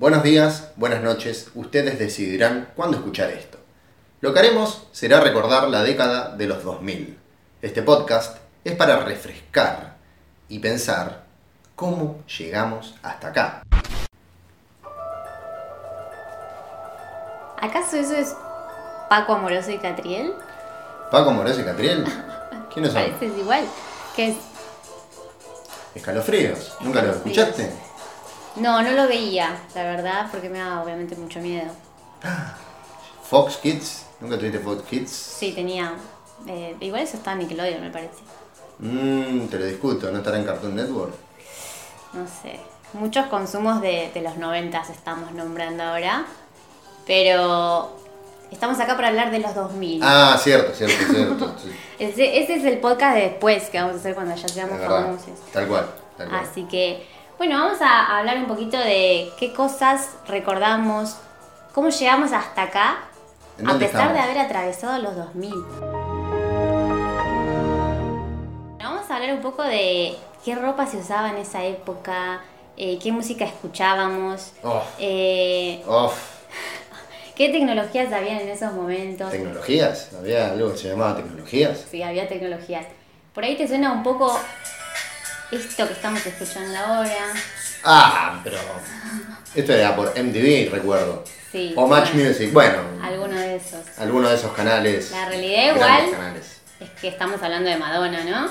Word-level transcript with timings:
Buenos 0.00 0.22
días, 0.22 0.70
buenas 0.76 1.02
noches, 1.02 1.50
ustedes 1.54 1.98
decidirán 1.98 2.70
cuándo 2.74 2.96
escuchar 2.96 3.28
esto. 3.32 3.58
Lo 4.22 4.32
que 4.32 4.38
haremos 4.38 4.88
será 4.92 5.20
recordar 5.20 5.68
la 5.68 5.82
década 5.82 6.34
de 6.34 6.46
los 6.46 6.64
2000. 6.64 7.18
Este 7.60 7.82
podcast 7.82 8.38
es 8.64 8.74
para 8.76 9.00
refrescar 9.00 9.96
y 10.48 10.58
pensar 10.58 11.24
cómo 11.76 12.24
llegamos 12.38 12.94
hasta 13.02 13.28
acá. 13.28 13.62
¿Acaso 17.60 17.98
eso 17.98 18.16
es 18.16 18.34
Paco 19.10 19.34
Amoroso 19.34 19.70
y 19.70 19.76
Catriel? 19.76 20.32
Paco 21.10 21.28
Amoroso 21.28 21.60
y 21.60 21.64
Catriel. 21.64 22.06
¿Quiénes 22.72 22.94
son? 22.94 23.02
Parece 23.02 23.38
igual. 23.38 23.64
Que 24.16 24.28
es... 24.28 24.36
Escalofríos. 25.94 26.74
¿Nunca 26.80 27.02
lo 27.02 27.10
escuchaste? 27.10 27.89
No, 28.56 28.82
no 28.82 28.90
lo 28.92 29.06
veía, 29.08 29.56
la 29.74 29.82
verdad, 29.84 30.26
porque 30.30 30.48
me 30.48 30.58
da 30.58 30.82
obviamente 30.82 31.14
mucho 31.16 31.40
miedo. 31.40 31.70
Fox 33.22 33.56
Kids. 33.58 34.06
¿Nunca 34.20 34.36
tuviste 34.38 34.58
Fox 34.58 34.82
Kids? 34.82 35.10
Sí, 35.10 35.52
tenía. 35.52 35.94
eh, 36.46 36.76
igual 36.80 37.02
eso 37.02 37.16
está 37.16 37.32
en 37.32 37.38
Nickelodeon, 37.40 37.80
me 37.80 37.90
parece. 37.90 38.18
Mmm, 38.80 39.46
te 39.48 39.58
lo 39.58 39.66
discuto, 39.66 40.10
¿no 40.10 40.18
estará 40.18 40.38
en 40.38 40.44
Cartoon 40.44 40.74
Network? 40.74 41.14
No 42.12 42.26
sé. 42.26 42.58
Muchos 42.92 43.26
consumos 43.26 43.80
de, 43.80 44.10
de 44.12 44.20
los 44.20 44.36
noventas 44.36 44.90
estamos 44.90 45.32
nombrando 45.32 45.82
ahora. 45.84 46.24
Pero 47.06 47.96
estamos 48.50 48.78
acá 48.80 48.96
para 48.96 49.08
hablar 49.08 49.30
de 49.30 49.38
los 49.38 49.54
2000. 49.54 50.00
Ah, 50.02 50.36
cierto, 50.42 50.74
cierto, 50.74 50.96
cierto. 51.12 51.54
sí. 51.62 51.70
Ese, 51.98 52.42
ese 52.42 52.54
es 52.56 52.64
el 52.64 52.78
podcast 52.78 53.14
de 53.16 53.22
después 53.22 53.64
que 53.70 53.78
vamos 53.78 53.94
a 53.96 53.98
hacer 53.98 54.14
cuando 54.14 54.34
ya 54.34 54.48
seamos 54.48 54.80
famosos. 54.80 55.38
Tal 55.52 55.66
cual, 55.68 55.86
tal 56.16 56.28
cual. 56.28 56.40
Así 56.42 56.64
que, 56.64 57.06
bueno, 57.40 57.58
vamos 57.58 57.80
a 57.80 58.18
hablar 58.18 58.36
un 58.36 58.44
poquito 58.44 58.76
de 58.76 59.32
qué 59.38 59.54
cosas 59.54 60.10
recordamos, 60.28 61.16
cómo 61.72 61.88
llegamos 61.88 62.32
hasta 62.34 62.64
acá, 62.64 62.98
¿En 63.58 63.66
a 63.66 63.78
pesar 63.78 64.12
de 64.12 64.18
haber 64.18 64.36
atravesado 64.36 65.00
los 65.00 65.16
2000. 65.16 65.54
Vamos 68.78 69.10
a 69.10 69.16
hablar 69.16 69.32
un 69.32 69.40
poco 69.40 69.62
de 69.62 70.16
qué 70.44 70.54
ropa 70.54 70.84
se 70.86 70.98
usaba 70.98 71.30
en 71.30 71.38
esa 71.38 71.64
época, 71.64 72.42
eh, 72.76 72.98
qué 73.02 73.10
música 73.10 73.46
escuchábamos, 73.46 74.52
Oh, 74.62 74.82
eh, 74.98 75.82
oh, 75.88 76.12
qué 77.36 77.48
tecnologías 77.48 78.12
habían 78.12 78.40
en 78.40 78.50
esos 78.50 78.74
momentos. 78.74 79.30
tecnologías. 79.30 80.10
Había 80.12 80.50
algo 80.50 80.72
que 80.72 80.76
se 80.76 80.88
llamaba 80.90 81.16
tecnologías. 81.16 81.86
Sí, 81.90 82.02
había 82.02 82.28
tecnologías. 82.28 82.84
Por 83.32 83.44
ahí 83.44 83.56
te 83.56 83.66
suena 83.66 83.92
un 83.92 84.02
poco 84.02 84.38
esto 85.52 85.86
que 85.86 85.92
estamos 85.92 86.24
escuchando 86.26 86.78
ahora. 86.78 87.32
Ah, 87.84 88.40
pero. 88.44 88.58
Esto 89.54 89.72
era 89.72 89.96
por 89.96 90.08
MTV, 90.16 90.70
recuerdo. 90.70 91.24
Sí. 91.50 91.72
O 91.76 91.86
Match 91.86 92.12
bueno, 92.12 92.28
Music. 92.28 92.52
Bueno, 92.52 92.78
Alguno 93.02 93.34
de 93.38 93.56
esos. 93.56 93.98
alguno 93.98 94.28
de 94.28 94.36
esos 94.36 94.52
canales. 94.52 95.10
La 95.10 95.28
realidad 95.28 95.74
igual 95.74 96.10
canales. 96.10 96.60
es 96.78 96.90
que 97.00 97.08
estamos 97.08 97.42
hablando 97.42 97.68
de 97.68 97.76
Madonna, 97.76 98.22
¿no? 98.24 98.48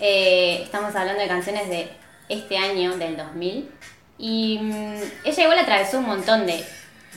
Eh, 0.00 0.62
estamos 0.64 0.94
hablando 0.96 1.22
de 1.22 1.28
canciones 1.28 1.68
de 1.68 1.88
este 2.28 2.56
año, 2.58 2.96
del 2.96 3.16
2000. 3.16 3.70
Y 4.18 4.58
mm, 4.60 4.94
ella 5.24 5.42
igual 5.42 5.58
atravesó 5.60 5.98
un 5.98 6.06
montón 6.06 6.46
de, 6.46 6.64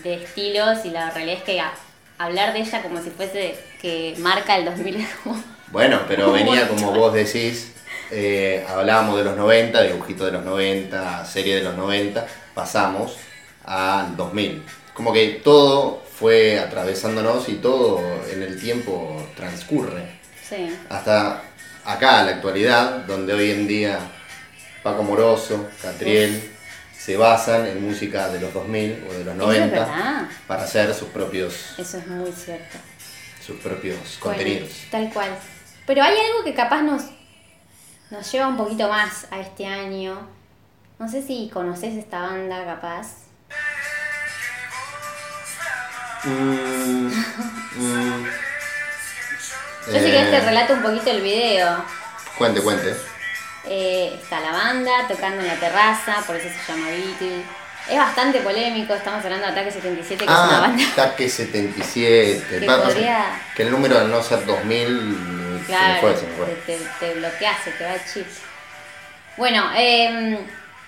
de 0.03 0.23
estilos 0.23 0.85
y 0.85 0.91
la 0.91 1.09
realidad 1.09 1.37
es 1.39 1.43
que 1.43 1.59
a- 1.59 1.73
hablar 2.19 2.53
de 2.53 2.59
ella 2.59 2.81
como 2.83 3.01
si 3.01 3.09
fuese 3.09 3.57
que 3.81 4.15
marca 4.19 4.55
el 4.57 4.65
2000 4.65 4.95
es 4.97 5.07
como... 5.23 5.43
Bueno, 5.71 6.01
pero 6.07 6.31
venía 6.33 6.67
como 6.67 6.91
vos 6.91 7.13
decís, 7.13 7.73
eh, 8.11 8.65
hablábamos 8.67 9.17
de 9.17 9.23
los 9.23 9.35
90, 9.37 9.81
dibujito 9.83 10.25
de 10.25 10.31
los 10.31 10.43
90, 10.45 11.25
serie 11.25 11.55
de 11.55 11.63
los 11.63 11.75
90, 11.75 12.25
pasamos 12.53 13.17
al 13.65 14.15
2000. 14.15 14.63
Como 14.93 15.13
que 15.13 15.41
todo 15.43 16.03
fue 16.17 16.59
atravesándonos 16.59 17.47
y 17.49 17.55
todo 17.55 18.01
en 18.31 18.41
el 18.43 18.59
tiempo 18.59 19.23
transcurre. 19.35 20.17
Sí. 20.47 20.75
Hasta 20.89 21.41
acá, 21.85 22.23
la 22.23 22.31
actualidad, 22.31 22.99
donde 23.05 23.33
hoy 23.33 23.51
en 23.51 23.67
día 23.67 23.99
Paco 24.83 25.03
Moroso, 25.03 25.67
Catriel, 25.81 26.51
se 26.97 27.15
basan 27.17 27.67
en 27.67 27.85
música 27.87 28.29
de 28.29 28.39
los 28.39 28.53
2000 28.53 29.05
o 29.09 29.13
de 29.13 29.23
los 29.25 29.35
Eso 29.35 29.51
es 29.51 29.59
90 29.59 29.79
verdad. 29.79 30.27
para 30.47 30.63
hacer 30.63 30.93
sus 30.93 31.09
propios, 31.09 31.75
Eso 31.77 31.97
es 31.99 32.07
muy 32.07 32.31
cierto. 32.31 32.77
sus 33.45 33.57
propios 33.59 33.97
Bueno, 33.97 34.19
contenidos. 34.21 34.69
tal 34.89 35.09
cual. 35.13 35.29
Pero 35.85 36.03
hay 36.03 36.15
algo 36.17 36.43
que 36.43 36.53
capaz 36.53 36.81
nos, 36.81 37.03
nos 38.09 38.31
lleva 38.31 38.47
un 38.47 38.57
poquito 38.57 38.87
más 38.89 39.27
a 39.31 39.39
este 39.39 39.65
año. 39.65 40.17
No 40.99 41.07
sé 41.09 41.21
si 41.21 41.49
conoces 41.53 41.95
esta 41.95 42.21
banda, 42.21 42.63
capaz. 42.65 43.07
Mm, 46.23 47.07
mm. 47.75 48.25
Yo 49.87 49.93
sé 49.93 49.99
que 50.01 50.19
Eh, 50.21 50.27
te 50.31 50.39
relato 50.41 50.73
un 50.73 50.81
poquito 50.81 51.09
el 51.11 51.21
video. 51.21 51.83
Cuente, 52.37 52.61
cuente. 52.61 52.95
Eh, 53.65 54.17
está 54.21 54.39
la 54.39 54.51
banda 54.51 55.07
tocando 55.07 55.41
en 55.41 55.47
la 55.47 55.55
terraza, 55.55 56.23
por 56.25 56.35
eso 56.35 56.47
se 56.49 56.71
llama 56.71 56.87
Beatle. 56.89 57.43
Es 57.89 57.97
bastante 57.97 58.41
polémico, 58.41 58.93
estamos 58.93 59.23
hablando 59.23 59.45
de 59.45 59.51
Ataque 59.53 59.71
77, 59.71 60.25
que 60.25 60.31
es 60.31 60.37
una 60.37 60.57
Ah, 60.57 60.61
banda. 60.61 60.83
Ataque 60.91 61.29
77. 61.29 62.45
Que 62.59 62.65
podría- 62.65 63.39
Que 63.55 63.63
el 63.63 63.71
número 63.71 63.97
al 63.97 64.11
no 64.11 64.21
ser 64.21 64.45
2000 64.45 65.46
se 65.75 65.77
me 65.77 65.77
Claro, 65.77 66.01
fue, 66.01 66.17
se 66.17 66.27
me 66.27 66.33
fue. 66.33 66.45
te, 66.65 66.77
te, 66.77 66.85
te 66.99 67.13
bloqueas, 67.15 67.63
se 67.63 67.71
te 67.71 67.83
va 67.83 67.93
el 67.95 68.01
chip. 68.05 68.27
Bueno, 69.37 69.69
eh, 69.75 70.39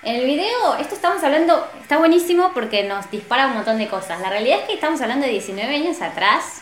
en 0.02 0.16
el 0.16 0.26
video, 0.26 0.76
esto 0.80 0.96
estamos 0.96 1.24
hablando, 1.24 1.70
está 1.82 1.98
buenísimo 1.98 2.52
porque 2.54 2.84
nos 2.84 3.12
dispara 3.12 3.48
un 3.48 3.54
montón 3.56 3.78
de 3.78 3.88
cosas. 3.88 4.22
La 4.22 4.30
realidad 4.30 4.60
es 4.62 4.66
que 4.66 4.74
estamos 4.74 5.02
hablando 5.02 5.26
de 5.26 5.34
19 5.34 5.76
años 5.76 6.02
atrás, 6.02 6.62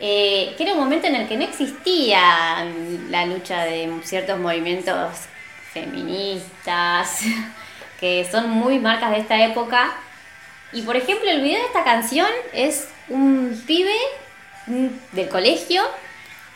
eh, 0.00 0.54
que 0.56 0.64
era 0.64 0.72
un 0.72 0.80
momento 0.80 1.06
en 1.06 1.14
el 1.14 1.28
que 1.28 1.36
no 1.36 1.44
existía 1.44 2.66
la 3.08 3.26
lucha 3.26 3.64
de 3.64 3.90
ciertos 4.02 4.38
movimientos 4.40 5.18
feministas, 5.72 7.20
que 8.00 8.28
son 8.30 8.50
muy 8.50 8.80
marcas 8.80 9.12
de 9.12 9.18
esta 9.18 9.42
época. 9.44 9.92
Y 10.72 10.82
por 10.82 10.96
ejemplo, 10.96 11.30
el 11.30 11.42
video 11.42 11.60
de 11.60 11.66
esta 11.66 11.84
canción 11.84 12.28
es 12.52 12.88
un 13.08 13.62
pibe 13.66 13.94
del 14.66 15.28
colegio 15.28 15.84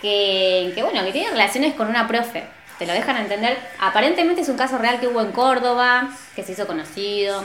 que, 0.00 0.72
que, 0.74 0.82
bueno, 0.82 1.04
que 1.04 1.12
tiene 1.12 1.30
relaciones 1.30 1.74
con 1.74 1.88
una 1.88 2.06
profe. 2.06 2.44
Te 2.78 2.86
lo 2.86 2.92
dejan 2.92 3.16
entender. 3.16 3.58
Aparentemente 3.80 4.42
es 4.42 4.48
un 4.48 4.56
caso 4.56 4.76
real 4.78 5.00
que 5.00 5.08
hubo 5.08 5.20
en 5.20 5.32
Córdoba, 5.32 6.10
que 6.34 6.42
se 6.42 6.52
hizo 6.52 6.66
conocido. 6.66 7.42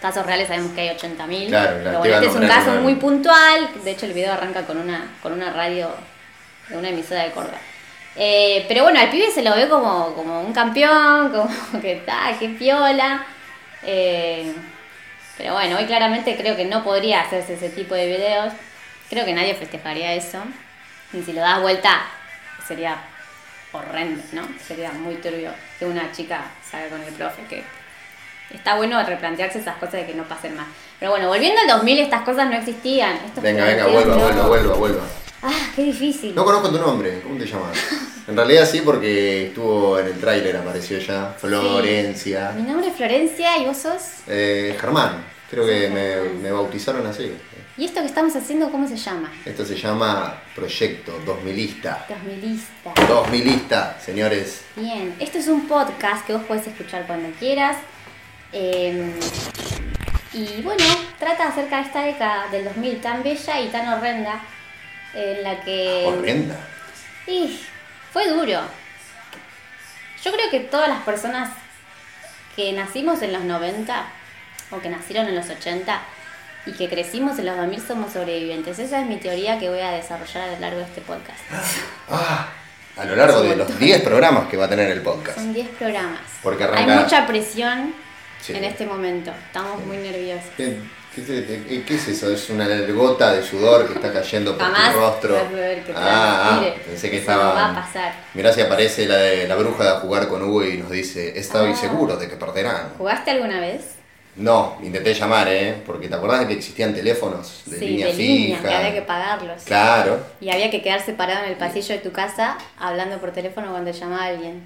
Casos 0.00 0.26
reales 0.26 0.48
sabemos 0.48 0.72
que 0.72 0.80
hay 0.80 0.96
80.000. 0.96 1.48
Claro, 1.48 1.80
pero 1.82 1.98
bueno, 1.98 2.14
este 2.14 2.26
es 2.28 2.34
un 2.34 2.46
caso 2.46 2.72
muy 2.80 2.94
puntual. 2.96 3.68
De 3.84 3.90
hecho, 3.92 4.06
el 4.06 4.12
video 4.12 4.32
arranca 4.32 4.62
con 4.62 4.78
una, 4.78 5.08
con 5.22 5.32
una 5.32 5.52
radio 5.52 5.90
de 6.68 6.76
una 6.76 6.88
emisora 6.88 7.24
de 7.24 7.30
Córdoba. 7.30 7.58
Eh, 8.16 8.64
pero 8.66 8.82
bueno, 8.82 8.98
al 8.98 9.10
pibe 9.10 9.30
se 9.30 9.42
lo 9.42 9.54
ve 9.54 9.68
como, 9.68 10.12
como 10.14 10.42
un 10.42 10.52
campeón, 10.52 11.30
como 11.32 11.80
que 11.80 11.92
está, 11.92 12.34
qué 12.38 12.48
piola. 12.48 13.24
Eh, 13.84 14.52
pero 15.36 15.54
bueno, 15.54 15.78
hoy 15.78 15.86
claramente 15.86 16.36
creo 16.36 16.56
que 16.56 16.64
no 16.64 16.82
podría 16.82 17.20
hacerse 17.20 17.54
ese 17.54 17.68
tipo 17.68 17.94
de 17.94 18.06
videos. 18.06 18.52
Creo 19.08 19.24
que 19.24 19.32
nadie 19.32 19.54
festejaría 19.54 20.14
eso. 20.14 20.38
Y 21.12 21.22
si 21.22 21.32
lo 21.32 21.40
das 21.40 21.60
vuelta, 21.60 22.02
sería 22.66 22.96
horrendo, 23.72 24.22
¿no? 24.32 24.42
Sería 24.66 24.92
muy 24.92 25.16
turbio 25.16 25.50
que 25.78 25.86
una 25.86 26.10
chica 26.12 26.44
salga 26.68 26.88
con 26.90 27.02
el 27.02 27.12
profe, 27.14 27.42
que 27.48 27.64
está 28.54 28.76
bueno 28.76 29.02
replantearse 29.04 29.58
esas 29.60 29.76
cosas 29.76 29.94
de 29.94 30.06
que 30.06 30.14
no 30.14 30.24
pasen 30.24 30.56
más. 30.56 30.66
Pero 30.98 31.12
bueno, 31.12 31.28
volviendo 31.28 31.60
al 31.60 31.66
2000, 31.68 31.98
estas 32.00 32.22
cosas 32.22 32.48
no 32.50 32.56
existían. 32.56 33.16
Estos 33.26 33.42
Venga, 33.42 33.64
venga, 33.64 33.86
vuelva, 33.86 34.14
vuelva, 34.16 34.30
locos. 34.32 34.48
vuelva, 34.48 34.74
vuelva. 34.74 35.02
Ah, 35.42 35.52
qué 35.76 35.82
difícil. 35.84 36.34
No 36.34 36.44
conozco 36.44 36.70
tu 36.70 36.78
nombre, 36.78 37.20
¿cómo 37.22 37.38
te 37.38 37.46
llamas? 37.46 37.78
En 38.28 38.36
realidad 38.36 38.68
sí, 38.70 38.82
porque 38.82 39.46
estuvo 39.46 39.98
en 39.98 40.08
el 40.08 40.20
tráiler, 40.20 40.54
apareció 40.54 40.98
ya. 40.98 41.34
Florencia. 41.38 42.52
Mi 42.54 42.60
nombre 42.60 42.88
es 42.88 42.94
Florencia 42.94 43.56
y 43.56 43.64
vos 43.64 43.78
sos. 43.78 44.02
Eh, 44.26 44.76
Germán, 44.78 45.24
creo 45.50 45.64
que 45.64 45.88
me, 45.88 46.38
me 46.42 46.52
bautizaron 46.52 47.06
así. 47.06 47.34
¿Y 47.78 47.84
esto 47.84 48.00
que 48.00 48.08
estamos 48.08 48.34
haciendo, 48.34 48.72
cómo 48.72 48.88
se 48.88 48.96
llama? 48.96 49.30
Esto 49.44 49.64
se 49.64 49.76
llama 49.76 50.42
Proyecto 50.52 51.12
2000ista. 51.24 52.06
2000ista. 52.08 52.92
2000ista, 53.06 54.00
señores. 54.00 54.64
Bien, 54.74 55.14
esto 55.20 55.38
es 55.38 55.46
un 55.46 55.68
podcast 55.68 56.26
que 56.26 56.32
vos 56.32 56.42
podés 56.42 56.66
escuchar 56.66 57.06
cuando 57.06 57.30
quieras. 57.38 57.76
Eh, 58.52 59.14
y 60.32 60.60
bueno, 60.62 60.82
trata 61.20 61.46
acerca 61.46 61.76
de 61.76 61.82
esta 61.82 62.02
década 62.02 62.48
del 62.48 62.64
2000 62.64 63.00
tan 63.00 63.22
bella 63.22 63.60
y 63.60 63.68
tan 63.68 63.88
horrenda, 63.92 64.42
en 65.14 65.44
la 65.44 65.60
que... 65.60 66.02
Horrenda. 66.04 66.58
Y 67.28 67.60
fue 68.12 68.28
duro. 68.28 68.60
Yo 70.24 70.32
creo 70.32 70.50
que 70.50 70.60
todas 70.60 70.88
las 70.88 71.02
personas 71.04 71.50
que 72.56 72.72
nacimos 72.72 73.22
en 73.22 73.32
los 73.32 73.44
90 73.44 74.04
o 74.72 74.80
que 74.80 74.88
nacieron 74.88 75.28
en 75.28 75.36
los 75.36 75.48
80 75.48 76.02
y 76.66 76.72
que 76.72 76.88
crecimos 76.88 77.38
en 77.38 77.46
los 77.46 77.56
2000 77.56 77.80
somos 77.80 78.12
sobrevivientes. 78.12 78.78
Esa 78.78 79.00
es 79.00 79.06
mi 79.06 79.16
teoría 79.16 79.58
que 79.58 79.68
voy 79.70 79.80
a 79.80 79.90
desarrollar 79.92 80.48
a 80.48 80.52
lo 80.52 80.60
largo 80.60 80.78
de 80.78 80.84
este 80.84 81.00
podcast. 81.00 81.40
Ah, 82.10 82.48
a 82.96 83.04
lo 83.04 83.14
largo 83.14 83.42
de 83.42 83.54
los 83.54 83.78
10 83.78 84.02
programas 84.02 84.48
que 84.48 84.56
va 84.56 84.64
a 84.64 84.68
tener 84.68 84.90
el 84.90 85.02
podcast. 85.02 85.36
Son 85.38 85.52
10 85.52 85.68
programas. 85.78 86.20
Porque 86.42 86.64
Hay 86.64 86.70
arranca- 86.70 87.00
mucha 87.02 87.26
presión 87.26 87.94
Sí. 88.40 88.54
en 88.54 88.64
este 88.64 88.86
momento. 88.86 89.30
Estamos 89.46 89.84
muy 89.84 89.96
nerviosos. 89.98 90.44
¿Qué, 90.56 90.78
qué 91.14 91.20
es- 91.20 91.26
qué- 91.66 91.84
qué 91.84 91.94
es 91.96 92.08
eso? 92.08 92.32
¿Es 92.32 92.48
una 92.50 92.66
gota 92.92 93.32
de 93.32 93.42
sudor 93.42 93.86
que 93.88 93.94
está 93.94 94.12
cayendo 94.12 94.56
por 94.56 94.64
Jamás 94.66 94.92
tu 94.92 94.98
rostro? 95.00 95.34
vas 95.34 95.44
a 95.44 95.48
ver 95.50 95.84
que 95.84 95.92
ah, 95.94 96.60
ah, 96.60 96.64
pensé 96.86 97.10
que 97.10 97.20
va 97.24 97.34
a 97.34 97.36
estaba... 97.36 97.74
pasar. 97.74 98.12
Mirá 98.34 98.52
si 98.52 98.60
aparece 98.60 99.06
la 99.06 99.16
de 99.16 99.46
la 99.48 99.54
bruja 99.56 99.84
de 99.84 99.90
a 99.90 99.94
jugar 100.00 100.28
con 100.28 100.42
Hugo 100.42 100.64
y 100.64 100.78
nos 100.78 100.90
dice, 100.90 101.38
estoy 101.38 101.72
Ah. 101.72 101.76
seguro 101.76 102.16
de 102.16 102.28
que 102.28 102.36
perderán. 102.36 102.90
¿Jugaste 102.96 103.30
alguna 103.32 103.60
vez? 103.60 103.97
No, 104.38 104.78
intenté 104.82 105.12
llamar, 105.14 105.48
¿eh? 105.48 105.82
Porque 105.84 106.08
te 106.08 106.14
acordás 106.14 106.40
de 106.40 106.48
que 106.48 106.54
existían 106.54 106.94
teléfonos 106.94 107.62
de 107.66 107.78
sí, 107.78 107.86
línea 107.86 108.06
de 108.06 108.12
fija. 108.12 108.62
que 108.68 108.74
había 108.74 108.94
que 108.94 109.02
pagarlos. 109.02 109.62
Claro. 109.64 110.20
Y 110.40 110.50
había 110.50 110.70
que 110.70 110.80
quedar 110.80 111.04
separado 111.04 111.44
en 111.44 111.50
el 111.50 111.56
pasillo 111.56 111.94
de 111.94 112.00
tu 112.00 112.12
casa 112.12 112.56
hablando 112.78 113.18
por 113.18 113.32
teléfono 113.32 113.70
cuando 113.70 113.90
llamaba 113.90 114.24
alguien. 114.26 114.62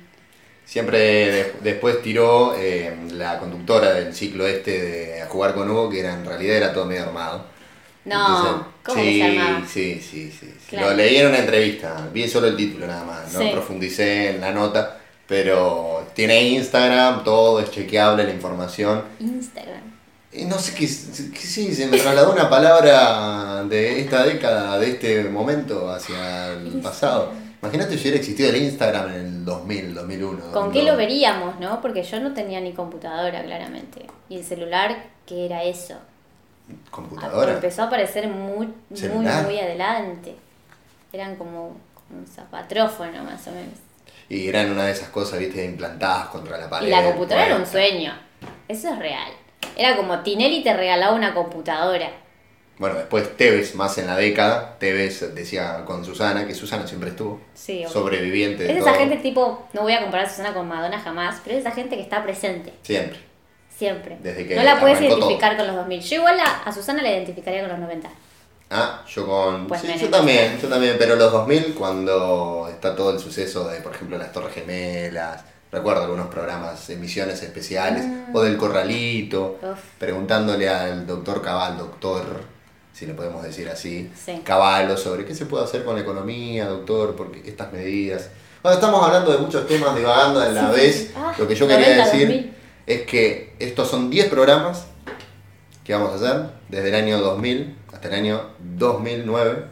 Siempre 0.64 0.98
de- 0.98 1.52
después 1.62 2.02
tiró 2.02 2.54
eh, 2.56 2.94
la 3.12 3.38
conductora 3.38 3.92
del 3.94 4.14
ciclo 4.14 4.46
este 4.46 4.80
de 4.80 5.22
a 5.22 5.26
jugar 5.26 5.54
con 5.54 5.68
Hugo, 5.70 5.90
que 5.90 6.00
era, 6.00 6.12
en 6.14 6.24
realidad 6.24 6.56
era 6.56 6.72
todo 6.72 6.84
medio 6.86 7.02
armado. 7.04 7.46
No, 8.04 8.66
¿cómo 8.84 9.00
que 9.00 9.08
sí, 9.10 9.18
se 9.18 9.24
armaba? 9.24 9.66
Sí, 9.66 10.00
sí, 10.00 10.30
sí. 10.30 10.46
sí. 10.60 10.66
Claro. 10.70 10.90
Lo 10.90 10.96
leí 10.96 11.16
en 11.16 11.28
una 11.28 11.38
entrevista, 11.38 12.08
vi 12.12 12.28
solo 12.28 12.48
el 12.48 12.56
título 12.56 12.86
nada 12.86 13.04
más, 13.04 13.32
no 13.32 13.40
Sí. 13.40 13.48
profundicé 13.52 14.30
en 14.30 14.40
la 14.40 14.50
nota, 14.52 14.98
pero 15.26 16.01
tiene 16.14 16.40
Instagram, 16.48 17.24
todo 17.24 17.60
es 17.60 17.70
chequeable 17.70 18.24
la 18.24 18.32
información. 18.32 19.02
Instagram. 19.20 19.82
Y 20.32 20.46
no 20.46 20.58
sé 20.58 20.72
qué, 20.72 20.86
qué 20.86 21.40
sí, 21.40 21.74
se 21.74 21.86
me 21.88 21.98
trasladó 21.98 22.32
una 22.32 22.48
palabra 22.48 23.64
de 23.64 24.00
esta 24.00 24.24
década, 24.24 24.78
de 24.78 24.90
este 24.90 25.24
momento 25.24 25.90
hacia 25.90 26.52
el 26.52 26.80
pasado. 26.80 27.32
Imagínate 27.60 27.96
si 27.96 28.00
hubiera 28.00 28.16
existido 28.16 28.48
el 28.48 28.56
Instagram 28.56 29.08
en 29.10 29.14
el 29.14 29.44
2000, 29.44 29.94
2001. 29.94 30.38
¿Con 30.52 30.72
qué 30.72 30.80
2002. 30.80 30.86
lo 30.86 30.96
veríamos, 30.96 31.60
no? 31.60 31.80
Porque 31.80 32.02
yo 32.02 32.18
no 32.18 32.32
tenía 32.32 32.60
ni 32.60 32.72
computadora, 32.72 33.42
claramente. 33.44 34.06
Y 34.28 34.38
el 34.38 34.44
celular, 34.44 35.04
¿qué 35.26 35.46
era 35.46 35.62
eso? 35.62 35.94
¿Computadora? 36.90 37.52
Empezó 37.52 37.82
a 37.82 37.86
aparecer 37.86 38.26
muy, 38.26 38.68
muy, 38.90 39.08
muy 39.44 39.58
adelante. 39.60 40.34
Eran 41.12 41.36
como, 41.36 41.76
como 41.94 42.20
un 42.20 42.26
zapatrófono, 42.26 43.22
más 43.22 43.46
o 43.46 43.52
menos. 43.52 43.74
Y 44.28 44.48
eran 44.48 44.70
una 44.70 44.84
de 44.86 44.92
esas 44.92 45.08
cosas, 45.10 45.38
viste, 45.38 45.64
implantadas 45.64 46.26
contra 46.28 46.56
la 46.58 46.68
pared. 46.70 46.86
Y 46.86 46.90
la 46.90 47.04
computadora 47.04 47.46
era 47.46 47.56
un 47.56 47.66
sueño. 47.66 48.12
Eso 48.68 48.88
es 48.92 48.98
real. 48.98 49.30
Era 49.76 49.96
como 49.96 50.20
Tinelli 50.20 50.62
te 50.62 50.72
regalaba 50.74 51.14
una 51.14 51.34
computadora. 51.34 52.10
Bueno, 52.78 52.96
después 52.96 53.36
Tevez, 53.36 53.74
más 53.74 53.96
en 53.98 54.06
la 54.06 54.16
década, 54.16 54.76
Tevez 54.78 55.34
decía 55.34 55.84
con 55.84 56.04
Susana, 56.04 56.46
que 56.46 56.54
Susana 56.54 56.86
siempre 56.86 57.10
estuvo. 57.10 57.40
Sí. 57.54 57.84
Sobreviviente 57.88 58.64
de 58.64 58.72
Es 58.72 58.78
todo. 58.78 58.88
esa 58.88 58.98
gente 58.98 59.16
tipo, 59.18 59.68
no 59.72 59.82
voy 59.82 59.92
a 59.92 60.00
comparar 60.00 60.26
a 60.26 60.28
Susana 60.28 60.52
con 60.54 60.66
Madonna 60.66 60.98
jamás, 60.98 61.40
pero 61.44 61.56
es 61.56 61.60
esa 61.60 61.70
gente 61.72 61.96
que 61.96 62.02
está 62.02 62.22
presente, 62.24 62.72
Siempre. 62.82 63.18
siempre. 63.76 64.16
Desde 64.22 64.46
que 64.48 64.56
no 64.56 64.62
la 64.62 64.80
puedes 64.80 65.00
identificar 65.00 65.56
con 65.56 65.66
los 65.66 65.76
2000. 65.76 66.00
Yo 66.00 66.16
igual 66.16 66.40
a, 66.40 66.62
a 66.64 66.72
Susana 66.72 67.02
la 67.02 67.10
identificaría 67.10 67.60
con 67.60 67.70
los 67.70 67.78
90. 67.78 68.08
Ah, 68.72 69.04
yo 69.06 69.26
con... 69.26 69.66
Pues 69.66 69.82
sí, 69.82 69.88
yo 70.00 70.08
también, 70.08 70.58
yo 70.60 70.68
también, 70.68 70.96
pero 70.98 71.16
los 71.16 71.30
2000 71.30 71.74
cuando 71.74 72.68
está 72.72 72.96
todo 72.96 73.10
el 73.12 73.18
suceso 73.18 73.68
de, 73.68 73.80
por 73.80 73.94
ejemplo, 73.94 74.16
las 74.18 74.32
Torres 74.32 74.54
Gemelas, 74.54 75.42
recuerdo 75.70 76.02
algunos 76.02 76.26
programas, 76.28 76.88
emisiones 76.90 77.42
especiales, 77.42 78.04
o 78.32 78.42
del 78.42 78.56
Corralito, 78.56 79.58
Uf. 79.62 79.78
preguntándole 79.98 80.68
al 80.68 81.06
doctor 81.06 81.42
Cabal, 81.42 81.76
doctor, 81.78 82.24
si 82.92 83.06
le 83.06 83.14
podemos 83.14 83.42
decir 83.42 83.68
así, 83.68 84.10
Sí. 84.22 84.40
Caballo, 84.44 84.96
sobre 84.96 85.24
qué 85.24 85.34
se 85.34 85.46
puede 85.46 85.64
hacer 85.64 85.84
con 85.84 85.94
la 85.94 86.02
economía, 86.02 86.66
doctor, 86.66 87.14
porque 87.16 87.42
estas 87.48 87.72
medidas... 87.72 88.28
Bueno, 88.62 88.76
estamos 88.76 89.02
hablando 89.04 89.32
de 89.32 89.38
muchos 89.38 89.66
temas 89.66 89.96
divagando 89.96 90.40
a 90.40 90.46
la 90.48 90.70
vez, 90.70 91.10
Ah, 91.16 91.34
lo 91.38 91.48
que 91.48 91.54
yo 91.54 91.66
quería 91.66 91.88
90, 91.96 92.04
decir 92.04 92.26
2000. 92.28 92.54
es 92.86 93.02
que 93.02 93.54
estos 93.58 93.88
son 93.88 94.08
10 94.08 94.28
programas 94.28 94.84
que 95.84 95.92
vamos 95.92 96.12
a 96.12 96.14
hacer 96.14 96.50
desde 96.68 96.88
el 96.88 96.94
año 96.94 97.18
2000 97.20 97.76
hasta 97.92 98.08
el 98.08 98.14
año 98.14 98.50
2009. 98.60 99.64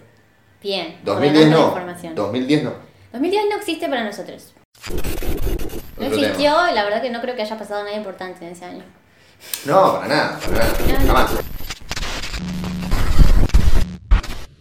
Bien. 0.63 0.99
2010 1.05 1.47
ordenando 1.47 1.57
la 1.57 1.63
no. 1.63 1.69
información. 1.69 2.15
2010 2.15 2.65
no. 2.65 2.73
2010 3.13 3.45
no 3.51 3.57
existe 3.57 3.89
para 3.89 4.05
nosotros. 4.05 4.53
No 5.99 6.07
Otro 6.07 6.19
existió, 6.19 6.51
tema. 6.51 6.71
y 6.71 6.75
la 6.75 6.85
verdad 6.85 7.03
que 7.03 7.11
no 7.11 7.21
creo 7.21 7.37
que 7.37 7.43
haya 7.43 7.59
pasado 7.59 7.85
nada 7.85 7.97
importante 7.97 8.45
en 8.45 8.53
ese 8.53 8.65
año. 8.65 8.85
No, 9.65 9.95
para 10.01 10.09
nada, 10.09 10.41
para 10.41 10.53
nada. 10.59 10.73
No. 11.01 11.07
Jamás. 11.07 11.31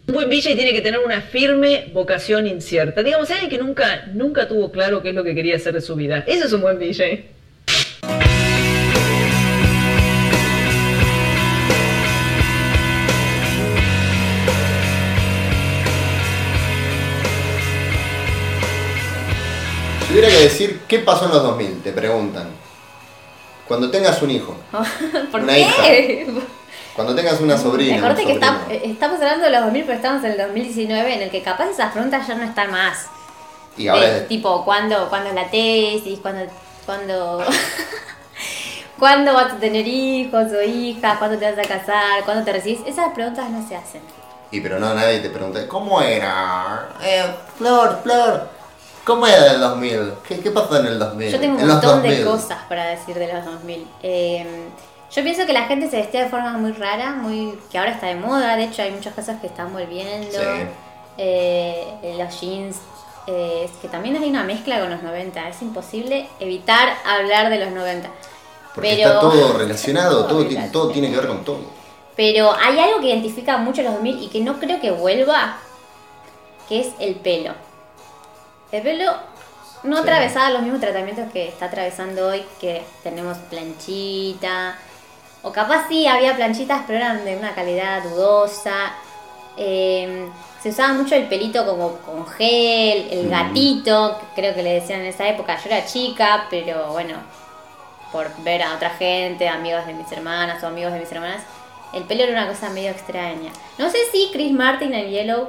Un 0.06 0.14
buen 0.14 0.28
DJ 0.28 0.56
tiene 0.56 0.72
que 0.72 0.80
tener 0.80 1.00
una 1.04 1.20
firme 1.20 1.90
vocación 1.94 2.46
incierta. 2.46 3.02
Digamos, 3.02 3.30
alguien 3.30 3.48
que 3.48 3.58
nunca, 3.58 4.06
nunca 4.12 4.48
tuvo 4.48 4.72
claro 4.72 5.02
qué 5.02 5.10
es 5.10 5.14
lo 5.14 5.22
que 5.22 5.34
quería 5.34 5.56
hacer 5.56 5.72
de 5.72 5.80
su 5.80 5.94
vida. 5.94 6.24
Eso 6.26 6.46
es 6.46 6.52
un 6.52 6.62
buen 6.62 6.78
DJ. 6.78 7.30
Si 20.10 20.18
hubiera 20.18 20.28
que 20.28 20.42
decir 20.42 20.80
qué 20.88 20.98
pasó 20.98 21.26
en 21.26 21.30
los 21.30 21.42
2000, 21.44 21.82
te 21.82 21.92
preguntan. 21.92 22.48
Cuando 23.68 23.90
tengas 23.92 24.20
un 24.22 24.30
hijo, 24.32 24.56
¿Por 25.30 25.40
Una 25.42 25.52
qué? 25.54 26.26
cuando 26.96 27.14
tengas 27.14 27.40
una 27.40 27.56
sobrina. 27.56 27.98
un 27.98 28.04
Acordate 28.04 28.26
que 28.26 28.32
está- 28.32 28.60
eh, 28.68 28.82
estamos 28.86 29.20
hablando 29.20 29.44
de 29.44 29.50
los 29.52 29.60
2000, 29.62 29.82
pero 29.84 29.94
estamos 29.96 30.24
en 30.24 30.32
el 30.32 30.38
2019, 30.38 31.14
en 31.14 31.22
el 31.22 31.30
que 31.30 31.42
capaz 31.42 31.68
esas 31.70 31.92
preguntas 31.92 32.26
ya 32.26 32.34
no 32.34 32.42
están 32.42 32.72
más. 32.72 33.06
y 33.76 33.86
ahora 33.86 34.06
De, 34.10 34.18
es- 34.18 34.28
tipo, 34.28 34.64
¿cuándo, 34.64 35.08
¿cuándo 35.08 35.28
es 35.28 35.34
la 35.36 35.48
tesis? 35.48 36.18
¿Cuándo, 36.20 36.42
cuándo, 36.84 37.44
¿cuándo 38.98 39.32
vas 39.34 39.52
a 39.52 39.56
tener 39.58 39.86
hijos 39.86 40.46
o 40.52 40.60
hijas? 40.62 41.18
¿Cuándo 41.18 41.38
te 41.38 41.48
vas 41.48 41.58
a 41.64 41.68
casar? 41.68 42.24
¿Cuándo 42.24 42.44
te 42.44 42.52
recibís? 42.52 42.80
Esas 42.84 43.12
preguntas 43.14 43.48
no 43.48 43.66
se 43.68 43.76
hacen. 43.76 44.02
Y 44.50 44.60
pero 44.60 44.80
no, 44.80 44.92
nadie 44.92 45.20
te 45.20 45.30
pregunta, 45.30 45.68
¿cómo 45.68 46.02
era? 46.02 46.88
Eh, 47.00 47.24
Flor, 47.56 48.00
Flor, 48.02 48.48
¿cómo 49.14 49.26
era 49.26 49.52
el 49.52 49.60
2000? 49.60 50.12
¿Qué, 50.26 50.40
qué 50.40 50.50
pasó 50.50 50.78
en 50.78 50.86
el 50.86 50.98
2000? 50.98 51.30
Yo 51.32 51.40
tengo 51.40 51.54
un 51.56 51.60
En 51.60 51.68
montón 51.68 52.02
de 52.02 52.08
2000. 52.22 52.24
cosas 52.26 52.58
para 52.68 52.84
decir 52.86 53.14
de 53.16 53.32
los 53.32 53.44
2000. 53.44 53.86
Eh, 54.02 54.68
yo 55.10 55.22
pienso 55.24 55.44
que 55.46 55.52
la 55.52 55.64
gente 55.64 55.90
se 55.90 55.96
vestía 55.96 56.22
de 56.24 56.28
forma 56.30 56.52
muy 56.52 56.72
rara, 56.72 57.10
muy 57.12 57.58
que 57.70 57.78
ahora 57.78 57.90
está 57.92 58.06
de 58.06 58.14
moda. 58.14 58.56
De 58.56 58.64
hecho, 58.64 58.82
hay 58.82 58.92
muchas 58.92 59.12
cosas 59.14 59.40
que 59.40 59.48
están 59.48 59.72
volviendo. 59.72 60.30
Sí. 60.30 60.46
Eh, 61.18 62.14
los 62.16 62.40
jeans, 62.40 62.76
eh, 63.26 63.68
que 63.82 63.88
también 63.88 64.16
hay 64.16 64.30
una 64.30 64.44
mezcla 64.44 64.80
con 64.80 64.90
los 64.90 65.02
90. 65.02 65.48
Es 65.48 65.60
imposible 65.62 66.28
evitar 66.38 66.88
hablar 67.04 67.50
de 67.50 67.58
los 67.58 67.70
90. 67.72 68.08
Porque 68.74 68.94
Pero- 68.96 69.08
está 69.08 69.20
todo 69.20 69.52
relacionado, 69.58 70.24
todo, 70.26 70.38
tiene, 70.38 70.42
relacionado. 70.62 70.72
todo 70.72 70.90
tiene 70.92 71.10
que 71.10 71.16
ver 71.16 71.26
con 71.26 71.44
todo. 71.44 71.60
Pero 72.16 72.52
hay 72.54 72.78
algo 72.78 73.00
que 73.00 73.08
identifica 73.08 73.56
mucho 73.58 73.82
los 73.82 73.94
2000 73.94 74.22
y 74.22 74.28
que 74.28 74.40
no 74.40 74.58
creo 74.60 74.80
que 74.80 74.90
vuelva, 74.90 75.56
que 76.68 76.80
es 76.80 76.88
el 77.00 77.16
pelo. 77.16 77.52
El 78.72 78.82
pelo 78.82 79.12
no 79.82 79.96
Sí. 79.96 80.02
atravesaba 80.02 80.50
los 80.50 80.62
mismos 80.62 80.80
tratamientos 80.80 81.32
que 81.32 81.48
está 81.48 81.66
atravesando 81.66 82.28
hoy, 82.28 82.44
que 82.60 82.84
tenemos 83.02 83.38
planchita, 83.38 84.76
o 85.42 85.52
capaz 85.52 85.86
sí 85.88 86.06
había 86.06 86.36
planchitas, 86.36 86.82
pero 86.86 86.98
eran 86.98 87.24
de 87.24 87.36
una 87.36 87.54
calidad 87.54 88.02
dudosa. 88.02 88.92
Eh, 89.56 90.28
se 90.62 90.68
usaba 90.68 90.92
mucho 90.92 91.14
el 91.14 91.26
pelito 91.26 91.64
como 91.64 91.96
con 91.98 92.26
gel, 92.26 93.08
el 93.10 93.26
Mm. 93.26 93.30
gatito, 93.30 94.18
que 94.34 94.40
creo 94.42 94.54
que 94.54 94.62
le 94.62 94.74
decían 94.74 95.00
en 95.00 95.06
esa 95.06 95.26
época. 95.28 95.56
Yo 95.56 95.70
era 95.70 95.86
chica, 95.86 96.46
pero 96.50 96.88
bueno, 96.92 97.14
por 98.12 98.30
ver 98.42 98.62
a 98.62 98.74
otra 98.74 98.90
gente, 98.90 99.48
amigos 99.48 99.86
de 99.86 99.94
mis 99.94 100.10
hermanas 100.12 100.62
o 100.62 100.66
amigos 100.66 100.92
de 100.92 101.00
mis 101.00 101.10
hermanas, 101.10 101.42
el 101.94 102.04
pelo 102.04 102.22
era 102.24 102.32
una 102.32 102.48
cosa 102.48 102.68
medio 102.70 102.90
extraña. 102.90 103.50
No 103.78 103.88
sé 103.90 103.98
si 104.12 104.28
Chris 104.32 104.52
Martin 104.52 104.92
en 104.94 105.08
Yellow 105.10 105.48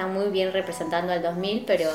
está 0.00 0.10
muy 0.10 0.30
bien 0.30 0.50
representando 0.50 1.12
al 1.12 1.20
2000, 1.20 1.64
pero 1.66 1.90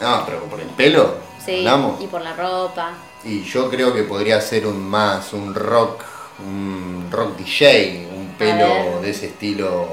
No, 0.00 0.22
pero 0.24 0.44
por 0.44 0.58
el 0.58 0.68
pelo, 0.68 1.16
sí, 1.44 1.58
hablamos. 1.58 2.00
y 2.00 2.06
por 2.06 2.22
la 2.22 2.32
ropa. 2.32 2.94
Y 3.22 3.42
yo 3.44 3.68
creo 3.68 3.92
que 3.92 4.04
podría 4.04 4.40
ser 4.40 4.66
un 4.66 4.80
más, 4.88 5.34
un 5.34 5.54
rock, 5.54 6.02
un 6.38 7.08
rock 7.10 7.36
DJ, 7.36 8.08
un 8.10 8.34
pelo 8.38 9.02
de 9.02 9.10
ese 9.10 9.26
estilo 9.26 9.88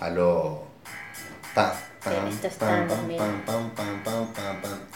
a 0.00 0.08
lo... 0.08 0.62
pa. 1.54 1.74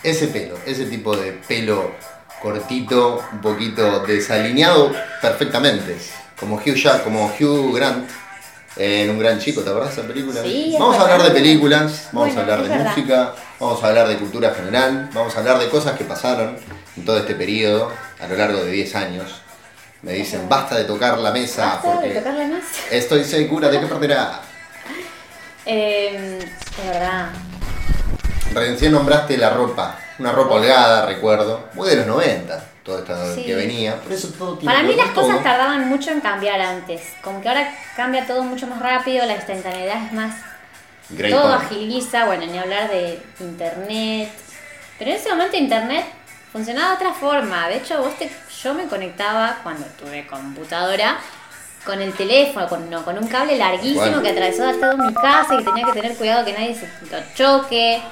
Ese 0.03 0.29
pelo, 0.29 0.57
ese 0.65 0.87
tipo 0.87 1.15
de 1.15 1.33
pelo 1.33 1.91
cortito, 2.41 3.23
un 3.33 3.41
poquito 3.43 4.01
desalineado 4.07 4.91
perfectamente. 5.21 5.99
Como 6.41 6.57
Hugh, 6.57 6.75
Jack, 6.75 7.05
como 7.05 7.27
Hugh 7.39 7.75
Grant 7.77 8.09
en 8.77 9.11
Un 9.11 9.19
Gran 9.19 9.39
Chico, 9.39 9.63
¿te 9.63 9.71
acordás 9.71 9.95
de 9.95 10.03
esa 10.03 10.13
película? 10.13 10.43
Sí, 10.43 10.75
vamos 10.79 10.97
a 10.99 11.03
hablar 11.03 11.23
de 11.23 11.31
películas, 11.31 12.09
vamos 12.13 12.35
Bueno, 12.35 12.39
a 12.39 12.43
hablar 12.43 12.63
de 12.63 12.69
verdad. 12.69 12.91
música, 12.97 13.35
vamos 13.61 13.83
a 13.83 13.87
hablar 13.89 14.09
de 14.09 14.17
cultura 14.17 14.55
general, 14.55 15.11
vamos 15.13 15.35
a 15.37 15.39
hablar 15.39 15.59
de 15.59 15.69
cosas 15.69 15.97
que 15.97 16.05
pasaron 16.05 16.57
en 16.97 17.05
todo 17.05 17.19
este 17.19 17.35
periodo, 17.35 17.93
a 18.21 18.27
lo 18.27 18.37
largo 18.37 18.65
de 18.65 18.71
10 18.73 18.95
años. 18.97 19.41
Me 20.03 20.13
dicen, 20.13 20.49
basta 20.49 20.77
de 20.77 20.85
tocar 20.85 21.17
la 21.19 21.31
mesa 21.31 21.65
Basta 21.83 21.89
de 21.89 21.95
porque 21.95 22.09
tocarla 22.11 22.47
más. 22.49 22.65
estoy 22.91 23.25
segura 23.25 23.69
de 23.71 23.81
que 23.81 23.87
perderá. 23.87 24.41
Eh, 25.67 26.39
es 26.79 26.87
verdad. 26.91 27.31
Recién 28.53 28.93
nombraste 28.93 29.37
la 29.39 29.51
ropa, 29.51 29.99
una 30.19 30.33
ropa 30.33 30.57
holgada, 30.57 31.07
recuerdo, 31.07 31.69
muy 31.75 31.89
de 31.89 31.97
los 31.97 32.07
90. 32.07 32.65
Todo 32.85 32.99
esto 33.01 33.35
Sí. 33.35 33.45
que 33.45 33.55
venía. 33.55 33.97
Por 34.01 34.13
eso 34.13 34.29
todo 34.39 34.59
tiene 34.59 34.73
Para 34.75 34.87
mí 34.87 34.95
las 34.95 35.11
cosas 35.11 35.43
tardaban 35.43 35.89
mucho 35.89 36.11
en 36.11 36.21
cambiar 36.21 36.61
antes. 36.61 37.01
Como 37.23 37.41
que 37.41 37.49
ahora 37.49 37.75
cambia 37.97 38.27
todo 38.27 38.43
mucho 38.45 38.67
más 38.67 38.79
rápido, 38.81 39.25
la 39.27 39.35
instantaneidad 39.37 40.05
es 40.07 40.13
más... 40.13 40.35
Great 41.11 41.35
todo 41.35 41.57
point. 41.57 41.63
agiliza, 41.65 42.25
bueno, 42.27 42.47
ni 42.47 42.59
hablar 42.59 42.89
de 42.91 43.23
internet. 43.41 44.31
Pero 44.99 45.11
en 45.11 45.17
ese 45.17 45.29
momento 45.31 45.57
internet 45.57 46.05
funcionaba 46.53 46.91
de 46.91 46.95
otra 46.97 47.13
forma. 47.13 47.69
De 47.69 47.77
hecho, 47.77 48.01
vos 48.03 48.17
te- 48.19 48.31
yo 48.63 48.73
me 48.75 48.85
conectaba 48.87 49.59
cuando 49.63 49.85
tuve 49.99 50.27
computadora 50.27 51.19
con 51.85 52.01
el 52.01 52.15
teléfono, 52.15 52.67
con, 52.69 52.89
no, 52.89 53.05
con 53.05 53.19
un 53.19 53.27
cable 53.29 53.57
larguísimo 53.59 54.23
que 54.23 54.31
atravesó 54.31 54.73
toda 54.75 54.95
mi 54.97 55.13
casa 55.13 55.55
y 55.55 55.59
que 55.59 55.65
tenía 55.65 55.85
que 55.87 56.01
tener 56.01 56.17
cuidado 56.17 56.45
que 56.47 56.53
nadie 56.55 56.75
se 56.75 56.87
lo 57.11 57.19
choque, 57.35 58.03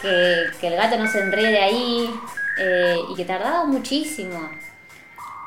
que, 0.00 0.44
que 0.60 0.66
el 0.68 0.76
gato 0.76 0.96
no 0.96 1.06
se 1.10 1.20
enrede 1.20 1.62
ahí 1.62 2.08
eh, 2.58 2.98
y 3.10 3.14
que 3.14 3.24
tardaba 3.24 3.64
muchísimo. 3.64 4.50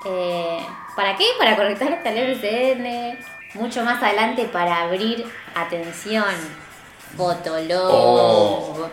Eh, 0.05 0.65
¿Para 0.95 1.15
qué? 1.15 1.25
Para 1.37 1.55
conectar 1.55 1.91
hasta 1.91 2.09
el 2.09 2.35
MSN. 2.35 3.59
Mucho 3.59 3.83
más 3.83 4.01
adelante 4.01 4.45
para 4.45 4.83
abrir 4.83 5.25
atención. 5.53 6.23
Fotolog. 7.17 7.91
Oh. 7.91 8.89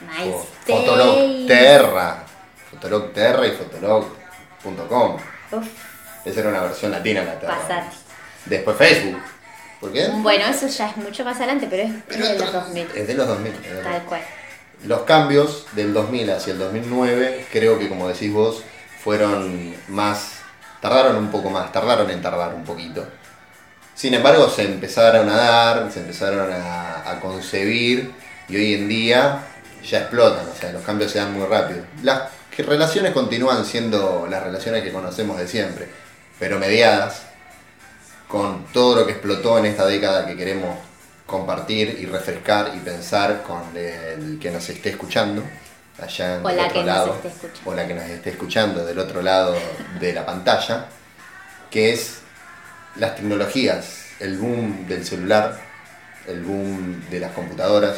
MySpace. 0.00 0.46
Fotolog 0.66 1.46
Terra. 1.46 2.24
Fotolog 2.70 3.12
Terra 3.12 3.46
y 3.46 3.52
Fotolog.com. 3.52 5.16
Esa 6.24 6.40
era 6.40 6.48
una 6.48 6.60
versión 6.62 6.90
latina 6.90 7.22
la 7.22 7.38
Terra. 7.38 7.58
pasate. 7.58 7.96
Después 8.46 8.76
Facebook. 8.76 9.22
¿Por 9.80 9.92
qué? 9.92 10.08
Bueno, 10.08 10.46
eso 10.46 10.66
ya 10.66 10.90
es 10.90 10.96
mucho 10.96 11.24
más 11.24 11.36
adelante, 11.36 11.66
pero 11.70 11.82
es 11.84 11.92
Pero 12.08 12.26
de 12.26 12.38
los 12.38 12.52
2000. 12.52 12.88
Es 12.94 13.06
de 13.06 13.14
los 13.14 13.26
2000. 13.28 13.52
es 13.52 13.62
de 13.62 13.74
los 13.74 13.84
Tal 13.84 14.02
cual. 14.04 14.22
Los 14.86 15.02
cambios 15.02 15.66
del 15.72 15.94
2000 15.94 16.30
hacia 16.30 16.52
el 16.52 16.58
2009, 16.58 17.46
creo 17.50 17.78
que 17.78 17.88
como 17.88 18.08
decís 18.08 18.32
vos, 18.32 18.62
fueron 19.02 19.74
más, 19.88 20.40
tardaron 20.80 21.16
un 21.16 21.30
poco 21.30 21.50
más, 21.50 21.72
tardaron 21.72 22.10
en 22.10 22.20
tardar 22.20 22.54
un 22.54 22.64
poquito. 22.64 23.06
Sin 23.94 24.12
embargo, 24.14 24.48
se 24.48 24.64
empezaron 24.64 25.28
a 25.28 25.36
dar, 25.36 25.90
se 25.92 26.00
empezaron 26.00 26.52
a, 26.52 27.10
a 27.10 27.20
concebir 27.20 28.12
y 28.48 28.56
hoy 28.56 28.74
en 28.74 28.88
día 28.88 29.42
ya 29.82 30.00
explotan, 30.00 30.48
o 30.48 30.54
sea, 30.54 30.72
los 30.72 30.82
cambios 30.82 31.12
se 31.12 31.18
dan 31.18 31.32
muy 31.32 31.46
rápido. 31.46 31.84
Las 32.02 32.30
relaciones 32.58 33.12
continúan 33.12 33.64
siendo 33.64 34.26
las 34.28 34.42
relaciones 34.42 34.82
que 34.82 34.92
conocemos 34.92 35.38
de 35.38 35.48
siempre, 35.48 35.88
pero 36.38 36.58
mediadas 36.58 37.22
con 38.28 38.64
todo 38.72 38.96
lo 38.96 39.06
que 39.06 39.12
explotó 39.12 39.58
en 39.58 39.66
esta 39.66 39.86
década 39.86 40.26
que 40.26 40.36
queremos 40.36 40.76
compartir 41.26 41.98
y 42.00 42.06
refrescar 42.06 42.72
y 42.74 42.78
pensar 42.80 43.42
con 43.42 43.62
el 43.76 44.38
que 44.40 44.50
nos 44.50 44.68
esté 44.68 44.90
escuchando 44.90 45.42
allá 45.98 46.36
en 46.36 46.44
O 46.44 46.48
del 46.48 46.56
la 46.56 46.64
otro 46.66 46.72
que 46.74 46.78
nos 46.80 46.86
lado 46.86 47.20
esté 47.24 47.48
o 47.64 47.74
la 47.74 47.86
que 47.86 47.94
nos 47.94 48.04
esté 48.04 48.30
escuchando 48.30 48.84
del 48.84 48.98
otro 48.98 49.22
lado 49.22 49.56
de 50.00 50.12
la 50.12 50.26
pantalla 50.26 50.86
que 51.70 51.92
es 51.92 52.18
las 52.96 53.16
tecnologías 53.16 54.06
el 54.20 54.36
boom 54.38 54.86
del 54.86 55.04
celular 55.06 55.58
el 56.26 56.42
boom 56.42 57.08
de 57.10 57.20
las 57.20 57.32
computadoras 57.32 57.96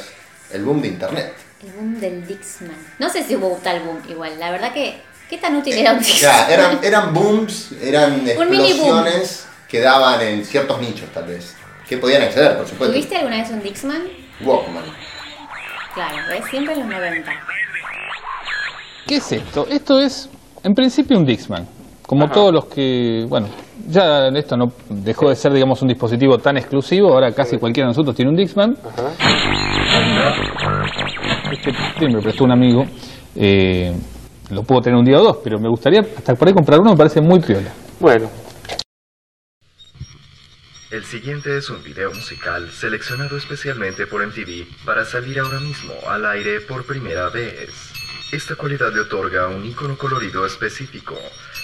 el 0.53 0.63
boom 0.65 0.83
de 0.83 0.89
internet 0.89 1.35
El 1.65 1.73
boom 1.73 1.99
del 1.99 2.27
Dixman. 2.27 2.77
No 2.99 3.09
sé 3.09 3.25
si 3.25 3.35
hubo 3.35 3.59
tal 3.63 3.81
boom 3.81 3.99
igual. 4.09 4.39
La 4.39 4.51
verdad 4.51 4.73
que. 4.73 5.01
¿Qué 5.29 5.39
tan 5.39 5.57
útil 5.57 5.73
era 5.77 5.93
un 5.95 5.99
Dixman? 5.99 6.21
ya, 6.21 6.49
eran, 6.49 6.79
eran 6.85 7.13
booms 7.15 7.73
eran 7.83 8.25
boom. 8.37 8.53
explosiones 8.53 9.47
que 9.69 9.81
daban 9.81 10.21
en 10.21 10.45
ciertos 10.45 10.81
nichos 10.81 11.09
tal 11.13 11.25
vez 11.27 11.55
que 11.89 11.99
podían 11.99 12.23
acceder 12.23 12.57
por 12.57 12.67
supuesto 12.67 12.95
¿Tuviste 12.95 13.17
alguna 13.17 13.37
vez 13.37 13.51
un 13.51 13.63
Dixman? 13.63 14.03
Walkman 14.45 14.85
Claro, 15.97 16.17
¿ves? 16.29 16.45
Siempre 16.51 16.75
en 16.75 16.81
los 16.81 16.89
90. 16.91 17.33
¿Qué 19.07 19.17
es 19.17 19.33
esto? 19.33 19.67
Esto 19.67 19.99
es, 19.99 20.29
en 20.63 20.75
principio, 20.75 21.17
un 21.17 21.25
Dixman. 21.25 21.67
Como 22.07 22.29
todos 22.29 22.53
los 22.53 22.67
que, 22.67 23.25
bueno, 23.27 23.49
ya 23.89 24.29
esto 24.29 24.59
no 24.59 24.67
dejó 24.91 25.31
de 25.31 25.37
ser, 25.37 25.55
digamos, 25.55 25.81
un 25.81 25.89
dispositivo 25.89 26.37
tan 26.37 26.59
exclusivo. 26.59 27.15
Ahora 27.15 27.33
casi 27.33 27.57
cualquiera 27.57 27.87
de 27.87 27.93
nosotros 27.93 28.15
tiene 28.15 28.31
un 28.31 28.37
Dixman. 28.37 28.77
Este 31.51 31.71
sí, 31.99 32.05
me 32.05 32.13
lo 32.13 32.21
prestó 32.21 32.45
un 32.45 32.53
amigo. 32.53 32.85
Eh, 33.35 33.95
lo 34.51 34.63
puedo 34.65 34.83
tener 34.83 34.99
un 34.99 35.05
día 35.07 35.19
o 35.19 35.23
dos, 35.23 35.39
pero 35.43 35.59
me 35.59 35.71
gustaría 35.71 36.01
hasta 36.01 36.35
por 36.35 36.47
ahí 36.47 36.53
comprar 36.53 36.79
uno. 36.79 36.91
Me 36.91 36.97
parece 36.99 37.23
muy 37.23 37.41
piola. 37.41 37.73
Bueno, 37.99 38.29
El 40.97 41.05
siguiente 41.05 41.59
es 41.59 41.69
un 41.69 41.83
video 41.83 42.11
musical 42.11 42.73
seleccionado 42.73 43.37
especialmente 43.37 44.07
por 44.07 44.27
MTV 44.27 44.65
para 44.87 45.05
salir 45.05 45.39
ahora 45.39 45.61
mismo 45.61 45.93
al 46.09 46.25
aire 46.25 46.63
por 46.63 46.87
primera 46.87 47.29
vez. 47.29 47.93
Esta 48.33 48.57
cualidad 48.57 48.95
le 48.95 49.01
otorga 49.01 49.47
un 49.49 49.63
icono 49.67 49.99
colorido 49.99 50.47
específico, 50.47 51.15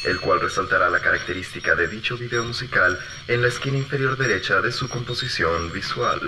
el 0.05 0.21
cual 0.21 0.39
resaltará 0.39 0.91
la 0.91 1.01
característica 1.01 1.75
de 1.75 1.89
dicho 1.89 2.19
video 2.19 2.45
musical 2.45 2.99
en 3.27 3.41
la 3.41 3.49
esquina 3.49 3.79
inferior 3.79 4.19
derecha 4.19 4.61
de 4.61 4.71
su 4.71 4.87
composición 4.91 5.73
visual. 5.73 6.21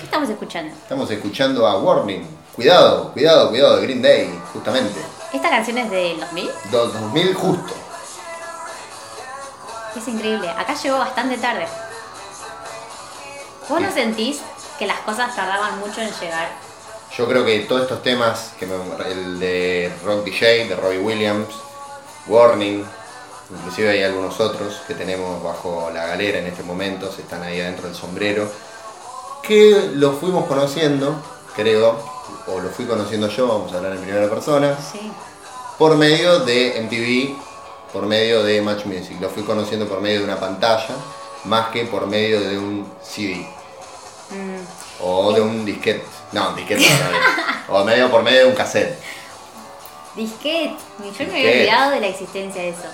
¿Qué 0.00 0.02
estamos 0.02 0.28
escuchando? 0.30 0.74
estamos 0.74 1.10
escuchando 1.12 1.64
a 1.68 1.78
Warning 1.78 2.26
cuidado 2.54 3.12
cuidado 3.12 3.50
cuidado 3.50 3.76
de 3.76 3.82
Green 3.82 4.02
Day 4.02 4.36
justamente 4.52 5.13
¿Esta 5.34 5.50
canción 5.50 5.76
es 5.78 5.90
del 5.90 6.20
2000? 6.20 6.50
Do- 6.70 6.86
2000 6.88 7.34
justo 7.34 7.74
Es 9.96 10.08
increíble. 10.08 10.48
Acá 10.50 10.74
llegó 10.74 10.98
bastante 10.98 11.36
tarde. 11.38 11.66
¿Vos 13.68 13.80
no 13.80 13.88
Sí. 13.88 13.94
sentís 13.94 14.40
que 14.78 14.86
las 14.86 14.98
cosas 15.00 15.34
tardaban 15.36 15.78
mucho 15.78 16.00
en 16.00 16.10
llegar? 16.20 16.48
Yo 17.16 17.28
creo 17.28 17.44
que 17.44 17.60
todos 17.60 17.82
estos 17.82 18.02
temas, 18.02 18.52
que 18.58 18.66
me- 18.66 18.74
el 19.08 19.38
de 19.38 19.92
Rock 20.04 20.24
DJ, 20.24 20.66
de 20.68 20.74
Robbie 20.76 20.98
Williams, 20.98 21.46
Warning, 22.26 22.84
inclusive 23.56 23.90
hay 23.90 24.02
algunos 24.02 24.40
otros 24.40 24.80
que 24.88 24.94
tenemos 24.94 25.40
bajo 25.44 25.90
la 25.94 26.06
galera 26.06 26.38
en 26.40 26.46
este 26.48 26.64
momento, 26.64 27.12
se 27.12 27.22
están 27.22 27.42
ahí 27.44 27.60
adentro 27.60 27.86
del 27.86 27.94
sombrero, 27.96 28.50
que 29.42 29.90
lo 29.94 30.12
fuimos 30.14 30.46
conociendo, 30.46 31.14
creo, 31.54 32.02
o 32.46 32.60
lo 32.60 32.68
fui 32.70 32.84
conociendo 32.86 33.28
yo, 33.28 33.46
vamos 33.48 33.72
a 33.72 33.76
hablar 33.76 33.92
en 33.92 34.00
primera 34.02 34.28
persona, 34.28 34.76
Sí. 34.92 35.10
por 35.78 35.96
medio 35.96 36.40
de 36.40 36.78
MTV, 36.82 37.36
por 37.92 38.04
medio 38.06 38.42
de 38.42 38.60
Match 38.60 38.84
Music. 38.86 39.16
Lo 39.20 39.28
fui 39.30 39.42
conociendo 39.44 39.86
por 39.88 40.00
medio 40.00 40.18
de 40.20 40.24
una 40.24 40.38
pantalla, 40.38 40.94
más 41.44 41.68
que 41.68 41.84
por 41.84 42.06
medio 42.06 42.40
de 42.40 42.58
un 42.58 42.90
CD. 43.02 43.46
O 45.00 45.32
de 45.32 45.40
un 45.40 45.64
disquete. 45.64 46.04
No, 46.32 46.48
un 46.50 46.56
disquete 46.56 46.82
no, 47.68 47.74
O 47.80 47.84
medio 47.84 48.10
por 48.10 48.22
medio 48.22 48.40
de 48.40 48.46
un 48.46 48.54
cassette. 48.54 48.98
Disquete. 50.16 50.76
Yo 51.18 51.26
me 51.26 51.32
había 51.34 51.50
olvidado 51.50 51.90
de 51.92 52.00
la 52.00 52.06
existencia 52.08 52.62
de 52.62 52.68
eso. 52.70 52.88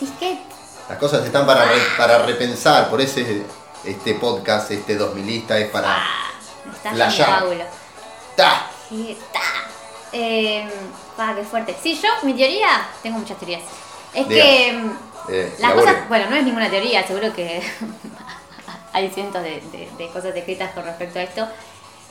Disquete. 0.00 0.42
Las 0.88 0.98
cosas 0.98 1.24
están 1.24 1.46
para, 1.46 1.64
re- 1.64 1.80
para 1.96 2.18
repensar, 2.18 2.90
por 2.90 3.00
ese 3.00 3.42
este 3.84 4.14
podcast, 4.14 4.70
este 4.70 4.98
2000ista 4.98 5.58
es 5.60 5.70
para... 5.70 5.98
Me 6.64 6.72
está 6.72 6.92
Flashear. 6.92 7.44
¡Ta! 8.36 8.70
Sí, 8.88 9.16
ta. 9.32 9.40
Eh, 10.12 10.68
qué 11.36 11.42
fuerte. 11.44 11.76
Sí, 11.82 11.98
yo, 12.00 12.08
mi 12.22 12.34
teoría, 12.34 12.86
tengo 13.02 13.18
muchas 13.18 13.38
teorías. 13.38 13.62
Es 14.12 14.28
Diga. 14.28 14.42
que 14.44 14.72
mm, 14.72 14.90
Eh, 15.30 15.54
las 15.58 15.72
cosas, 15.72 16.08
bueno, 16.08 16.26
no 16.30 16.36
es 16.36 16.44
ninguna 16.44 16.68
teoría, 16.70 17.06
seguro 17.06 17.32
que 17.32 17.62
hay 18.92 19.10
cientos 19.10 19.42
de, 19.42 19.60
de- 19.72 19.90
de 19.96 20.08
cosas 20.08 20.36
escritas 20.36 20.72
con 20.72 20.84
respecto 20.84 21.18
a 21.18 21.22
esto. 21.22 21.48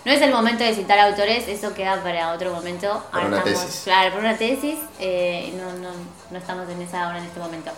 No 0.06 0.12
es 0.12 0.22
el 0.22 0.32
momento 0.32 0.64
de 0.66 0.76
citar 0.76 1.00
autores, 1.00 1.48
eso 1.48 1.74
queda 1.74 2.02
para 2.04 2.34
otro 2.34 2.52
momento. 2.54 3.06
Para 3.12 3.28
una 3.28 3.38
estamos, 3.38 3.62
tesis. 3.62 3.82
Claro, 3.86 4.10
para 4.16 4.20
una 4.30 4.38
tesis, 4.38 4.78
eh, 5.00 5.54
no, 5.58 5.72
no, 5.74 5.92
no 6.32 6.38
estamos 6.38 6.68
en 6.70 6.82
esa 6.82 7.04
ahora 7.06 7.20
en 7.20 7.26
este 7.26 7.40
momento. 7.40 7.72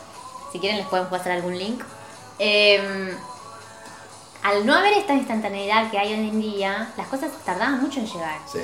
Si 0.52 0.60
quieren 0.60 0.78
les 0.80 0.88
podemos 0.88 1.12
pasar 1.12 1.34
algún 1.34 1.56
link. 1.58 1.84
Eh, 2.40 3.16
al 4.46 4.64
no 4.66 4.76
haber 4.76 4.94
esta 4.94 5.14
instantaneidad 5.16 5.90
que 5.90 5.98
hay 5.98 6.14
hoy 6.14 6.30
en 6.30 6.40
día, 6.40 6.94
las 6.98 7.08
cosas 7.08 7.32
tardaban 7.44 7.82
mucho 7.82 8.00
en 8.00 8.06
llegar 8.06 8.40
Sí. 8.46 8.60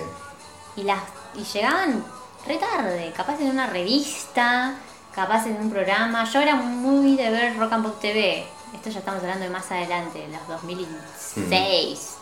y 0.75 0.83
las 0.83 0.99
y 1.33 1.43
llegaban 1.43 2.03
re 2.45 2.57
tarde, 2.57 3.11
capaz 3.17 3.39
en 3.39 3.49
una 3.49 3.65
revista, 3.67 4.75
capaz 5.15 5.47
en 5.47 5.57
un 5.57 5.71
programa. 5.71 6.23
Yo 6.25 6.39
era 6.39 6.55
muy 6.55 7.15
de 7.15 7.31
ver 7.31 7.57
Rock 7.57 7.73
and 7.73 7.83
Pop 7.85 7.99
TV. 7.99 8.45
Esto 8.75 8.89
ya 8.91 8.99
estamos 8.99 9.21
hablando 9.21 9.43
de 9.45 9.49
más 9.49 9.71
adelante, 9.71 10.27
los 10.27 10.47
2006. 10.47 12.15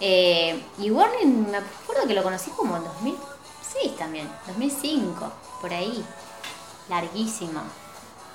Eh, 0.00 0.62
y 0.78 0.90
Warning, 0.90 1.50
me 1.50 1.56
acuerdo 1.58 2.06
que 2.06 2.14
lo 2.14 2.22
conocí 2.22 2.50
como 2.50 2.76
en 2.76 2.84
2006 2.84 3.96
también, 3.96 4.28
2005, 4.46 5.32
por 5.60 5.72
ahí. 5.72 6.04
Larguísimo. 6.88 7.60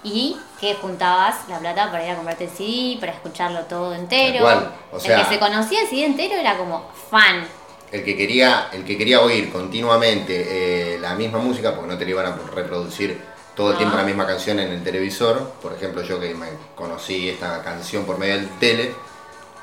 Y 0.06 0.38
que 0.62 0.76
juntabas 0.76 1.50
la 1.50 1.58
plata 1.60 1.92
para 1.92 2.06
ir 2.06 2.12
a 2.12 2.16
comprarte 2.16 2.44
el 2.46 2.50
CD, 2.52 2.98
para 3.00 3.12
escucharlo 3.12 3.62
todo 3.62 3.94
entero. 3.96 4.42
Cual, 4.42 4.72
o 4.92 5.00
sea- 5.00 5.18
el 5.20 5.24
que 5.28 5.34
se 5.34 5.40
conocía 5.40 5.82
el 5.82 5.88
CD 5.88 6.06
entero 6.06 6.36
era 6.36 6.58
como 6.58 6.90
fan. 7.10 7.46
El 7.92 8.04
que 8.04 8.16
quería, 8.16 8.68
el 8.72 8.86
que 8.86 8.98
quería 8.98 9.22
oír 9.22 9.52
continuamente 9.52 10.94
eh, 10.96 11.00
la 11.00 11.16
misma 11.16 11.40
música, 11.40 11.74
porque 11.76 11.92
no 11.92 11.98
te 11.98 12.06
le 12.06 12.12
iban 12.12 12.26
a 12.28 12.38
reproducir 12.54 13.20
todo 13.56 13.72
el 13.72 13.78
tiempo 13.78 13.96
la 13.96 14.04
misma 14.04 14.28
canción 14.28 14.60
en 14.60 14.70
el 14.72 14.84
televisor, 14.84 15.54
por 15.62 15.74
ejemplo 15.74 16.02
yo 16.04 16.20
que 16.20 16.34
me 16.36 16.48
conocí 16.76 17.30
esta 17.30 17.64
canción 17.64 18.04
por 18.06 18.18
medio 18.18 18.36
del 18.36 18.50
tele, 18.60 18.94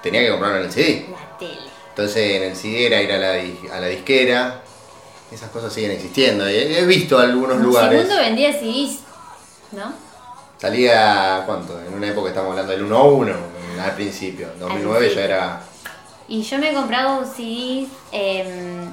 tenía 0.02 0.22
que 0.22 0.30
comprarlo 0.30 0.58
en 0.58 0.64
el 0.64 0.72
CD. 0.72 1.06
La 1.10 1.38
tele. 1.38 1.58
Entonces 1.90 2.36
en 2.36 2.42
el 2.44 2.56
CD 2.56 2.86
era 2.86 3.02
ir 3.02 3.12
a 3.12 3.18
la, 3.18 3.32
a 3.76 3.80
la 3.80 3.86
disquera. 3.88 4.62
Esas 5.30 5.50
cosas 5.50 5.72
siguen 5.72 5.90
existiendo. 5.92 6.46
He, 6.46 6.78
he 6.80 6.86
visto 6.86 7.18
algunos 7.18 7.58
lugares. 7.58 8.02
Segundo 8.02 8.22
vendía 8.22 8.52
CDs, 8.52 9.00
¿no? 9.72 9.92
Salía, 10.58 11.42
¿cuánto? 11.46 11.80
En 11.80 11.94
una 11.94 12.08
época 12.08 12.28
estamos 12.28 12.50
hablando 12.50 12.72
del 12.72 12.84
1 12.84 12.96
a 12.96 13.02
1, 13.02 13.34
al 13.82 13.94
principio. 13.94 14.48
En 14.52 14.60
2009 14.60 15.14
ya 15.14 15.24
era. 15.24 15.62
Y 16.28 16.42
yo 16.42 16.58
me 16.58 16.70
he 16.70 16.74
comprado 16.74 17.24
CDs 17.24 17.88
em, 18.12 18.90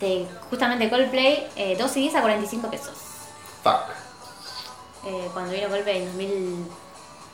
de 0.00 0.26
justamente 0.50 0.90
Coldplay, 0.90 1.48
eh, 1.56 1.76
dos 1.78 1.90
CDs 1.92 2.14
a 2.16 2.20
45 2.20 2.70
pesos. 2.70 2.94
Fuck. 3.62 3.82
Eh, 5.06 5.28
cuando 5.32 5.52
vino 5.52 5.68
Coldplay 5.68 5.98
en 5.98 6.06
2000, 6.06 6.66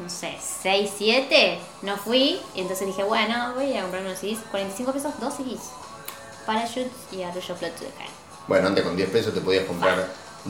no 0.01 0.11
sé, 0.11 0.37
6, 0.63 0.91
7, 0.99 1.59
no 1.83 1.97
fui. 1.97 2.41
Y 2.55 2.61
entonces 2.61 2.87
dije, 2.87 3.03
bueno, 3.05 3.55
voy 3.55 3.77
a 3.77 3.83
comprar 3.83 4.03
unos 4.03 4.19
CDs. 4.19 4.39
45 4.51 4.93
pesos, 4.93 5.13
dos 5.19 5.35
CDs. 5.35 5.71
Parachutes 6.47 6.93
y 7.11 7.23
Arroyo 7.23 7.55
Float 7.55 7.75
to 7.75 7.85
the. 7.85 8.25
Bueno, 8.47 8.69
antes 8.69 8.85
con 8.85 8.97
10 8.97 9.09
pesos 9.09 9.33
te 9.33 9.41
podías 9.41 9.65
comprar 9.65 10.09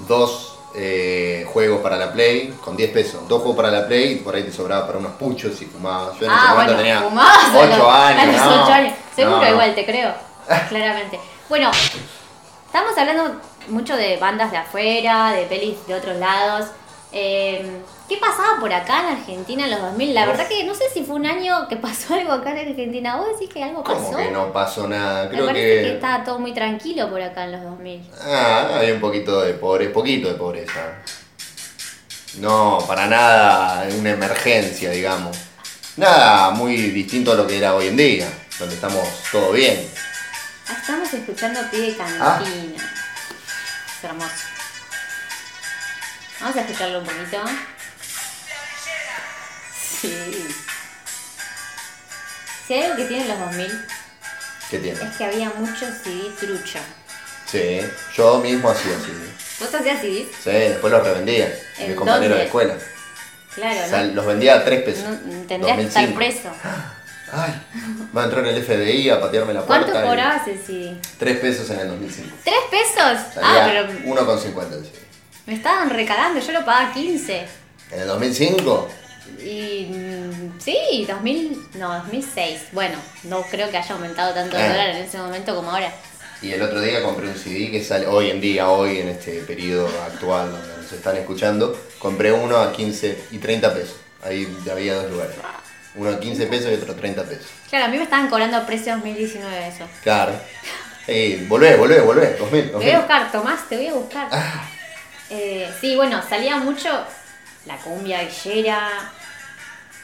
dos 0.09 0.54
eh, 0.75 1.47
juegos 1.53 1.81
para 1.81 1.97
la 1.97 2.13
Play. 2.13 2.55
Con 2.63 2.77
10 2.77 2.91
pesos, 2.93 3.29
dos 3.29 3.41
juegos 3.43 3.57
para 3.57 3.71
la 3.71 3.87
Play 3.87 4.13
y 4.13 4.17
por 4.17 4.35
ahí 4.35 4.43
te 4.43 4.53
sobraba 4.53 4.87
para 4.87 4.99
unos 4.99 5.13
puchos 5.13 5.61
y 5.63 5.67
fumabas. 5.67 6.19
Yo 6.19 6.27
en 6.27 6.33
ese 6.33 6.41
Ah, 6.41 6.49
momento 6.51 6.73
bueno, 6.73 6.77
tenía 6.79 7.01
fumabas 7.03 7.45
a 7.55 7.59
8 7.59 7.77
los- 7.79 7.95
años. 7.95 8.23
A 8.23 8.27
los 8.47 8.57
no, 8.57 8.63
8 8.65 8.73
años. 8.73 8.93
Seguro 9.15 9.37
no. 9.41 9.49
igual, 9.49 9.75
te 9.75 9.85
creo. 9.87 10.15
Claramente. 10.69 11.21
Bueno, 11.49 11.71
estamos 12.67 12.97
hablando 12.99 13.41
mucho 13.69 13.97
de 13.97 14.17
bandas 14.17 14.51
de 14.51 14.57
afuera, 14.59 15.33
de 15.33 15.45
pelis 15.45 15.87
de 15.87 15.95
otros 15.95 16.17
lados. 16.17 16.67
Eh, 17.13 17.81
¿Qué 18.09 18.19
pasaba 18.19 18.61
por 18.61 18.71
acá 18.73 19.01
en 19.01 19.17
Argentina 19.17 19.65
en 19.65 19.71
los 19.71 19.81
2000? 19.81 20.15
La 20.15 20.27
verdad 20.27 20.47
que 20.47 20.63
no 20.65 20.75
sé 20.75 20.85
si 20.93 21.03
fue 21.05 21.17
un 21.17 21.25
año 21.27 21.67
que 21.69 21.77
pasó 21.77 22.15
algo 22.21 22.33
acá 22.33 22.51
en 22.59 22.69
Argentina. 22.69 23.17
¿Vos 23.17 23.29
decís 23.33 23.49
que 23.53 23.63
algo 23.65 23.83
pasó? 23.83 23.97
¿Cómo 24.03 24.17
que 24.19 24.31
no 24.31 24.53
pasó 24.53 24.87
nada? 24.87 25.25
Me 25.25 25.31
Creo 25.31 25.47
parece 25.47 25.67
que. 25.77 25.83
que... 25.83 25.95
estaba 25.95 26.23
todo 26.25 26.39
muy 26.39 26.53
tranquilo 26.53 27.09
por 27.09 27.23
acá 27.23 27.45
en 27.45 27.53
los 27.53 27.63
2000. 27.63 28.11
Ah, 28.23 28.69
había 28.77 28.95
un 28.95 29.01
poquito 29.01 29.41
de 29.43 29.55
pobreza, 29.55 29.93
poquito 29.93 30.29
de 30.29 30.35
pobreza. 30.35 30.99
No, 32.39 32.79
para 32.87 33.07
nada 33.07 33.87
una 33.99 34.11
emergencia, 34.11 34.91
digamos. 34.91 35.37
Nada 35.97 36.51
muy 36.51 36.77
distinto 36.77 37.33
a 37.33 37.37
lo 37.37 37.47
que 37.47 37.57
era 37.57 37.75
hoy 37.75 37.87
en 37.87 37.97
día, 37.97 38.29
donde 38.59 38.75
estamos 38.75 39.07
todo 39.31 39.53
bien. 39.53 39.89
Ah, 40.69 40.77
estamos 40.81 41.13
escuchando 41.15 41.61
Pide 41.71 41.97
Ah. 42.01 42.39
Cantina. 42.43 42.77
Es 42.77 44.05
hermoso. 44.05 44.31
Vamos 46.41 46.57
a 46.57 46.61
escucharlo 46.63 46.99
un 46.99 47.05
poquito. 47.07 47.39
Sí. 50.01 50.47
Si 52.67 52.75
hay 52.75 52.83
algo 52.85 52.97
que 52.97 53.05
tienen 53.05 53.29
los 53.29 53.39
2000 53.41 53.87
¿Qué 54.71 54.79
tiene? 54.79 54.99
es 55.03 55.17
que 55.17 55.25
había 55.25 55.51
mucho 55.51 55.87
CD 56.03 56.31
trucho. 56.41 56.79
Sí, 57.47 57.81
yo 58.17 58.39
mismo 58.39 58.71
hacía 58.71 58.97
así. 58.97 59.13
¿Vos 59.61 59.73
hacías 59.75 60.01
CDs? 60.01 60.27
Sí, 60.43 60.51
después 60.51 60.93
los 60.93 61.05
revendía. 61.05 61.55
¿En 61.79 61.89
Mis 61.89 61.97
compañeros 61.97 62.29
dónde? 62.31 62.37
de 62.39 62.45
escuela. 62.47 62.75
Claro, 63.55 63.81
O 63.85 63.89
sea, 63.89 64.03
¿no? 64.03 64.15
los 64.15 64.27
vendía 64.27 64.55
a 64.57 64.65
3 64.65 64.83
pesos. 64.83 65.05
No, 65.05 65.47
tendrías 65.47 65.77
que 65.79 65.85
estar 65.85 66.07
2005. 66.11 66.17
preso. 66.17 66.51
Ay, 67.33 67.53
va 68.17 68.23
a 68.23 68.25
entrar 68.25 68.47
el 68.47 68.63
FBI 68.65 69.11
a 69.11 69.21
patearme 69.21 69.53
la 69.55 69.65
puerta. 69.65 69.87
¿Cuánto 69.93 70.01
y- 70.01 70.09
cobrabas 70.09 70.49
el 70.49 70.59
CD? 70.59 70.97
3 71.19 71.39
pesos 71.39 71.71
en 71.71 71.81
el 71.81 71.89
2005. 71.89 72.37
¿Tres 72.45 72.57
pesos? 72.71 72.97
Ah, 72.97 73.33
Salía 73.35 73.65
pero 73.89 73.93
1,50 74.15 74.73
el 74.79 74.85
CD. 74.85 74.99
me 75.47 75.55
estaban 75.55 75.91
recalando, 75.91 76.41
yo 76.41 76.53
lo 76.53 76.65
pagaba 76.65 76.93
15. 76.95 77.47
En 77.93 78.01
el 78.01 78.07
2005, 78.09 78.89
Y 79.43 79.89
sí, 80.59 81.07
2000, 81.09 81.69
no, 81.75 81.93
2006. 81.95 82.61
Bueno, 82.73 82.97
no 83.25 83.43
creo 83.43 83.71
que 83.71 83.77
haya 83.79 83.95
aumentado 83.95 84.35
tanto 84.35 84.57
el 84.57 84.63
Eh. 84.65 84.69
dólar 84.69 84.91
en 84.91 84.97
ese 84.99 85.19
momento 85.19 85.55
como 85.55 85.71
ahora. 85.71 85.93
y 86.43 86.53
el 86.53 86.61
otro 86.61 86.79
día 86.83 87.03
compré 87.03 87.27
un 87.29 87.35
CD 87.39 87.71
que 87.71 87.83
sale 87.83 88.07
hoy 88.07 88.29
en 88.31 88.39
día, 88.39 88.69
hoy 88.69 88.99
en 88.99 89.09
este 89.09 89.41
periodo 89.43 89.89
actual 90.03 90.51
donde 90.53 90.77
nos 90.77 90.93
están 90.93 91.17
escuchando, 91.17 91.75
compré 91.99 92.33
uno 92.33 92.59
a 92.59 92.71
15 92.71 93.19
y 93.31 93.39
30 93.39 93.73
pesos. 93.73 93.97
Ahí 94.23 94.47
había 94.71 94.95
dos 94.97 95.11
lugares. 95.11 95.35
Uno 95.95 96.11
a 96.11 96.21
15 96.21 96.47
pesos 96.49 96.71
y 96.71 96.75
otro 96.75 96.93
a 96.93 96.97
30 96.97 97.23
pesos. 97.25 97.47
Claro, 97.71 97.87
a 97.87 97.89
mí 97.89 97.97
me 97.97 98.03
estaban 98.05 98.29
cobrando 98.29 98.67
precio 98.67 98.93
2019 98.93 99.69
eso. 99.69 99.85
Claro. 100.03 100.33
Ey, 101.07 101.47
volvé, 101.49 101.77
volvé, 101.77 102.01
volvé. 102.01 102.37
2000, 102.39 102.51
Te 102.67 102.73
voy 102.73 102.73
2000. 102.73 102.95
a 102.95 102.99
buscar, 102.99 103.33
Tomás, 103.33 103.69
te 103.69 103.77
voy 103.77 103.87
a 103.87 103.95
buscar. 103.95 104.29
Ah. 104.31 104.69
Eh, 105.31 105.71
sí, 105.81 105.97
bueno, 105.97 106.21
salía 106.29 106.57
mucho 106.59 106.91
la 107.65 107.77
cumbia 107.79 108.23
villera, 108.23 109.13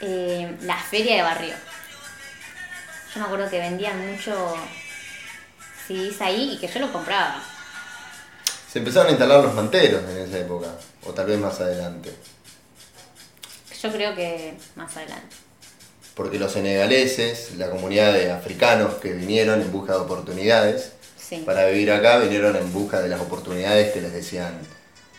eh, 0.01 0.55
la 0.63 0.77
feria 0.77 1.15
de 1.17 1.21
barrio. 1.21 1.53
Yo 3.13 3.19
me 3.19 3.25
acuerdo 3.25 3.49
que 3.49 3.59
vendían 3.59 4.11
mucho 4.11 4.55
CDs 5.87 6.21
ahí 6.21 6.53
y 6.53 6.57
que 6.59 6.67
yo 6.67 6.79
lo 6.79 6.91
compraba. 6.91 7.41
Se 8.71 8.79
empezaron 8.79 9.07
a 9.07 9.11
instalar 9.11 9.43
los 9.43 9.53
manteros 9.53 10.01
en 10.09 10.17
esa 10.19 10.39
época, 10.39 10.67
o 11.05 11.11
tal 11.11 11.25
vez 11.25 11.37
más 11.39 11.59
adelante. 11.59 12.13
Yo 13.81 13.91
creo 13.91 14.15
que 14.15 14.53
más 14.75 14.95
adelante. 14.95 15.35
Porque 16.15 16.39
los 16.39 16.51
senegaleses, 16.53 17.55
la 17.57 17.69
comunidad 17.69 18.13
de 18.13 18.31
africanos 18.31 18.95
que 18.95 19.11
vinieron 19.13 19.61
en 19.61 19.71
busca 19.71 19.93
de 19.93 19.99
oportunidades, 19.99 20.93
Sí. 21.17 21.43
para 21.45 21.65
vivir 21.67 21.91
acá 21.91 22.17
vinieron 22.17 22.55
en 22.57 22.71
busca 22.73 22.99
de 23.01 23.07
las 23.07 23.21
oportunidades 23.21 23.93
que 23.93 24.01
les 24.01 24.11
decían 24.11 24.59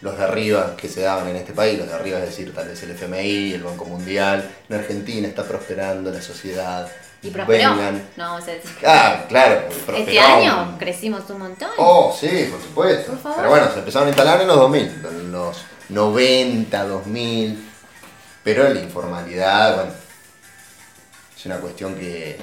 los 0.02 0.18
de 0.18 0.24
arriba 0.24 0.74
que 0.76 0.88
se 0.88 1.00
daban 1.02 1.28
en 1.28 1.36
este 1.36 1.52
país, 1.52 1.78
los 1.78 1.88
de 1.88 1.94
arriba 1.94 2.18
es 2.18 2.26
decir, 2.26 2.52
tal 2.54 2.68
vez 2.68 2.82
el 2.82 2.90
FMI, 2.90 3.54
el 3.54 3.62
Banco 3.62 3.84
Mundial, 3.86 4.50
en 4.68 4.76
Argentina 4.76 5.26
está 5.28 5.44
prosperando 5.44 6.10
la 6.10 6.20
sociedad, 6.20 6.90
Y 7.22 7.30
prosperó. 7.30 7.70
vengan. 7.76 8.08
No, 8.16 8.24
vamos 8.32 8.48
a 8.48 8.50
decir. 8.50 8.70
Ah, 8.84 9.24
claro, 9.28 9.62
Este 9.70 9.80
prosperó. 9.84 10.20
año 10.20 10.76
crecimos 10.78 11.30
un 11.30 11.38
montón. 11.38 11.70
Oh, 11.78 12.14
sí, 12.18 12.48
por 12.50 12.60
supuesto. 12.60 13.12
Por. 13.12 13.36
Pero 13.36 13.48
bueno, 13.48 13.70
se 13.72 13.78
empezaron 13.78 14.08
a 14.08 14.10
instalar 14.10 14.40
en 14.40 14.48
los 14.48 14.56
2000, 14.56 14.82
en 15.08 15.32
los 15.32 15.56
90, 15.88 16.84
2000. 16.84 17.68
Pero 18.42 18.68
la 18.74 18.80
informalidad, 18.80 19.76
bueno, 19.76 19.92
es 21.38 21.46
una 21.46 21.58
cuestión 21.58 21.94
que 21.94 22.40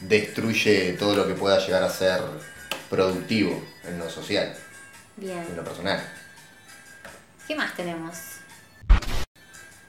destruye 0.00 0.92
todo 0.98 1.14
lo 1.14 1.26
que 1.26 1.32
pueda 1.34 1.58
llegar 1.64 1.82
a 1.82 1.88
ser 1.88 2.20
productivo 2.90 3.62
en 3.84 3.98
lo 3.98 4.10
social, 4.10 4.54
en 5.18 5.24
Bien. 5.26 5.46
lo 5.56 5.64
personal. 5.64 6.02
¿Qué 7.50 7.56
más 7.56 7.74
tenemos? 7.74 8.16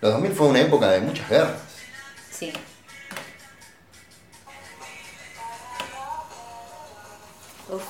Los 0.02 0.14
2000 0.14 0.32
fue 0.32 0.48
una 0.48 0.62
época 0.62 0.90
de 0.90 1.00
muchas 1.00 1.30
guerras. 1.30 1.60
Sí. 2.32 2.52
Uf. 7.70 7.84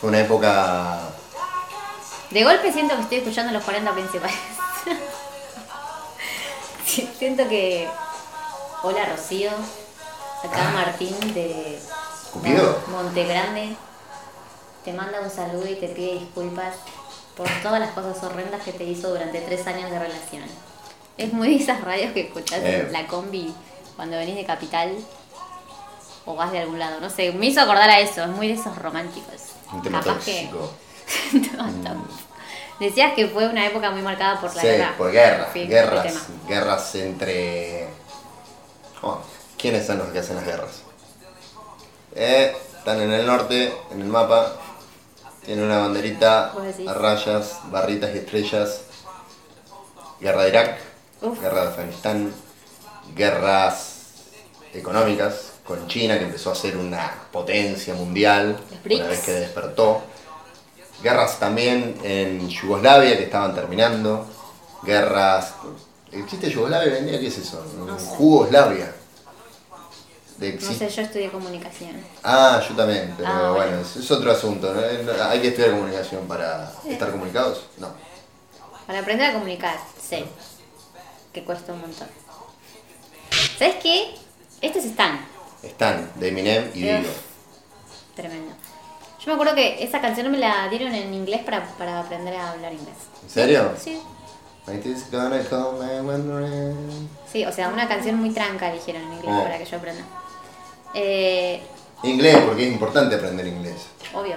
Fue 0.00 0.10
una 0.10 0.20
época... 0.20 1.00
De 2.30 2.44
golpe 2.44 2.72
siento 2.72 2.94
que 2.94 3.02
estoy 3.02 3.18
escuchando 3.18 3.52
los 3.52 3.64
40 3.64 3.92
principales. 3.92 4.36
Siento 7.18 7.48
que. 7.48 7.88
Hola 8.84 9.04
Rocío. 9.06 9.50
Acá 10.44 10.70
Martín 10.74 11.34
de 11.34 11.80
¿Cupido? 12.32 12.80
Monte 12.86 13.24
Grande. 13.24 13.74
Te 14.84 14.92
manda 14.92 15.20
un 15.20 15.30
saludo 15.30 15.66
y 15.66 15.74
te 15.74 15.88
pide 15.88 16.20
disculpas 16.20 16.76
por 17.36 17.48
todas 17.62 17.80
las 17.80 17.90
cosas 17.90 18.22
horrendas 18.24 18.62
que 18.62 18.72
te 18.72 18.84
hizo 18.84 19.08
durante 19.10 19.40
tres 19.40 19.66
años 19.66 19.90
de 19.90 19.98
relación. 19.98 20.44
Es 21.18 21.32
muy 21.32 21.48
de 21.56 21.62
esas 21.62 21.80
radios 21.82 22.12
que 22.12 22.22
escuchás 22.22 22.60
Eh. 22.62 22.80
en 22.86 22.92
la 22.92 23.06
combi 23.06 23.54
cuando 23.96 24.16
venís 24.16 24.36
de 24.36 24.44
capital 24.44 24.96
o 26.24 26.34
vas 26.34 26.52
de 26.52 26.60
algún 26.60 26.78
lado. 26.78 27.00
No 27.00 27.10
sé, 27.10 27.32
me 27.32 27.46
hizo 27.46 27.60
acordar 27.60 27.88
a 27.90 28.00
eso. 28.00 28.22
Es 28.22 28.28
muy 28.28 28.48
de 28.48 28.54
esos 28.54 28.76
románticos. 28.78 29.34
Un 29.72 29.82
tema 29.82 30.00
Capaz 30.00 30.24
que- 30.24 30.48
tóxico. 30.50 30.70
Tóxico. 31.56 31.94
Decías 32.80 33.12
que 33.14 33.28
fue 33.28 33.46
una 33.46 33.66
época 33.66 33.90
muy 33.90 34.02
marcada 34.02 34.40
por 34.40 34.54
la 34.54 34.60
Sí, 34.62 34.66
guerra. 34.68 34.94
por 34.96 35.10
Sí, 35.12 35.18
el 35.60 35.68
guerras, 35.68 36.02
tema. 36.06 36.20
guerras 36.48 36.94
entre... 36.96 37.88
Oh, 39.02 39.18
¿Quiénes 39.58 39.86
son 39.86 39.98
los 39.98 40.08
que 40.08 40.18
hacen 40.18 40.36
las 40.36 40.44
guerras? 40.44 40.82
Eh, 42.14 42.56
están 42.78 43.00
en 43.00 43.12
el 43.12 43.26
norte, 43.26 43.72
en 43.92 44.00
el 44.00 44.08
mapa, 44.08 44.52
tienen 45.44 45.64
una 45.64 45.78
banderita 45.78 46.52
a 46.86 46.94
rayas, 46.94 47.60
barritas 47.70 48.14
y 48.14 48.18
estrellas. 48.18 48.82
Guerra 50.20 50.42
de 50.44 50.48
Irak, 50.50 50.78
Uf. 51.20 51.40
guerra 51.40 51.62
de 51.62 51.68
Afganistán, 51.70 52.32
guerras 53.16 53.92
económicas 54.72 55.52
con 55.64 55.86
China 55.88 56.18
que 56.18 56.24
empezó 56.24 56.52
a 56.52 56.54
ser 56.54 56.76
una 56.76 57.12
potencia 57.32 57.94
mundial 57.94 58.58
una 58.84 59.06
vez 59.06 59.20
que 59.20 59.32
despertó. 59.32 60.02
Guerras 61.02 61.40
también 61.40 61.96
en 62.04 62.48
Yugoslavia 62.48 63.16
que 63.16 63.24
estaban 63.24 63.54
terminando. 63.54 64.26
Guerras. 64.84 65.54
¿Existe 66.12 66.50
Yugoslavia 66.50 66.92
hoy 66.92 66.98
en 66.98 67.06
día? 67.06 67.20
¿Qué 67.20 67.26
es 67.26 67.38
eso? 67.38 67.64
No 67.76 67.98
sé. 67.98 68.06
Jugoslavia. 68.06 68.94
De 70.38 70.52
No 70.54 70.72
sé, 70.72 70.88
yo 70.88 71.02
estudié 71.02 71.30
comunicación. 71.30 72.02
Ah, 72.22 72.60
yo 72.68 72.74
también, 72.74 73.14
pero 73.16 73.28
Ah, 73.28 73.50
bueno, 73.52 73.54
bueno. 73.76 73.80
es, 73.80 73.96
es 73.96 74.10
otro 74.10 74.32
asunto. 74.32 74.72
¿no? 74.74 75.24
Hay 75.24 75.40
que 75.40 75.48
estudiar 75.48 75.70
comunicación 75.72 76.26
para 76.26 76.72
estar 76.88 77.10
comunicados. 77.10 77.64
No. 77.78 77.88
Para 78.86 79.00
aprender 79.00 79.30
a 79.30 79.32
comunicar, 79.34 79.76
sé 80.00 80.24
que 81.32 81.44
cuesta 81.44 81.72
un 81.72 81.80
montón. 81.82 82.08
¿Sabes 83.58 83.76
qué? 83.82 84.14
Estos 84.60 84.84
están. 84.84 85.24
Están 85.62 86.10
de 86.16 86.28
Eminem 86.28 86.70
y 86.74 86.82
Dio. 86.82 86.98
Tremendo. 88.16 88.52
Yo 89.20 89.26
me 89.28 89.32
acuerdo 89.34 89.54
que 89.54 89.82
esa 89.84 90.00
canción 90.00 90.30
me 90.32 90.38
la 90.38 90.68
dieron 90.68 90.92
en 90.94 91.14
inglés 91.14 91.42
para, 91.44 91.64
para 91.78 92.00
aprender 92.00 92.34
a 92.34 92.50
hablar 92.52 92.72
inglés. 92.72 92.96
¿En 93.22 93.30
serio? 93.30 93.72
Sí. 93.80 94.00
Sí, 97.30 97.44
o 97.44 97.52
sea, 97.52 97.68
una 97.68 97.88
canción 97.88 98.16
muy 98.16 98.30
tranca 98.30 98.72
dijeron 98.72 99.02
en 99.02 99.12
inglés 99.14 99.34
Oh. 99.36 99.42
para 99.42 99.58
que 99.58 99.64
yo 99.64 99.76
aprenda. 99.76 100.02
Eh, 100.94 101.60
Inglés, 102.04 102.36
porque 102.46 102.66
es 102.66 102.72
importante 102.72 103.14
aprender 103.16 103.46
inglés. 103.46 103.86
obvio. 104.14 104.36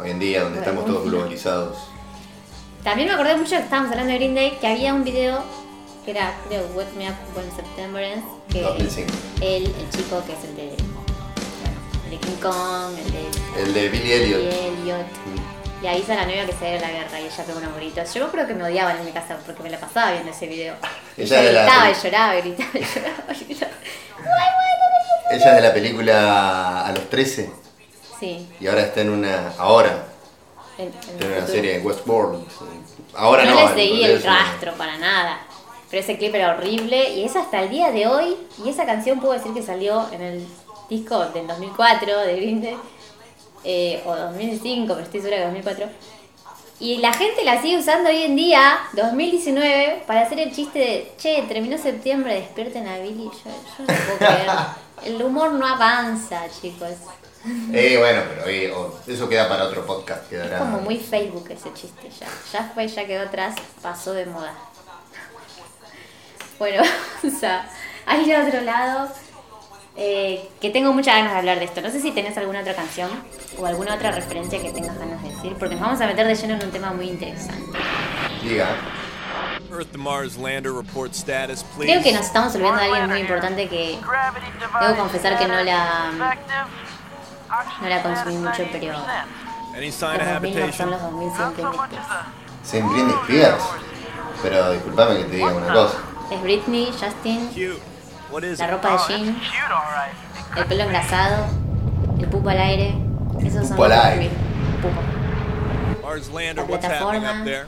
Hoy 0.00 0.10
en 0.10 0.18
día, 0.18 0.42
donde 0.42 0.58
estamos 0.58 0.84
todos 0.86 1.04
globalizados. 1.04 1.76
También 2.82 3.08
me 3.08 3.14
acordé 3.14 3.36
mucho 3.36 3.50
que 3.56 3.62
estábamos 3.62 3.90
hablando 3.92 4.12
de 4.12 4.18
Green 4.18 4.34
Day, 4.34 4.58
que 4.60 4.66
había 4.66 4.92
un 4.92 5.04
video 5.04 5.42
que 6.04 6.10
era, 6.10 6.34
creo, 6.48 6.66
Wake 6.74 6.92
Me 6.98 7.08
Up 7.08 7.14
When 7.34 7.50
September 7.56 8.02
Ends, 8.02 8.26
que 8.50 8.60
2005. 8.62 9.10
él, 9.40 9.64
el 9.64 9.90
chico 9.90 10.22
que 10.26 10.32
es 10.34 10.44
el 10.44 10.56
de, 10.56 10.66
bueno, 10.76 11.00
el 12.04 12.10
de 12.10 12.16
King 12.18 12.36
Kong, 12.42 12.98
el 12.98 13.12
de 13.12 13.62
El 13.62 13.74
de 13.74 13.88
Billy 13.88 14.02
Billy 14.02 14.12
Elliot. 14.12 14.40
Elliot, 14.52 15.06
y 15.84 15.86
ahí 15.86 16.02
a 16.08 16.14
la 16.14 16.24
novia 16.24 16.46
que 16.46 16.52
se 16.52 16.70
dio 16.70 16.80
la 16.80 16.90
guerra 16.90 17.20
y 17.20 17.24
ella 17.26 17.44
pegó 17.44 17.58
unos 17.58 17.76
gritos. 17.76 18.14
Yo 18.14 18.30
creo 18.30 18.46
que 18.46 18.54
me 18.54 18.64
odiaban 18.64 18.96
en 18.96 19.04
mi 19.04 19.12
casa 19.12 19.36
porque 19.44 19.62
me 19.62 19.68
la 19.68 19.78
pasaba 19.78 20.12
viendo 20.12 20.30
ese 20.30 20.46
video. 20.46 20.74
Y 21.16 21.22
Ella 21.24 21.42
yo 21.42 21.48
gritaba 21.50 21.90
y 21.90 21.94
lloraba 22.02 22.36
y 22.36 22.40
gritaba 22.40 22.70
y 22.74 22.84
lloraba 22.84 23.32
y 23.34 23.44
gritaba. 23.44 23.72
Ella 25.30 25.48
es 25.50 25.54
de 25.56 25.60
la 25.60 25.74
película 25.74 26.86
A 26.86 26.92
los 26.92 27.08
13 27.10 27.50
Sí, 28.20 28.48
y 28.60 28.66
ahora 28.66 28.82
está 28.82 29.00
en 29.02 29.10
una. 29.10 29.52
Ahora, 29.58 30.04
en, 30.78 30.86
en 30.86 30.92
tiene 30.92 31.26
una 31.26 31.34
futuro. 31.40 31.46
serie 31.54 31.76
en 31.76 31.86
Westworld. 31.86 32.44
Ahora 33.14 33.44
no. 33.44 33.54
no 33.54 33.68
en 33.68 33.74
seguí 33.74 34.04
el 34.04 34.22
rastro 34.22 34.72
para 34.74 34.96
nada. 34.96 35.38
Pero 35.90 36.02
ese 36.02 36.16
clip 36.16 36.34
era 36.34 36.54
horrible 36.54 37.10
y 37.10 37.24
es 37.24 37.36
hasta 37.36 37.60
el 37.62 37.70
día 37.70 37.90
de 37.90 38.06
hoy. 38.06 38.36
Y 38.64 38.68
esa 38.70 38.86
canción 38.86 39.20
puedo 39.20 39.34
decir 39.34 39.52
que 39.52 39.62
salió 39.62 40.08
en 40.12 40.22
el 40.22 40.46
disco 40.88 41.26
del 41.26 41.46
2004 41.46 42.18
de 42.20 42.36
Green 42.36 42.62
Day. 42.62 42.76
Eh, 43.64 44.02
o 44.04 44.14
2005, 44.14 44.86
pero 44.94 45.04
estoy 45.04 45.20
segura 45.20 45.38
que 45.38 45.44
2004. 45.44 45.88
Y 46.80 46.98
la 46.98 47.12
gente 47.12 47.44
la 47.44 47.62
sigue 47.62 47.78
usando 47.78 48.10
hoy 48.10 48.22
en 48.22 48.36
día, 48.36 48.78
2019, 48.94 50.02
para 50.06 50.22
hacer 50.22 50.40
el 50.40 50.52
chiste 50.52 50.78
de, 50.78 51.12
che, 51.16 51.42
terminó 51.48 51.78
septiembre, 51.78 52.34
despierten 52.34 52.86
a 52.88 52.98
Billy. 52.98 53.24
Yo, 53.24 53.30
yo 53.78 53.84
no 53.86 53.86
puedo 53.86 54.18
creer. 54.18 54.50
El 55.04 55.22
humor 55.22 55.52
no 55.52 55.66
avanza, 55.66 56.42
chicos. 56.60 56.92
Eh, 57.72 57.96
bueno, 57.98 58.22
pero 58.28 58.48
eh, 58.48 58.72
oh, 58.72 58.94
eso 59.06 59.28
queda 59.28 59.48
para 59.48 59.64
otro 59.64 59.84
podcast. 59.84 60.32
Es 60.32 60.58
como 60.58 60.80
muy 60.80 60.96
Facebook 60.96 61.46
ese 61.50 61.72
chiste 61.74 62.08
ya. 62.18 62.26
Ya 62.52 62.70
fue, 62.72 62.88
ya 62.88 63.06
quedó 63.06 63.24
atrás, 63.24 63.54
pasó 63.82 64.12
de 64.12 64.26
moda. 64.26 64.54
Bueno, 66.56 66.84
o 67.24 67.30
sea, 67.30 67.68
ahí 68.06 68.26
de 68.26 68.36
otro 68.36 68.60
lado, 68.60 69.10
eh, 69.96 70.48
que 70.60 70.70
tengo 70.70 70.92
muchas 70.92 71.14
ganas 71.14 71.32
de 71.32 71.38
hablar 71.38 71.58
de 71.58 71.66
esto. 71.66 71.80
No 71.80 71.90
sé 71.90 72.00
si 72.00 72.10
tenés 72.10 72.36
alguna 72.36 72.60
otra 72.60 72.74
canción 72.74 73.10
o 73.58 73.66
alguna 73.66 73.94
otra 73.94 74.10
referencia 74.10 74.60
que 74.60 74.70
tengas 74.70 74.98
ganas 74.98 75.22
de 75.22 75.30
decir, 75.30 75.54
porque 75.58 75.74
nos 75.76 75.84
vamos 75.84 76.00
a 76.00 76.06
meter 76.06 76.26
de 76.26 76.34
lleno 76.34 76.54
en 76.54 76.64
un 76.64 76.70
tema 76.70 76.92
muy 76.92 77.08
interesante. 77.08 77.78
Diga. 78.42 78.68
Earth 79.70 79.90
to 79.92 79.98
Mars 79.98 80.36
lander 80.36 80.72
report 80.72 81.12
status, 81.14 81.64
please. 81.76 81.92
Creo 81.92 82.02
que 82.02 82.12
nos 82.12 82.26
estamos 82.26 82.54
olvidando 82.54 82.80
de 82.80 82.86
alguien 82.86 83.08
muy 83.08 83.20
importante 83.20 83.68
que 83.68 83.98
debo 84.80 84.96
confesar 84.96 85.38
que 85.38 85.48
no 85.48 85.62
la, 85.62 86.12
no 87.80 87.88
la 87.88 88.02
consumí 88.02 88.36
mucho, 88.36 88.64
pero 88.70 88.92
los 88.92 89.94
sign 89.94 90.20
of 90.20 90.42
2000 90.42 90.66
no 90.66 90.72
son 90.72 90.90
los 90.90 91.02
2000 91.02 91.32
siempre. 91.36 91.64
Se 92.62 92.78
entiende 92.78 93.14
Spears. 93.22 93.64
Pero 94.42 94.72
disculpame 94.72 95.16
que 95.18 95.24
te 95.24 95.36
diga 95.36 95.54
una 95.54 95.72
cosa. 95.72 95.98
Es 96.30 96.42
Britney, 96.42 96.92
Justin, 96.92 97.50
la 98.58 98.64
it? 98.66 98.70
ropa 98.70 98.90
de 98.92 98.98
jean, 99.08 99.36
el 100.56 100.64
pelo 100.66 100.82
engrasado, 100.84 101.46
el 102.18 102.28
pupo 102.28 102.48
al 102.48 102.58
aire. 102.58 102.94
Esos 103.40 103.68
son 103.68 103.76
al 103.76 103.90
los 103.90 104.04
aire. 104.04 104.30
2000. 104.30 104.82
Pupo. 104.82 106.06
Mars 106.06 106.28
lander, 106.28 106.56
La 106.56 106.62
what's 106.64 106.84
happening 106.84 107.22
plataforma. 107.22 107.40
up 107.40 107.44
there? 107.44 107.66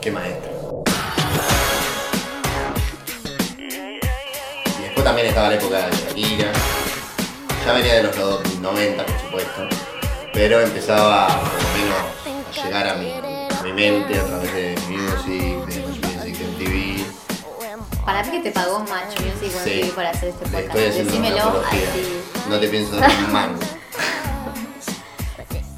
Qué 0.00 0.10
maestro. 0.10 0.84
Y 4.78 4.82
después 4.82 5.04
también 5.04 5.26
estaba 5.28 5.48
la 5.48 5.54
época 5.56 5.86
de 5.88 5.96
Shakira. 5.96 6.52
Ya 7.64 7.72
venía 7.72 7.94
de 7.94 8.02
los 8.04 8.16
90, 8.76 9.04
por 9.06 9.20
supuesto. 9.20 9.68
Pero 10.32 10.60
empezaba 10.60 11.28
por 11.28 11.62
lo 11.62 11.68
menos 11.78 11.98
a 12.58 12.64
llegar 12.64 12.88
a 12.88 12.94
mi, 12.96 13.10
a 13.10 13.62
mi 13.62 13.72
mente 13.72 14.18
a 14.20 14.24
través 14.24 14.52
de 14.52 14.74
Music, 14.88 15.66
de 15.66 15.86
Much 15.86 16.04
Music 16.04 16.36
MTV. 16.40 18.04
Para 18.04 18.22
mí 18.22 18.30
que 18.30 18.40
te 18.40 18.50
pagó 18.52 18.80
Match 18.80 19.18
Music 19.20 19.56
One 19.56 19.64
Sí. 19.64 19.92
Para 19.96 20.10
hacer 20.10 20.28
este 20.28 20.44
podcast. 20.44 20.74
Decímelo 20.76 21.62
así. 21.66 21.82
No 22.50 22.60
te 22.60 22.68
pienso 22.68 22.96
dar 22.96 23.10
un 23.10 23.32
mango. 23.32 23.60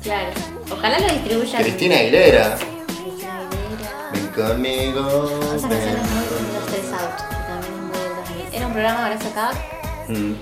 Claro. 0.02 0.30
Ojalá 0.70 0.98
lo 0.98 1.08
distribuyan. 1.12 1.62
Cristina 1.62 1.96
Aguilera. 1.98 2.56
Cristina 2.56 3.38
Aguilera. 3.38 4.10
Ven 4.12 4.26
conmigo. 4.28 5.30
Esa 5.56 5.68
ven 5.68 5.78
canción 5.78 5.96
es 5.96 6.10
muy. 6.10 6.24
Los 6.54 6.66
Tres 6.66 6.92
Out, 6.92 7.16
que 7.28 7.34
también 7.46 7.74
es 7.74 7.80
muy 7.80 7.98
del 7.98 8.14
2000. 8.16 8.54
Era 8.54 8.66
un 8.66 8.72
programa 8.72 9.06
Horacio 9.06 9.30
Cabac 9.34 9.56
Mm. 10.08 10.32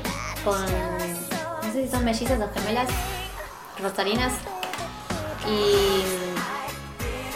con. 0.44 0.95
Sé 1.76 1.84
si 1.84 1.90
son 1.90 2.06
mellizas 2.06 2.40
o 2.40 2.48
gemelas, 2.54 2.88
rosarinas. 3.82 4.32
Y. 5.46 6.14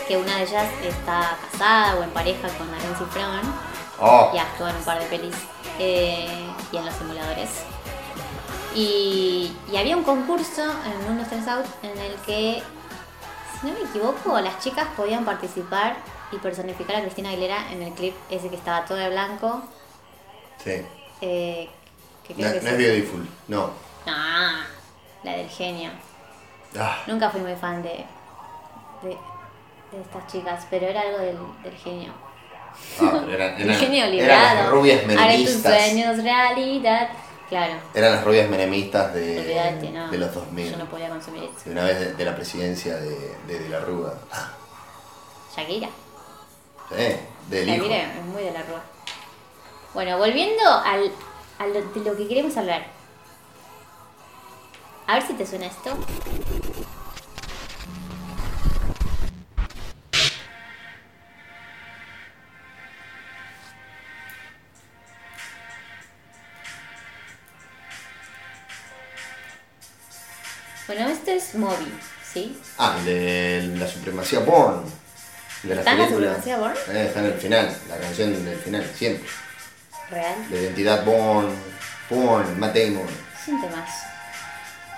que 0.08 0.16
una 0.16 0.38
de 0.38 0.44
ellas 0.44 0.66
está 0.82 1.36
casada 1.52 1.96
o 1.96 2.02
en 2.02 2.08
pareja 2.08 2.48
con 2.56 2.66
Aaron 2.72 2.96
Cifrón. 2.96 3.54
Oh, 4.00 4.30
y 4.34 4.38
actúa 4.38 4.70
en 4.70 4.76
un 4.76 4.82
par 4.82 4.98
de 4.98 5.04
pelis 5.08 5.36
eh, 5.78 6.26
y 6.72 6.76
en 6.78 6.86
los 6.86 6.94
simuladores. 6.94 7.50
Y, 8.74 9.52
y 9.70 9.76
había 9.76 9.94
un 9.94 10.04
concurso 10.04 10.62
en 10.62 11.12
unos 11.12 11.28
Tres 11.28 11.46
Out 11.46 11.66
en 11.82 11.98
el 11.98 12.14
que, 12.24 12.62
si 13.60 13.66
no 13.66 13.74
me 13.74 13.80
equivoco, 13.90 14.40
las 14.40 14.58
chicas 14.60 14.86
podían 14.96 15.26
participar 15.26 15.98
y 16.32 16.38
personificar 16.38 16.96
a 16.96 17.02
Cristina 17.02 17.28
Aguilera 17.28 17.70
en 17.72 17.82
el 17.82 17.92
clip 17.92 18.14
ese 18.30 18.48
que 18.48 18.56
estaba 18.56 18.86
todo 18.86 18.96
de 18.96 19.10
blanco. 19.10 19.60
sí. 20.64 20.80
eh, 21.20 21.68
que 22.26 22.32
No, 22.32 22.50
que 22.54 22.60
no 22.62 22.70
es. 22.70 22.78
Beautiful, 22.78 23.28
no. 23.48 23.89
Ah, 24.06 24.62
la 25.22 25.32
del 25.32 25.48
genio. 25.48 25.90
Ah, 26.78 26.98
Nunca 27.06 27.30
fui 27.30 27.40
muy 27.40 27.54
fan 27.56 27.82
de, 27.82 28.04
de, 29.02 29.08
de 29.08 30.00
estas 30.02 30.26
chicas, 30.26 30.66
pero 30.70 30.86
era 30.86 31.00
algo 31.02 31.18
del, 31.18 31.38
del 31.62 31.76
genio. 31.76 32.12
ah, 33.00 33.24
eran, 33.30 33.54
El 33.60 33.62
eran- 33.70 33.76
genio 33.76 33.98
eran 34.04 34.10
liberado. 34.12 34.54
las 34.62 34.70
rubias 34.70 34.98
Haré 35.00 35.08
tus 35.08 35.16
menemistas. 35.16 35.78
sueños 35.84 36.22
realidad. 36.22 37.08
Claro. 37.48 37.74
Eran 37.94 38.12
las 38.12 38.24
rubias 38.24 38.48
menemistas 38.48 39.12
de, 39.12 39.40
Olvídate, 39.40 39.90
no. 39.90 40.08
de 40.08 40.18
los 40.18 40.32
2000. 40.32 40.70
Yo 40.70 40.76
no 40.78 40.84
podía 40.86 41.08
consumir 41.08 41.42
eso. 41.44 41.52
De 41.64 41.72
una 41.72 41.82
vez 41.82 41.98
de, 41.98 42.14
de 42.14 42.24
la 42.24 42.36
presidencia 42.36 42.94
de, 42.96 43.36
de, 43.48 43.58
de 43.58 43.68
la 43.68 43.80
Rúa. 43.80 44.14
Shakira. 45.56 45.88
sí, 46.90 47.16
del 47.48 47.68
hijo. 47.68 47.76
Shakira 47.78 47.96
es 48.04 48.24
muy 48.26 48.44
de 48.44 48.52
la 48.52 48.62
rúa. 48.62 48.80
Bueno, 49.94 50.16
volviendo 50.18 50.62
al, 50.64 51.10
a 51.58 51.66
lo, 51.66 51.82
de 51.82 52.00
lo 52.08 52.16
que 52.16 52.28
queremos 52.28 52.56
hablar. 52.56 52.86
A 55.10 55.14
ver 55.14 55.26
si 55.26 55.32
te 55.32 55.44
suena 55.44 55.66
esto. 55.66 55.98
Bueno, 70.86 71.08
esto 71.08 71.32
es 71.32 71.56
Moby, 71.56 71.74
¿sí? 72.32 72.56
Ah, 72.78 72.94
el 73.00 73.04
de 73.04 73.76
la 73.78 73.88
supremacía 73.88 74.38
Born. 74.38 74.84
De 75.64 75.74
la 75.74 75.80
¿Está 75.80 75.90
en 75.90 75.98
la 75.98 76.08
supremacía 76.08 76.56
Bourne? 76.56 76.78
Eh, 76.88 77.06
está 77.08 77.18
en 77.18 77.26
el 77.26 77.34
final, 77.34 77.76
la 77.88 77.96
canción 77.98 78.44
del 78.44 78.58
final, 78.60 78.88
siempre. 78.94 79.28
Real. 80.08 80.36
La 80.50 80.56
identidad 80.56 81.04
Born, 81.04 81.52
Born, 82.08 82.60
Matt 82.60 82.76
Damon. 82.76 83.08
Es 83.08 83.48
un 83.48 83.60
temazo. 83.60 84.19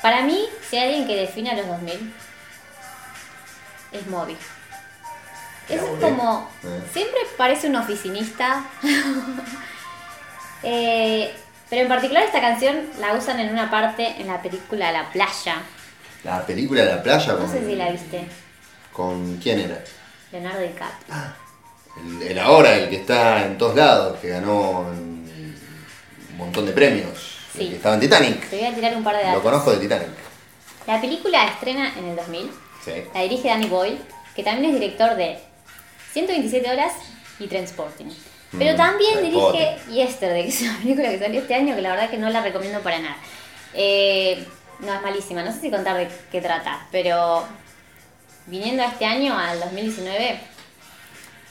Para 0.02 0.22
mí, 0.22 0.46
si 0.68 0.76
hay 0.76 0.88
alguien 0.88 1.06
que 1.06 1.16
define 1.16 1.52
a 1.52 1.54
los 1.54 1.66
2000, 1.68 2.12
es 3.92 4.06
Moby. 4.08 4.36
La 5.68 5.74
Es 5.76 5.80
como. 5.80 6.50
Eh. 6.64 6.82
Siempre 6.92 7.20
parece 7.36 7.68
un 7.68 7.76
oficinista. 7.76 8.64
Eh, 10.64 11.34
pero 11.68 11.82
en 11.82 11.88
particular 11.88 12.22
esta 12.22 12.40
canción 12.40 12.82
la 13.00 13.14
usan 13.14 13.40
en 13.40 13.50
una 13.50 13.68
parte 13.68 14.06
en 14.20 14.28
la 14.28 14.40
película 14.40 14.92
La 14.92 15.10
Playa. 15.10 15.56
La 16.22 16.46
película 16.46 16.84
la 16.84 17.02
playa 17.02 17.32
No 17.32 17.50
sé 17.50 17.66
si 17.66 17.74
la 17.74 17.90
viste. 17.90 18.24
¿Con 18.92 19.38
quién 19.38 19.58
era? 19.58 19.82
Leonardo 20.30 20.60
DiCaprio. 20.60 21.16
El, 21.96 22.22
el 22.22 22.38
ahora, 22.38 22.76
el 22.76 22.88
que 22.90 22.94
está 22.94 23.44
en 23.44 23.58
todos 23.58 23.74
lados, 23.74 24.20
que 24.20 24.28
ganó 24.28 24.82
un 24.82 25.26
montón 26.36 26.64
de 26.64 26.70
premios. 26.70 27.38
Sí. 27.56 27.68
Que 27.68 27.76
estaba 27.76 27.94
en 27.96 28.00
Titanic. 28.00 28.48
Te 28.48 28.56
voy 28.58 28.66
a 28.66 28.74
tirar 28.74 28.96
un 28.96 29.04
par 29.04 29.16
de 29.16 29.22
datos. 29.22 29.36
Lo 29.36 29.42
conozco 29.42 29.70
de 29.72 29.78
Titanic. 29.78 30.08
La 30.86 31.00
película 31.00 31.46
estrena 31.46 31.92
en 31.98 32.06
el 32.06 32.16
2000. 32.16 32.50
Sí. 32.84 32.92
La 33.14 33.20
dirige 33.22 33.48
Danny 33.48 33.66
Boyle, 33.66 33.98
que 34.34 34.42
también 34.42 34.74
es 34.74 34.80
director 34.80 35.14
de 35.14 35.38
127 36.12 36.70
horas 36.70 36.92
y 37.38 37.46
Transporting. 37.46 38.06
Pero 38.58 38.74
Mm, 38.74 38.76
también 38.76 39.12
Transporting. 39.20 39.60
dirige 39.60 39.78
Yesterday, 39.92 40.42
que 40.42 40.48
es 40.48 40.62
una 40.62 40.78
película 40.78 41.08
que 41.10 41.18
salió 41.18 41.40
este 41.40 41.54
año 41.54 41.74
que 41.76 41.82
la 41.82 41.90
verdad 41.90 42.10
que 42.10 42.18
no 42.18 42.28
la 42.30 42.40
recomiendo 42.42 42.80
para 42.80 42.98
nada. 42.98 43.16
Eh, 43.74 44.44
no, 44.80 44.92
es 44.94 45.02
malísima, 45.02 45.42
no 45.42 45.52
sé 45.52 45.60
si 45.60 45.70
contar 45.70 45.96
de 45.96 46.08
qué 46.30 46.40
trata, 46.40 46.86
pero 46.90 47.44
viniendo 48.46 48.82
a 48.82 48.86
este 48.86 49.04
año, 49.04 49.38
al 49.38 49.60
2019, 49.60 50.40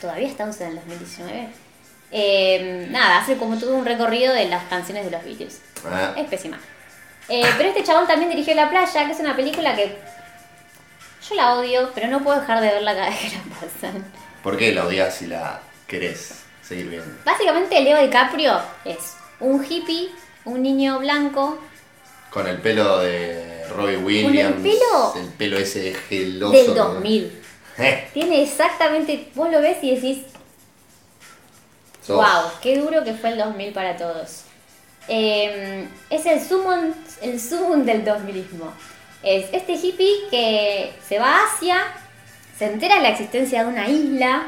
todavía 0.02 0.28
estamos 0.28 0.60
en 0.62 0.68
el 0.70 0.76
2019, 0.76 1.48
eh, 2.12 2.88
nada, 2.89 3.19
hace 3.19 3.38
como 3.38 3.58
todo 3.58 3.76
un 3.76 3.86
recorrido 3.86 4.34
de 4.34 4.47
las 4.47 4.63
canciones 4.65 5.06
de 5.06 5.12
los 5.12 5.24
Beatles. 5.24 5.62
Ah, 5.89 6.13
Es 6.17 6.28
pésima. 6.28 6.60
Eh, 7.30 7.43
pero 7.58 7.69
este 7.69 7.84
chabón 7.84 8.08
también 8.08 8.30
dirigió 8.30 8.54
La 8.56 8.69
Playa, 8.69 9.06
que 9.06 9.12
es 9.13 9.19
una 9.19 9.36
película 9.36 9.76
que 9.76 9.97
yo 11.30 11.36
la 11.36 11.56
odio, 11.56 11.91
pero 11.93 12.08
no 12.08 12.21
puedo 12.24 12.39
dejar 12.39 12.60
de 12.62 12.67
verla 12.67 12.93
cada 12.95 13.10
vez 13.10 13.19
que 13.19 13.28
la 13.38 13.43
pasan. 13.56 14.06
¿Por 14.43 14.58
qué 14.58 14.74
la 14.74 14.86
odias 14.86 15.15
si 15.15 15.28
la 15.28 15.62
querés 15.88 16.43
seguir 16.62 16.89
viendo? 16.89 17.08
Básicamente 17.24 17.80
Leo 17.82 18.02
DiCaprio 18.02 18.60
es 18.86 19.15
un 19.39 19.63
hippie, 19.63 20.10
un 20.45 20.62
niño 20.62 21.00
blanco, 21.00 21.60
Con 22.32 22.47
el 22.47 22.58
pelo 22.60 23.00
de 23.00 23.65
Robbie 23.69 23.97
Williams. 23.97 24.56
pelo 24.62 25.13
el 25.15 25.30
pelo 25.34 25.58
ese 25.58 25.93
geloso. 26.10 26.54
del 26.54 26.74
2000. 26.76 27.38
Eh, 27.78 28.10
Tiene 28.13 28.43
exactamente, 28.43 29.30
vos 29.34 29.50
lo 29.50 29.62
ves 29.62 29.78
y 29.82 29.95
decís, 29.95 30.19
wow, 32.15 32.52
qué 32.62 32.78
duro 32.78 33.04
que 33.04 33.13
fue 33.13 33.32
el 33.32 33.38
2000 33.38 33.74
para 33.74 33.97
todos. 33.97 34.43
Eh, 35.08 35.88
es 36.10 36.26
el 36.26 36.41
sumum, 36.41 36.93
el 37.21 37.39
sumum 37.39 37.84
del 37.84 38.06
2000ismo. 38.06 38.71
Es 39.24 39.47
este 39.52 39.74
hippie 39.74 40.30
que 40.30 40.93
se 41.08 41.19
va 41.19 41.38
a 41.38 41.45
Asia, 41.45 41.78
se 42.58 42.65
entera 42.65 42.95
de 42.95 43.02
la 43.02 43.10
existencia 43.10 43.63
de 43.63 43.69
una 43.69 43.88
isla, 43.88 44.47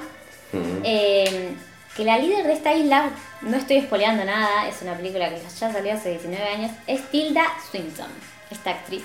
eh, 0.84 1.54
que 1.96 2.04
la 2.04 2.18
líder 2.18 2.46
de 2.46 2.54
esta 2.54 2.74
isla, 2.74 3.12
no 3.42 3.58
estoy 3.58 3.78
espoleando 3.78 4.24
nada, 4.26 4.68
es 4.68 4.82
una 4.82 4.96
película 4.96 5.30
que 5.30 5.40
ya 5.42 5.72
salió 5.72 5.94
hace 5.94 6.12
19 6.12 6.44
años, 6.44 6.72
es 6.88 7.02
Tilda 7.12 7.46
Swinton, 7.70 8.10
esta 8.50 8.72
actriz. 8.72 9.04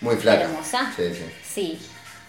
Muy 0.00 0.16
flaca. 0.16 0.44
hermosa. 0.44 0.92
Sí, 0.96 1.12
sí. 1.12 1.24
Sí, 1.42 1.80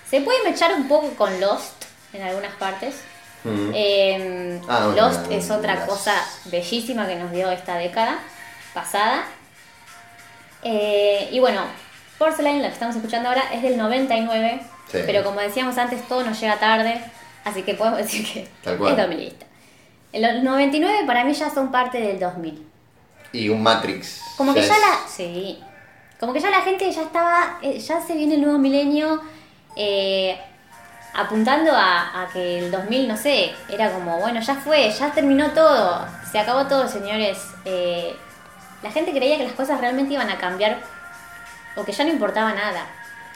se 0.09 0.21
puede 0.21 0.43
mechar 0.43 0.73
un 0.73 0.87
poco 0.87 1.09
con 1.15 1.39
Lost 1.39 1.85
en 2.13 2.23
algunas 2.23 2.55
partes. 2.55 2.95
Mm. 3.43 3.71
Eh, 3.73 4.61
Ah, 4.67 4.85
bueno, 4.87 5.01
Lost 5.07 5.27
la- 5.29 5.35
es 5.37 5.49
otra 5.49 5.75
las- 5.75 5.87
cosa 5.87 6.13
bellísima 6.45 7.07
que 7.07 7.15
nos 7.15 7.31
dio 7.31 7.49
esta 7.51 7.75
década 7.77 8.19
pasada. 8.73 9.23
Eh, 10.63 11.29
y 11.31 11.39
bueno, 11.39 11.61
Porcelain, 12.17 12.57
lo 12.61 12.67
que 12.67 12.73
estamos 12.73 12.95
escuchando 12.95 13.29
ahora, 13.29 13.43
es 13.53 13.61
del 13.61 13.77
99, 13.77 14.61
Sí. 14.91 14.99
pero 15.05 15.23
como 15.23 15.39
decíamos 15.39 15.77
antes, 15.77 16.05
todo 16.07 16.23
nos 16.23 16.39
llega 16.39 16.59
tarde, 16.59 17.01
así 17.45 17.63
que 17.63 17.75
podemos 17.75 17.99
decir 18.03 18.25
que 18.31 18.47
Tal 18.63 18.77
cual. 18.77 18.91
es 18.91 18.97
2000. 18.97 19.35
Los 20.13 20.43
99 20.43 21.03
para 21.05 21.23
mí 21.23 21.33
ya 21.33 21.49
son 21.49 21.71
parte 21.71 21.99
del 22.01 22.19
2000. 22.19 22.65
Y 23.31 23.47
un 23.49 23.61
Matrix. 23.61 24.21
Como 24.37 24.53
que 24.53 24.61
ya 24.63 24.77
la. 24.79 25.07
Sí. 25.07 25.59
Como 26.19 26.33
que 26.33 26.39
ya 26.39 26.49
la 26.49 26.61
gente 26.61 26.91
ya 26.91 27.03
estaba. 27.03 27.59
eh, 27.61 27.79
Ya 27.79 28.01
se 28.01 28.15
viene 28.15 28.35
el 28.35 28.41
nuevo 28.41 28.57
milenio. 28.57 29.21
eh, 29.75 30.37
apuntando 31.13 31.71
a, 31.75 32.23
a 32.23 32.27
que 32.29 32.59
el 32.59 32.71
2000, 32.71 33.07
no 33.07 33.17
sé, 33.17 33.53
era 33.67 33.91
como, 33.91 34.19
bueno, 34.19 34.39
ya 34.41 34.55
fue, 34.55 34.89
ya 34.91 35.11
terminó 35.11 35.51
todo. 35.51 36.05
Se 36.31 36.39
acabó 36.39 36.65
todo, 36.67 36.87
señores. 36.87 37.37
Eh, 37.65 38.15
la 38.83 38.91
gente 38.91 39.11
creía 39.11 39.37
que 39.37 39.43
las 39.45 39.53
cosas 39.53 39.79
realmente 39.81 40.13
iban 40.13 40.29
a 40.29 40.37
cambiar. 40.37 40.77
O 41.75 41.83
que 41.83 41.91
ya 41.91 42.03
no 42.03 42.11
importaba 42.11 42.53
nada. 42.53 42.85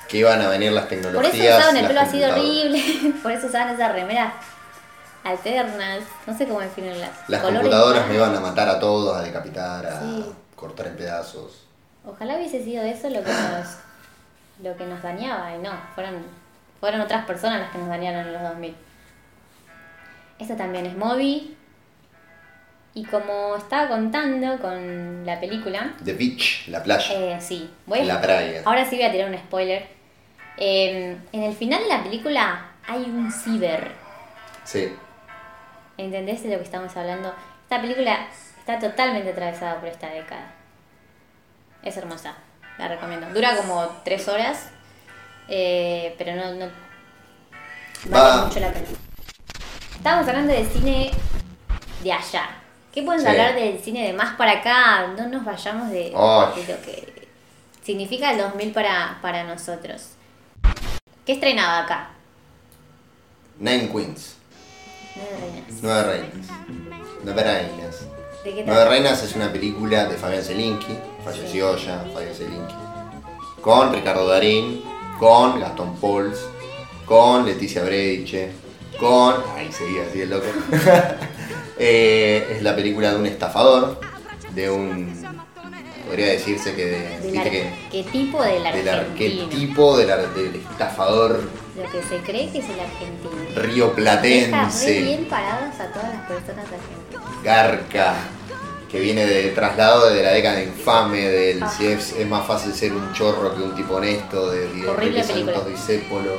Que 0.07 0.17
iban 0.17 0.41
a 0.41 0.47
venir 0.49 0.71
las 0.71 0.83
Por 0.85 0.89
tecnologías. 0.89 1.33
eso 1.35 1.57
usaban 1.57 1.77
el 1.77 1.87
pelo 1.87 2.01
así 2.01 2.23
horrible. 2.23 3.13
Por 3.23 3.31
eso 3.31 3.47
usaban 3.47 3.73
esas 3.73 3.91
remeras 3.91 4.33
alternas. 5.23 5.99
No 6.27 6.37
sé 6.37 6.47
cómo 6.47 6.59
definirlas. 6.59 7.09
Las 7.27 7.41
Colores 7.41 7.61
computadoras 7.69 8.07
me 8.07 8.15
iban 8.15 8.35
a 8.35 8.39
matar 8.39 8.69
a 8.69 8.79
todos, 8.79 9.15
a 9.17 9.21
decapitar, 9.21 9.85
a 9.85 9.99
Sí. 10.01 10.31
cortar 10.55 10.87
en 10.87 10.97
pedazos. 10.97 11.65
Ojalá 12.05 12.35
hubiese 12.35 12.63
sido 12.63 12.83
eso 12.83 13.09
lo 13.09 13.23
que 13.23 13.31
nos, 13.31 13.67
lo 14.61 14.75
que 14.77 14.85
nos 14.85 15.01
dañaba 15.01 15.55
y 15.55 15.59
no, 15.59 15.71
fueron, 15.95 16.25
fueron 16.83 16.99
otras 16.99 17.23
personas 17.25 17.61
las 17.61 17.71
que 17.71 17.77
nos 17.77 17.87
dañaron 17.87 18.27
en 18.27 18.33
los 18.33 18.41
2000. 18.41 18.75
Esto 20.37 20.55
también 20.57 20.85
es 20.85 20.97
Moby. 20.97 21.55
Y 22.93 23.05
como 23.05 23.55
estaba 23.55 23.87
contando 23.87 24.57
con 24.59 25.25
la 25.25 25.39
película, 25.39 25.93
The 26.03 26.11
Beach, 26.11 26.67
la 26.67 26.83
playa. 26.83 27.07
eh, 27.13 27.37
sí, 27.39 27.73
voy 27.85 27.99
a- 27.99 28.03
La 28.03 28.21
playa. 28.21 28.61
ahora 28.65 28.83
sí 28.83 28.97
voy 28.97 29.05
a 29.05 29.11
tirar 29.13 29.29
un 29.29 29.37
spoiler. 29.37 29.87
Eh, 30.57 31.17
en 31.31 31.43
el 31.43 31.55
final 31.55 31.81
de 31.83 31.87
la 31.87 32.03
película 32.03 32.65
hay 32.85 33.03
un 33.03 33.31
ciber. 33.31 33.93
Sí. 34.65 34.93
¿Entendés 35.97 36.43
de 36.43 36.49
lo 36.49 36.57
que 36.57 36.63
estamos 36.65 36.93
hablando? 36.97 37.33
Esta 37.63 37.79
película 37.79 38.27
está 38.59 38.77
totalmente 38.77 39.29
atravesada 39.29 39.79
por 39.79 39.87
esta 39.87 40.09
década. 40.09 40.51
Es 41.81 41.95
hermosa, 41.95 42.33
la 42.77 42.89
recomiendo. 42.89 43.27
Dura 43.29 43.55
como 43.55 43.87
tres 44.03 44.27
horas, 44.27 44.69
eh, 45.47 46.15
pero 46.17 46.35
no, 46.35 46.53
no 46.55 46.71
vale 48.09 48.29
Va. 48.39 48.45
mucho 48.45 48.59
la 48.59 48.71
pena. 48.71 48.87
Estábamos 49.95 50.27
hablando 50.27 50.53
de 50.53 50.65
cine 50.65 51.11
de 52.03 52.11
allá. 52.13 52.49
¿Qué 52.93 53.01
pueden 53.03 53.21
Sí. 53.21 53.27
hablar 53.27 53.55
del 53.55 53.79
cine 53.79 54.07
de 54.07 54.13
más 54.13 54.35
para 54.35 54.51
acá? 54.59 55.07
No 55.17 55.27
nos 55.27 55.43
vayamos 55.45 55.89
de, 55.89 56.05
de 56.05 56.11
lo 56.11 56.81
que 56.85 57.27
significa 57.83 58.31
el 58.31 58.37
2000 58.37 58.71
para, 58.71 59.17
para 59.21 59.43
nosotros. 59.43 60.09
¿Qué 61.25 61.33
estrenaba 61.33 61.79
acá? 61.79 62.09
Nine 63.59 63.89
Queens. 63.89 64.35
Nueve 65.15 65.37
reinas. 65.39 65.81
Nueve 65.81 66.03
reinas. 66.03 66.47
Nueve 67.23 67.43
reinas. 67.43 67.99
¿De 68.43 68.53
qué 68.55 68.63
Nueve 68.65 68.85
reinas 68.85 69.23
es 69.23 69.35
una 69.35 69.51
película 69.51 70.05
de 70.05 70.17
Fabián 70.17 70.43
Zelinski. 70.43 70.97
Falleció 71.23 71.77
ya 71.77 72.03
Fabián 72.13 72.33
Zelinski. 72.35 72.75
Con 73.61 73.93
Ricardo 73.93 74.27
Darín. 74.27 74.83
Con 75.23 75.57
Gastón 75.61 75.95
Pauls. 76.01 76.37
Con 77.05 77.45
Leticia 77.45 77.81
Brediche. 77.85 78.49
Con. 78.99 79.35
Ahí 79.55 79.71
seguía 79.71 80.03
así 80.09 80.19
el 80.21 80.29
loco. 80.29 80.45
Eh, 81.79 82.55
es 82.57 82.61
la 82.61 82.75
película 82.75 83.09
de 83.11 83.17
un 83.17 83.25
estafador. 83.25 83.99
De 84.53 84.69
un. 84.69 85.11
Podría 86.05 86.27
decirse 86.27 86.75
que. 86.75 86.85
De, 86.85 86.99
Del 87.19 87.31
viste 87.31 87.49
que 87.49 87.67
arquetipo 87.85 88.43
del 88.43 88.63
del 88.63 88.89
argentino. 88.89 89.43
arquetipo 89.43 89.97
del, 89.97 90.11
ar- 90.11 90.33
del 90.35 90.55
estafador 90.55 91.49
Lo 91.75 91.89
que 91.91 92.03
se 92.03 92.17
cree 92.17 92.51
que 92.51 92.59
es 92.59 92.69
el 92.69 92.79
argentino. 92.79 93.31
Deja 93.55 94.69
re 94.85 95.01
bien 95.01 95.25
parados 95.25 95.79
a 95.79 95.87
todas 95.91 96.13
las 96.13 96.27
personas 96.27 96.65
argentinas. 96.65 97.43
Garca, 97.43 98.13
que 98.93 98.99
viene 98.99 99.25
de 99.25 99.49
traslado 99.49 100.09
de 100.13 100.21
la 100.21 100.29
década 100.31 100.61
infame, 100.63 101.27
del 101.27 101.63
Ah. 101.63 101.67
si 101.67 101.87
es, 101.87 102.11
es 102.13 102.27
más 102.27 102.45
fácil 102.45 102.71
ser 102.73 102.93
un 102.93 103.11
chorro 103.11 103.53
que 103.55 103.61
un 103.63 103.73
tipo 103.75 103.95
honesto, 103.95 104.51
de, 104.51 104.67
de 104.67 104.87
Horrible. 104.87 105.23
Santos 105.23 105.67
Discépolo 105.67 106.37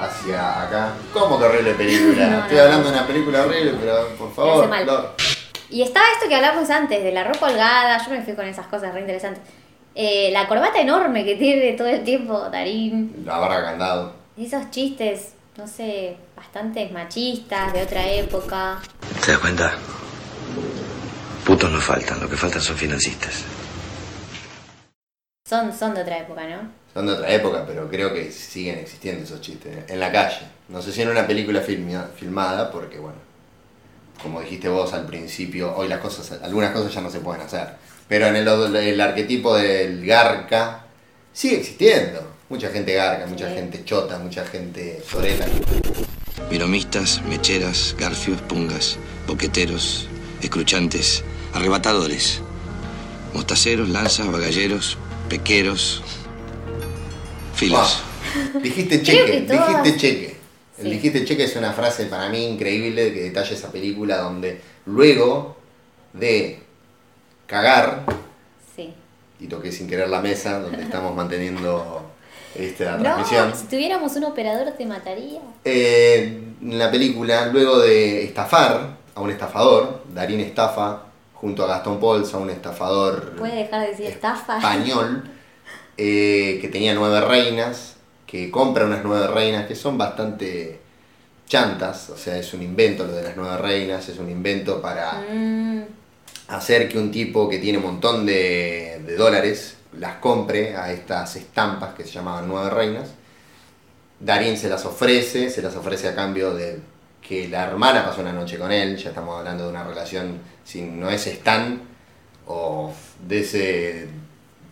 hacia 0.00 0.62
acá. 0.62 0.92
¿Cómo 1.12 1.36
que 1.38 1.44
horrible 1.46 1.74
película? 1.74 2.26
No, 2.30 2.38
Estoy 2.42 2.56
no, 2.58 2.62
hablando 2.62 2.84
no. 2.84 2.90
de 2.92 2.98
una 2.98 3.06
película 3.08 3.42
horrible, 3.42 3.74
pero 3.80 4.08
por 4.16 4.32
favor, 4.32 4.68
mal. 4.68 4.86
Y 5.68 5.82
estaba 5.82 6.06
esto 6.14 6.28
que 6.28 6.36
hablamos 6.36 6.70
antes, 6.70 7.02
de 7.02 7.10
la 7.10 7.24
ropa 7.24 7.48
holgada, 7.48 7.98
yo 8.04 8.12
me 8.12 8.22
fui 8.22 8.34
con 8.34 8.46
esas 8.46 8.68
cosas 8.68 8.94
re 8.94 9.00
interesantes. 9.00 9.42
Eh, 9.96 10.30
la 10.32 10.46
corbata 10.46 10.80
enorme 10.80 11.24
que 11.24 11.34
tiene 11.34 11.72
todo 11.72 11.88
el 11.88 12.04
tiempo 12.04 12.38
Darín. 12.52 13.24
La 13.26 13.38
barra 13.38 13.64
candado. 13.64 14.12
Esos 14.38 14.70
chistes, 14.70 15.32
no 15.56 15.66
sé, 15.66 16.16
bastante 16.36 16.88
machistas, 16.90 17.72
de 17.72 17.82
otra 17.82 18.06
época. 18.08 18.78
¿Te 19.24 19.32
das 19.32 19.40
cuenta? 19.40 19.72
Putos 21.46 21.70
no 21.70 21.80
faltan, 21.80 22.20
lo 22.20 22.28
que 22.28 22.36
faltan 22.36 22.60
son 22.60 22.76
financistas. 22.76 23.44
Son, 25.48 25.72
son 25.76 25.94
de 25.94 26.02
otra 26.02 26.18
época, 26.18 26.42
¿no? 26.48 26.68
Son 26.92 27.06
de 27.06 27.12
otra 27.12 27.30
época, 27.32 27.64
pero 27.66 27.88
creo 27.88 28.12
que 28.12 28.32
siguen 28.32 28.78
existiendo 28.80 29.22
esos 29.22 29.40
chistes. 29.40 29.88
En 29.88 30.00
la 30.00 30.10
calle. 30.10 30.40
No 30.68 30.82
sé 30.82 30.90
si 30.92 31.02
en 31.02 31.08
una 31.08 31.24
película 31.26 31.60
filmia- 31.60 32.08
filmada, 32.16 32.72
porque 32.72 32.98
bueno, 32.98 33.18
como 34.20 34.40
dijiste 34.40 34.68
vos 34.68 34.92
al 34.92 35.06
principio, 35.06 35.72
hoy 35.76 35.86
las 35.86 36.00
cosas, 36.00 36.42
algunas 36.42 36.72
cosas 36.72 36.92
ya 36.92 37.00
no 37.00 37.10
se 37.10 37.20
pueden 37.20 37.42
hacer. 37.42 37.68
Pero 38.08 38.26
en 38.26 38.34
el, 38.36 38.48
el 38.76 39.00
arquetipo 39.00 39.54
del 39.56 40.04
garca 40.04 40.86
sigue 41.32 41.58
existiendo. 41.58 42.34
Mucha 42.48 42.70
gente 42.70 42.94
garca, 42.94 43.26
mucha 43.26 43.48
Sí. 43.48 43.54
gente 43.54 43.84
chota, 43.84 44.18
mucha 44.18 44.44
gente 44.46 45.00
soreta. 45.08 45.46
Miromistas, 46.50 47.22
mecheras, 47.22 47.94
garfios, 47.98 48.40
pungas, 48.42 48.98
boqueteros, 49.26 50.08
escruchantes, 50.42 51.24
arrebatadores, 51.54 52.40
mostaceros, 53.34 53.88
lanzas, 53.88 54.30
bagalleros, 54.30 54.98
pequeros, 55.28 56.02
filas. 57.54 58.02
Wow. 58.52 58.62
Dijiste 58.62 59.02
cheque, 59.02 59.40
dijiste 59.48 59.96
cheque. 59.96 60.36
El 60.78 60.84
Sí. 60.84 60.90
dijiste 60.90 61.24
cheque 61.24 61.44
es 61.44 61.56
una 61.56 61.72
frase 61.72 62.04
para 62.04 62.28
mí 62.28 62.44
increíble 62.44 63.12
que 63.14 63.22
detalla 63.22 63.50
esa 63.50 63.72
película 63.72 64.18
donde 64.18 64.60
luego 64.84 65.56
de 66.12 66.60
cagar 67.46 68.04
Sí. 68.74 68.92
y 69.40 69.46
toqué 69.46 69.72
sin 69.72 69.88
querer 69.88 70.10
la 70.10 70.20
mesa 70.20 70.58
donde 70.60 70.82
estamos 70.82 71.14
manteniendo. 71.14 72.02
La 72.78 72.96
No, 72.96 73.02
transmisión. 73.02 73.54
si 73.54 73.66
tuviéramos 73.66 74.16
un 74.16 74.24
operador 74.24 74.72
te 74.78 74.86
mataría. 74.86 75.40
Eh, 75.62 76.40
en 76.62 76.78
la 76.78 76.90
película, 76.90 77.46
luego 77.52 77.78
de 77.80 78.24
estafar 78.24 78.96
a 79.14 79.20
un 79.20 79.30
estafador, 79.30 80.04
Darín 80.14 80.40
estafa 80.40 81.02
junto 81.36 81.64
a 81.64 81.68
Gastón 81.68 82.00
Pauls 82.00 82.32
a 82.34 82.38
un 82.38 82.50
estafador 82.50 83.36
Puede 83.36 83.56
dejar 83.56 83.82
de 83.82 83.88
decir 83.88 84.06
estafa. 84.06 84.56
español 84.56 85.24
eh, 85.96 86.58
que 86.60 86.68
tenía 86.68 86.94
nueve 86.94 87.20
reinas, 87.22 87.96
que 88.26 88.50
compra 88.50 88.84
unas 88.84 89.04
nueve 89.04 89.26
reinas 89.28 89.66
que 89.66 89.74
son 89.74 89.96
bastante 89.96 90.80
chantas, 91.46 92.10
o 92.10 92.16
sea, 92.16 92.36
es 92.36 92.52
un 92.54 92.62
invento 92.62 93.06
lo 93.06 93.12
de 93.12 93.22
las 93.22 93.36
nueve 93.36 93.56
reinas, 93.58 94.08
es 94.08 94.18
un 94.18 94.28
invento 94.30 94.82
para 94.82 95.12
Mm, 95.30 95.82
hacer 96.48 96.88
que 96.88 96.98
un 96.98 97.10
tipo 97.10 97.48
que 97.48 97.58
tiene 97.58 97.78
un 97.78 97.84
montón 97.84 98.26
de, 98.26 99.00
de 99.06 99.16
dólares 99.16 99.76
las 99.98 100.16
compre 100.16 100.76
a 100.76 100.92
estas 100.92 101.36
estampas 101.36 101.94
que 101.94 102.04
se 102.04 102.10
llamaban 102.10 102.48
nueve 102.48 102.68
reinas. 102.70 103.10
Darín 104.20 104.56
se 104.56 104.68
las 104.68 104.84
ofrece, 104.86 105.50
se 105.50 105.62
las 105.62 105.76
ofrece 105.76 106.08
a 106.08 106.14
cambio 106.14 106.52
de 106.54 106.78
que 107.26 107.48
la 107.48 107.64
hermana 107.64 108.04
pasó 108.04 108.20
una 108.20 108.32
noche 108.32 108.58
con 108.58 108.70
él, 108.70 108.96
ya 108.96 109.08
estamos 109.08 109.38
hablando 109.38 109.64
de 109.64 109.70
una 109.70 109.84
relación, 109.84 110.38
si 110.64 110.82
no 110.82 111.10
es 111.10 111.26
Stan 111.26 111.80
o 112.46 112.92
de 113.26 113.40
ese 113.40 114.06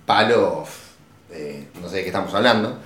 palo, 0.06 0.64
eh, 1.30 1.66
no 1.80 1.88
sé 1.88 1.96
de 1.96 2.02
qué 2.02 2.08
estamos 2.08 2.32
hablando. 2.34 2.78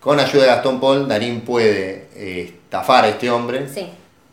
Con 0.00 0.18
ayuda 0.20 0.42
de 0.42 0.48
Gastón 0.48 0.80
Paul, 0.80 1.08
Darín 1.08 1.40
puede 1.42 2.08
eh, 2.14 2.42
estafar 2.64 3.04
a 3.04 3.08
este 3.08 3.30
hombre. 3.30 3.68
sí. 3.68 3.90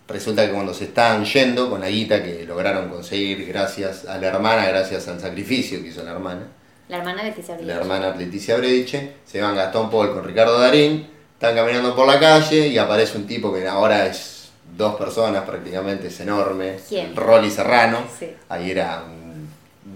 Resulta 0.07 0.45
que 0.45 0.53
cuando 0.53 0.71
se 0.71 0.83
están 0.83 1.25
yendo 1.25 1.67
con 1.67 1.81
la 1.81 1.89
guita 1.89 2.21
que 2.21 2.45
lograron 2.45 2.89
conseguir 2.89 3.43
gracias 3.47 4.05
a 4.05 4.19
la 4.19 4.27
hermana, 4.27 4.67
gracias 4.67 5.07
al 5.07 5.19
sacrificio 5.19 5.81
que 5.81 5.87
hizo 5.87 6.03
la 6.03 6.11
hermana, 6.11 6.43
La 6.89 6.97
hermana 6.97 7.23
Leticia 7.23 7.55
la 7.55 7.61
Brillo. 7.61 7.73
hermana 7.73 8.15
Leticia 8.15 8.55
Brediche, 8.55 9.13
se 9.25 9.41
van 9.41 9.55
Gastón 9.55 9.89
Paul 9.89 10.13
con 10.13 10.23
Ricardo 10.23 10.59
Darín, 10.59 11.07
están 11.33 11.55
caminando 11.55 11.95
por 11.95 12.05
la 12.05 12.19
calle 12.19 12.67
y 12.67 12.77
aparece 12.77 13.17
un 13.17 13.25
tipo 13.25 13.51
que 13.51 13.67
ahora 13.67 14.05
es 14.05 14.35
dos 14.75 14.95
personas 14.95 15.43
prácticamente, 15.43 16.07
es 16.07 16.19
enorme, 16.19 16.77
¿Quién? 16.88 17.15
Rolly 17.15 17.49
Serrano, 17.49 17.99
Sí. 18.17 18.29
ahí 18.49 18.71
era 18.71 19.03
un 19.05 19.47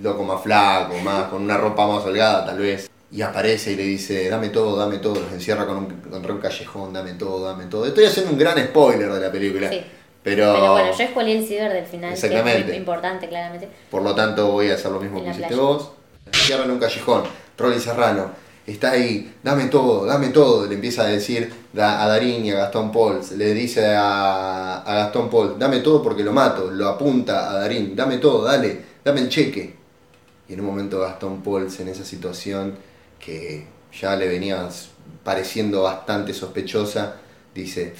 loco 0.03 0.23
más 0.23 0.41
flaco, 0.41 0.95
más 1.03 1.25
con 1.25 1.41
una 1.43 1.57
ropa 1.57 1.87
más 1.87 2.03
holgada 2.05 2.45
tal 2.45 2.59
vez. 2.59 2.89
Y 3.11 3.21
aparece 3.23 3.71
y 3.71 3.75
le 3.75 3.83
dice, 3.83 4.29
dame 4.29 4.49
todo, 4.49 4.75
dame 4.77 4.99
todo, 4.99 5.15
los 5.19 5.31
encierra 5.33 5.65
con 5.65 5.77
un, 5.77 5.85
contra 6.01 6.31
un 6.31 6.39
callejón, 6.39 6.93
dame 6.93 7.13
todo, 7.13 7.43
dame 7.45 7.65
todo. 7.65 7.85
Estoy 7.87 8.05
haciendo 8.05 8.31
un 8.31 8.37
gran 8.37 8.57
spoiler 8.67 9.11
de 9.11 9.19
la 9.19 9.31
película. 9.31 9.67
Sí. 9.69 9.81
Pero, 10.21 10.53
Pero 10.53 10.71
bueno, 10.73 10.91
yo 10.95 11.03
escuelé 11.03 11.39
el 11.39 11.47
ciber 11.47 11.71
del 11.73 11.85
final, 11.85 12.09
que 12.11 12.17
es 12.17 12.23
Exactamente. 12.23 12.67
muy 12.67 12.75
importante, 12.77 13.27
claramente. 13.29 13.67
por 13.89 14.01
lo 14.03 14.13
tanto 14.13 14.51
voy 14.51 14.69
a 14.69 14.75
hacer 14.75 14.91
lo 14.91 14.99
mismo 14.99 15.17
En 15.19 15.23
que 15.23 15.29
hiciste 15.31 15.47
playa. 15.47 15.61
vos. 15.63 15.91
Encierra 16.27 16.65
en 16.65 16.71
un 16.71 16.79
callejón, 16.79 17.23
Rolly 17.57 17.79
Serrano, 17.79 18.29
está 18.71 18.91
ahí, 18.91 19.36
dame 19.43 19.65
todo, 19.65 20.05
dame 20.05 20.29
todo. 20.29 20.67
Le 20.67 20.75
empieza 20.75 21.03
a 21.03 21.08
decir 21.08 21.51
a 21.75 22.08
Darín 22.08 22.45
y 22.45 22.51
a 22.51 22.55
Gastón 22.55 22.91
Paul, 22.91 23.21
le 23.38 23.53
dice 23.53 23.95
a, 23.95 24.82
a 24.82 24.93
Gastón 24.95 25.29
Paul, 25.29 25.58
dame 25.58 25.79
todo 25.79 26.01
porque 26.01 26.23
lo 26.23 26.34
mato, 26.34 26.69
lo 26.71 26.88
apunta 26.88 27.49
a 27.49 27.60
Darín, 27.60 27.95
dame 27.95 28.17
todo, 28.17 28.45
dale, 28.45 28.82
dame 29.03 29.21
el 29.21 29.29
cheque. 29.29 29.75
Y 30.47 30.53
en 30.53 30.60
un 30.62 30.65
momento 30.65 30.99
Gastón 30.99 31.41
Pauls 31.41 31.79
en 31.79 31.89
esa 31.89 32.03
situación 32.03 32.75
que 33.19 33.67
ya 33.93 34.15
le 34.15 34.27
venía 34.27 34.67
pareciendo 35.23 35.84
bastante 35.84 36.34
sospechosa, 36.34 37.15
dice, 37.53 37.93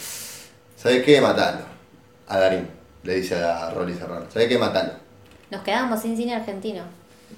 ¿sabes 0.76 1.04
qué? 1.04 1.22
Matalo. 1.22 1.62
A 2.28 2.38
Darín, 2.38 2.68
le 3.04 3.16
dice 3.16 3.36
a 3.36 3.72
Rolly 3.72 3.94
Serrano, 3.94 4.26
¿sabes 4.32 4.48
qué? 4.48 4.58
Matalo. 4.58 4.94
Nos 5.52 5.62
quedábamos 5.62 6.02
sin 6.02 6.16
cine 6.16 6.36
argentino. 6.36 6.84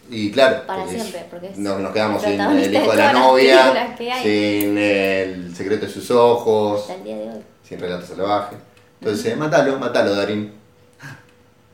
Y 0.09 0.31
claro, 0.31 0.63
Para 0.67 0.83
porque 0.83 0.97
es- 0.97 1.01
siempre, 1.03 1.25
porque 1.29 1.47
es 1.47 1.57
nos, 1.57 1.79
nos 1.79 1.93
quedamos 1.93 2.21
sin 2.21 2.39
el 2.41 2.73
hijo 2.73 2.91
de 2.91 2.97
la 2.97 3.13
novia, 3.13 3.95
sin 4.21 4.77
el 4.77 5.55
secreto 5.55 5.85
de 5.85 5.91
sus 5.91 6.11
ojos, 6.11 6.81
Hasta 6.81 6.95
el 6.95 7.03
día 7.03 7.15
de 7.17 7.23
hoy. 7.29 7.41
sin 7.67 7.79
relato 7.79 8.05
salvaje. 8.05 8.55
Entonces, 8.99 9.37
matalo, 9.37 9.79
matalo, 9.79 10.13
Darín. 10.15 10.51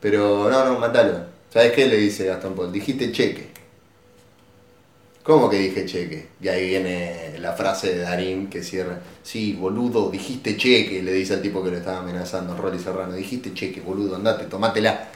Pero 0.00 0.48
no, 0.48 0.64
no, 0.64 0.78
matalo. 0.78 1.18
¿Sabes 1.52 1.72
qué? 1.72 1.86
Le 1.88 1.96
dice 1.96 2.26
Gastón 2.26 2.54
Paul, 2.54 2.70
dijiste 2.70 3.10
cheque. 3.10 3.48
¿Cómo 5.24 5.50
que 5.50 5.58
dije 5.58 5.84
cheque? 5.84 6.28
Y 6.40 6.48
ahí 6.48 6.68
viene 6.70 7.34
la 7.38 7.52
frase 7.52 7.94
de 7.94 7.98
Darín 8.02 8.48
que 8.48 8.62
cierra, 8.62 9.00
sí, 9.22 9.52
boludo, 9.52 10.10
dijiste 10.10 10.56
cheque, 10.56 11.02
le 11.02 11.12
dice 11.12 11.34
al 11.34 11.42
tipo 11.42 11.62
que 11.62 11.70
lo 11.70 11.76
estaba 11.76 11.98
amenazando, 11.98 12.56
Rolly 12.56 12.78
Serrano, 12.78 13.12
dijiste 13.14 13.52
cheque, 13.52 13.80
boludo, 13.82 14.16
andate, 14.16 14.44
tomátela. 14.46 15.08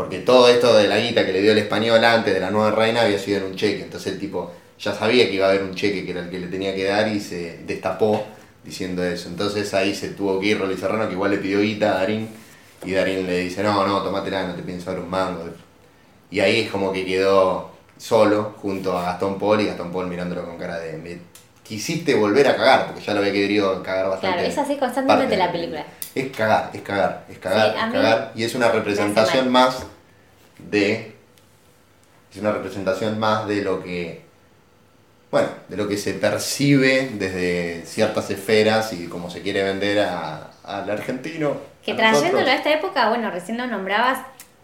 Porque 0.00 0.20
todo 0.20 0.48
esto 0.48 0.74
de 0.78 0.88
la 0.88 0.98
guita 0.98 1.26
que 1.26 1.32
le 1.34 1.42
dio 1.42 1.52
el 1.52 1.58
español 1.58 2.02
antes 2.02 2.32
de 2.32 2.40
la 2.40 2.50
nueva 2.50 2.70
reina 2.70 3.02
había 3.02 3.18
sido 3.18 3.36
en 3.36 3.44
un 3.44 3.54
cheque. 3.54 3.82
Entonces 3.82 4.14
el 4.14 4.18
tipo 4.18 4.50
ya 4.78 4.94
sabía 4.94 5.28
que 5.28 5.34
iba 5.34 5.44
a 5.44 5.50
haber 5.50 5.62
un 5.62 5.74
cheque 5.74 6.06
que 6.06 6.12
era 6.12 6.22
el 6.22 6.30
que 6.30 6.38
le 6.38 6.46
tenía 6.46 6.74
que 6.74 6.84
dar 6.84 7.06
y 7.08 7.20
se 7.20 7.58
destapó 7.66 8.24
diciendo 8.64 9.04
eso. 9.04 9.28
Entonces 9.28 9.74
ahí 9.74 9.94
se 9.94 10.08
tuvo 10.08 10.40
que 10.40 10.46
ir 10.46 10.58
Rolly 10.58 10.78
Serrano, 10.78 11.06
que 11.06 11.12
igual 11.12 11.32
le 11.32 11.36
pidió 11.36 11.60
guita 11.60 11.90
a 11.90 11.94
Darín. 11.96 12.30
Y 12.82 12.92
Darín 12.92 13.26
le 13.26 13.40
dice, 13.40 13.62
no, 13.62 13.86
no, 13.86 14.02
tomátela, 14.02 14.46
no 14.46 14.54
te 14.54 14.62
pienso 14.62 14.90
dar 14.90 15.00
un 15.00 15.10
mango. 15.10 15.44
Y 16.30 16.40
ahí 16.40 16.60
es 16.60 16.70
como 16.70 16.94
que 16.94 17.04
quedó 17.04 17.70
solo 17.98 18.54
junto 18.56 18.96
a 18.96 19.02
Gastón 19.02 19.38
Paul 19.38 19.60
y 19.60 19.66
Gastón 19.66 19.92
Paul 19.92 20.06
mirándolo 20.06 20.46
con 20.46 20.56
cara 20.56 20.78
de... 20.78 21.20
"Me 21.70 21.76
quisiste 21.76 22.14
volver 22.14 22.48
a 22.48 22.56
cagar, 22.56 22.86
porque 22.86 23.00
ya 23.02 23.14
lo 23.14 23.20
había 23.20 23.32
querido 23.32 23.82
cagar 23.82 24.08
bastante. 24.08 24.36
Claro, 24.38 24.48
es 24.48 24.58
así 24.58 24.76
constantemente 24.76 25.36
la 25.36 25.52
película. 25.52 25.84
Es 26.14 26.30
cagar, 26.36 26.70
es 26.74 26.82
cagar, 26.82 27.24
es 27.28 27.38
cagar, 27.38 27.72
Sí, 27.72 27.78
es 27.86 27.92
cagar. 27.92 28.32
Y 28.34 28.44
es 28.44 28.54
una 28.56 28.68
representación 28.70 29.50
más 29.50 29.86
de... 30.58 31.14
Es 32.32 32.36
una 32.38 32.52
representación 32.52 33.18
más 33.18 33.46
de 33.46 33.62
lo 33.62 33.82
que... 33.82 34.22
Bueno, 35.30 35.48
de 35.68 35.76
lo 35.76 35.86
que 35.86 35.96
se 35.96 36.14
percibe 36.14 37.10
desde 37.14 37.84
ciertas 37.86 38.28
esferas 38.30 38.92
y 38.92 39.06
cómo 39.06 39.30
se 39.30 39.42
quiere 39.42 39.62
vender 39.62 40.00
a- 40.00 40.50
al 40.64 40.90
argentino. 40.90 41.56
Que 41.84 41.92
a 41.92 41.94
nosotros. 41.94 42.20
trayéndolo 42.20 42.48
a 42.50 42.54
esta 42.54 42.72
época, 42.72 43.08
bueno, 43.10 43.30
recién 43.30 43.56
lo 43.58 43.66
nombrabas 43.68 44.18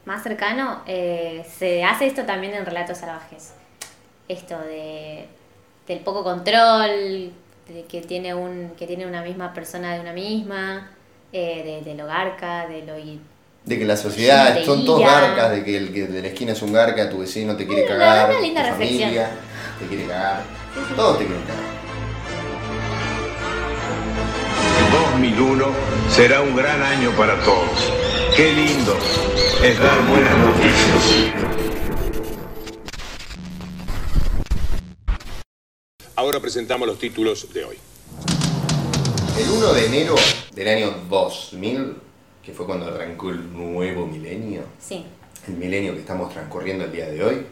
más 0.06 0.22
cercano, 0.24 0.82
eh, 0.86 1.44
se 1.58 1.84
hace 1.84 2.06
esto 2.06 2.24
también 2.24 2.54
en 2.54 2.66
Relatos 2.66 2.98
Salvajes. 2.98 3.52
Esto 4.28 4.58
de 4.58 5.26
del 5.86 6.00
poco 6.00 6.22
control, 6.24 7.32
de 7.68 7.84
que 7.88 8.00
tiene 8.02 8.34
un 8.34 8.72
que 8.78 8.86
tiene 8.86 9.06
una 9.06 9.22
misma 9.22 9.52
persona 9.52 9.94
de 9.94 10.00
una 10.00 10.12
misma, 10.12 10.90
eh, 11.32 11.82
de, 11.84 11.90
de 11.90 11.96
lo 11.96 12.06
garca, 12.06 12.66
de 12.66 12.82
lo 12.82 12.94
De 13.64 13.78
que 13.78 13.84
la 13.84 13.96
sociedad 13.96 14.54
De 14.54 14.64
son 14.64 14.84
todos 14.84 15.00
garcas, 15.00 15.50
de 15.52 15.64
que 15.64 15.76
el 15.76 15.92
que 15.92 16.06
de 16.06 16.22
la 16.22 16.28
esquina 16.28 16.52
es 16.52 16.62
un 16.62 16.72
garca, 16.72 17.08
tu 17.10 17.18
vecino 17.18 17.56
te 17.56 17.66
quiere 17.66 17.82
Bueno, 17.82 17.98
cagar, 17.98 18.30
una 18.30 18.40
linda 18.40 18.62
tu 18.62 18.68
reflexión. 18.70 19.00
familia 19.02 19.30
te 19.80 19.86
quiere 19.86 20.06
cagar, 20.06 20.42
todos 20.94 21.18
te 21.18 21.26
quieren 21.26 21.44
cagar. 21.44 21.76
2001 25.12 25.66
será 26.10 26.40
un 26.40 26.56
gran 26.56 26.82
año 26.82 27.10
para 27.12 27.34
todos. 27.42 27.92
Qué 28.36 28.52
lindo 28.52 28.96
es 29.62 29.78
dar 29.80 30.00
buenas 30.06 30.36
noticias. 30.38 31.55
Ahora 36.26 36.40
presentamos 36.40 36.88
los 36.88 36.98
títulos 36.98 37.54
de 37.54 37.64
hoy. 37.64 37.76
El 39.38 39.48
1 39.48 39.74
de 39.74 39.86
enero 39.86 40.16
del 40.56 40.66
año 40.66 40.92
2000, 41.08 41.94
que 42.42 42.52
fue 42.52 42.66
cuando 42.66 42.86
arrancó 42.86 43.30
el 43.30 43.52
nuevo 43.52 44.08
milenio, 44.08 44.62
Sí, 44.80 45.04
el 45.46 45.54
milenio 45.54 45.94
que 45.94 46.00
estamos 46.00 46.32
transcurriendo 46.32 46.82
el 46.82 46.90
día 46.90 47.08
de 47.08 47.22
hoy, 47.22 47.46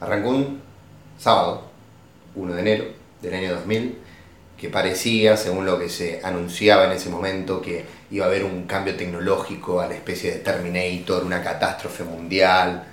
arrancó 0.00 0.30
un 0.30 0.60
sábado, 1.16 1.70
1 2.34 2.52
de 2.52 2.60
enero 2.62 2.84
del 3.22 3.32
año 3.32 3.54
2000, 3.54 3.96
que 4.58 4.70
parecía, 4.70 5.36
según 5.36 5.64
lo 5.64 5.78
que 5.78 5.88
se 5.88 6.20
anunciaba 6.24 6.86
en 6.86 6.92
ese 6.92 7.08
momento, 7.08 7.62
que 7.62 7.84
iba 8.10 8.24
a 8.24 8.28
haber 8.28 8.42
un 8.42 8.64
cambio 8.64 8.96
tecnológico 8.96 9.80
a 9.80 9.86
la 9.86 9.94
especie 9.94 10.32
de 10.32 10.38
Terminator, 10.40 11.22
una 11.22 11.44
catástrofe 11.44 12.02
mundial, 12.02 12.88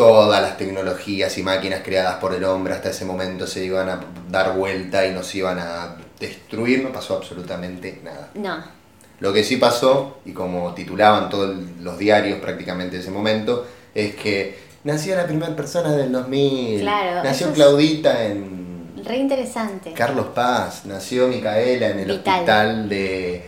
todas 0.00 0.40
las 0.40 0.56
tecnologías 0.56 1.36
y 1.36 1.42
máquinas 1.42 1.82
creadas 1.84 2.14
por 2.14 2.32
el 2.32 2.42
hombre 2.44 2.72
hasta 2.72 2.88
ese 2.88 3.04
momento 3.04 3.46
se 3.46 3.62
iban 3.66 3.86
a 3.90 4.00
dar 4.30 4.56
vuelta 4.56 5.06
y 5.06 5.12
nos 5.12 5.34
iban 5.34 5.58
a 5.58 5.96
destruir, 6.18 6.82
no 6.82 6.90
pasó 6.90 7.18
absolutamente 7.18 8.00
nada. 8.02 8.30
no. 8.34 8.80
Lo 9.20 9.34
que 9.34 9.44
sí 9.44 9.56
pasó, 9.56 10.20
y 10.24 10.32
como 10.32 10.72
titulaban 10.72 11.28
todos 11.28 11.54
los 11.82 11.98
diarios 11.98 12.38
prácticamente 12.40 12.96
de 12.96 13.02
ese 13.02 13.10
momento, 13.10 13.66
es 13.94 14.14
que 14.14 14.58
nació 14.84 15.14
la 15.14 15.26
primera 15.26 15.54
persona 15.54 15.92
del 15.92 16.10
2000. 16.10 16.80
Claro, 16.80 17.22
nació 17.22 17.52
Claudita 17.52 18.24
en 18.24 19.04
Re 19.04 19.18
interesante. 19.18 19.92
Carlos 19.92 20.28
Paz, 20.34 20.86
nació 20.86 21.28
Micaela 21.28 21.90
en 21.90 21.98
el 21.98 22.06
Vital. 22.06 22.34
hospital 22.34 22.88
de 22.88 23.44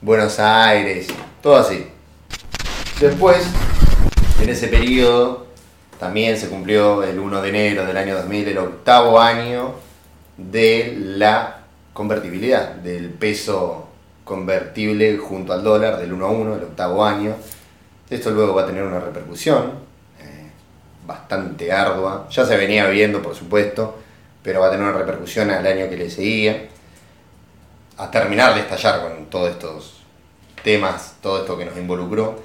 Buenos 0.00 0.40
Aires, 0.40 1.06
todo 1.40 1.54
así. 1.54 1.86
Después, 2.98 3.46
en 4.42 4.48
ese 4.48 4.66
periodo, 4.66 5.45
también 5.98 6.36
se 6.36 6.48
cumplió 6.48 7.02
el 7.02 7.18
1 7.18 7.42
de 7.42 7.48
enero 7.48 7.86
del 7.86 7.96
año 7.96 8.16
2000, 8.16 8.48
el 8.48 8.58
octavo 8.58 9.20
año 9.20 9.74
de 10.36 10.94
la 10.98 11.60
convertibilidad, 11.92 12.74
del 12.74 13.10
peso 13.10 13.88
convertible 14.24 15.16
junto 15.16 15.52
al 15.52 15.64
dólar, 15.64 15.98
del 15.98 16.12
1 16.12 16.26
a 16.26 16.30
1, 16.30 16.56
el 16.56 16.62
octavo 16.64 17.04
año. 17.04 17.34
Esto 18.10 18.30
luego 18.30 18.54
va 18.54 18.62
a 18.62 18.66
tener 18.66 18.82
una 18.82 19.00
repercusión 19.00 19.72
eh, 20.20 20.50
bastante 21.06 21.72
ardua. 21.72 22.28
Ya 22.30 22.44
se 22.44 22.56
venía 22.56 22.86
viendo, 22.88 23.22
por 23.22 23.34
supuesto, 23.34 23.98
pero 24.42 24.60
va 24.60 24.66
a 24.66 24.70
tener 24.70 24.84
una 24.84 24.96
repercusión 24.98 25.50
al 25.50 25.66
año 25.66 25.88
que 25.88 25.96
le 25.96 26.10
seguía. 26.10 26.68
a 27.98 28.10
terminar 28.10 28.54
de 28.54 28.60
estallar 28.60 29.00
con 29.00 29.26
todos 29.26 29.50
estos 29.50 30.02
temas, 30.62 31.16
todo 31.22 31.40
esto 31.40 31.56
que 31.56 31.64
nos 31.64 31.76
involucró. 31.78 32.38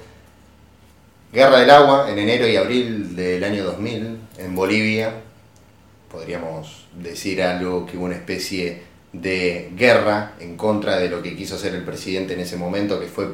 Guerra 1.32 1.60
del 1.60 1.70
agua 1.70 2.10
en 2.10 2.18
enero 2.18 2.46
y 2.46 2.56
abril 2.56 3.16
del 3.16 3.42
año 3.42 3.64
2000 3.64 4.18
en 4.36 4.54
Bolivia. 4.54 5.14
Podríamos 6.10 6.84
decir 6.92 7.42
algo 7.42 7.86
que 7.86 7.96
hubo 7.96 8.04
una 8.04 8.16
especie 8.16 8.82
de 9.14 9.70
guerra 9.74 10.34
en 10.40 10.58
contra 10.58 10.98
de 10.98 11.08
lo 11.08 11.22
que 11.22 11.34
quiso 11.34 11.54
hacer 11.54 11.74
el 11.74 11.84
presidente 11.84 12.34
en 12.34 12.40
ese 12.40 12.58
momento, 12.58 13.00
que 13.00 13.06
fue 13.06 13.28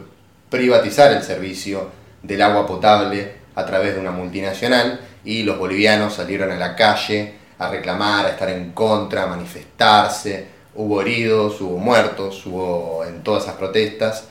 privatizar 0.48 1.10
el 1.10 1.24
servicio 1.24 1.88
del 2.22 2.40
agua 2.42 2.68
potable 2.68 3.32
a 3.56 3.66
través 3.66 3.96
de 3.96 4.00
una 4.00 4.12
multinacional 4.12 5.00
y 5.24 5.42
los 5.42 5.58
bolivianos 5.58 6.14
salieron 6.14 6.52
a 6.52 6.56
la 6.56 6.76
calle 6.76 7.34
a 7.58 7.68
reclamar, 7.68 8.26
a 8.26 8.30
estar 8.30 8.48
en 8.50 8.70
contra, 8.74 9.24
a 9.24 9.26
manifestarse. 9.26 10.46
Hubo 10.76 11.00
heridos, 11.00 11.60
hubo 11.60 11.78
muertos, 11.78 12.46
hubo 12.46 13.04
en 13.04 13.24
todas 13.24 13.42
esas 13.42 13.56
protestas. 13.56 14.28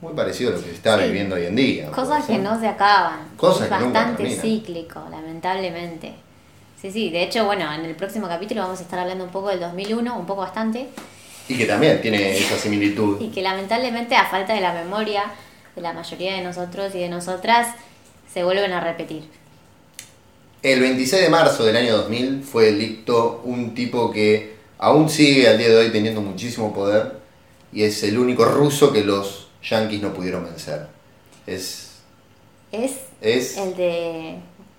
Muy 0.00 0.14
parecido 0.14 0.50
a 0.50 0.54
lo 0.54 0.60
que 0.60 0.66
se 0.70 0.74
está 0.74 0.98
Sí. 0.98 1.04
viviendo 1.04 1.34
hoy 1.36 1.46
en 1.46 1.56
día. 1.56 1.90
Cosas 1.90 2.24
¿puede 2.24 2.38
que 2.38 2.44
no 2.44 2.58
se 2.58 2.66
acaban. 2.68 3.28
Cosas 3.36 3.62
es 3.62 3.68
que 3.68 3.84
bastante 3.84 4.30
cíclico, 4.30 5.02
lamentablemente. 5.10 6.14
Sí, 6.80 6.90
sí, 6.90 7.10
de 7.10 7.22
hecho, 7.24 7.44
bueno, 7.44 7.70
en 7.74 7.84
el 7.84 7.94
próximo 7.94 8.26
capítulo 8.26 8.62
vamos 8.62 8.78
a 8.78 8.82
estar 8.82 8.98
hablando 8.98 9.24
un 9.24 9.30
poco 9.30 9.48
del 9.50 9.60
2001, 9.60 10.18
un 10.18 10.24
poco 10.26 10.40
bastante, 10.40 10.88
Y 11.48 11.56
que 11.58 11.66
también 11.66 12.00
tiene 12.00 12.38
esa 12.38 12.56
similitud. 12.56 13.20
y 13.20 13.28
que 13.28 13.42
lamentablemente 13.42 14.14
a 14.16 14.24
falta 14.26 14.54
de 14.54 14.60
la 14.62 14.72
memoria 14.72 15.24
de 15.76 15.82
la 15.82 15.92
mayoría 15.92 16.34
de 16.36 16.40
nosotros 16.42 16.94
y 16.94 16.98
de 17.00 17.08
nosotras, 17.08 17.68
se 18.32 18.42
vuelven 18.44 18.72
a 18.72 18.80
repetir. 18.80 19.24
El 20.62 20.80
26 20.80 21.22
de 21.22 21.28
marzo 21.28 21.64
del 21.64 21.76
año 21.76 21.96
2000 21.98 22.42
fue 22.42 22.68
electo 22.70 23.42
un 23.44 23.74
tipo 23.74 24.10
que 24.10 24.56
aún 24.78 25.08
sigue 25.10 25.48
al 25.48 25.58
día 25.58 25.68
de 25.68 25.76
hoy 25.76 25.90
teniendo 25.90 26.20
muchísimo 26.22 26.72
poder 26.72 27.18
y 27.72 27.82
es 27.82 28.02
el 28.02 28.18
único 28.18 28.44
ruso 28.44 28.92
que 28.92 29.02
los 29.04 29.39
yanquis 29.62 30.00
no 30.02 30.12
pudieron 30.12 30.44
vencer. 30.44 30.86
Es, 31.46 31.90
¿Es 32.72 32.92
es 33.20 33.56
el 33.56 33.76
de 33.76 34.36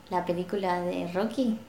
la 0.09 0.25
película 0.25 0.81
de 0.81 1.07
Rocky? 1.13 1.59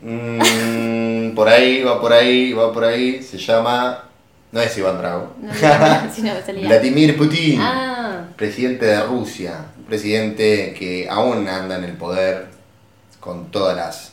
mm, 0.00 1.34
por 1.34 1.48
ahí, 1.48 1.82
va 1.82 2.00
por 2.00 2.12
ahí, 2.12 2.52
va 2.52 2.72
por 2.72 2.84
ahí, 2.84 3.22
se 3.22 3.38
llama... 3.38 4.04
No 4.52 4.60
es 4.60 4.78
Iván 4.78 4.98
Drago. 4.98 5.34
No. 5.40 5.50
Vladimir 6.68 7.16
Putin, 7.18 7.58
Ah, 7.60 8.24
presidente 8.36 8.86
de 8.86 9.02
Rusia, 9.02 9.66
un 9.76 9.84
presidente 9.84 10.72
que 10.78 11.08
aún 11.10 11.48
anda 11.48 11.76
en 11.76 11.82
el 11.84 11.96
poder 11.96 12.46
con 13.18 13.50
todas 13.50 13.76
las 13.76 14.12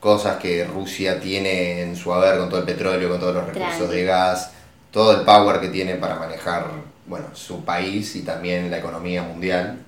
cosas 0.00 0.38
que 0.38 0.64
Rusia 0.64 1.20
tiene 1.20 1.82
en 1.82 1.96
su 1.96 2.14
haber, 2.14 2.38
con 2.38 2.48
todo 2.48 2.60
el 2.60 2.66
petróleo, 2.66 3.10
con 3.10 3.20
todos 3.20 3.34
los 3.34 3.46
recursos 3.46 3.90
de 3.90 4.04
gas, 4.04 4.52
todo 4.90 5.12
el 5.20 5.26
power 5.26 5.60
que 5.60 5.68
tiene 5.68 5.96
para 5.96 6.14
manejar 6.18 6.64
bueno, 7.08 7.34
su 7.34 7.64
país 7.64 8.14
y 8.16 8.22
también 8.22 8.70
la 8.70 8.78
economía 8.78 9.22
mundial. 9.22 9.78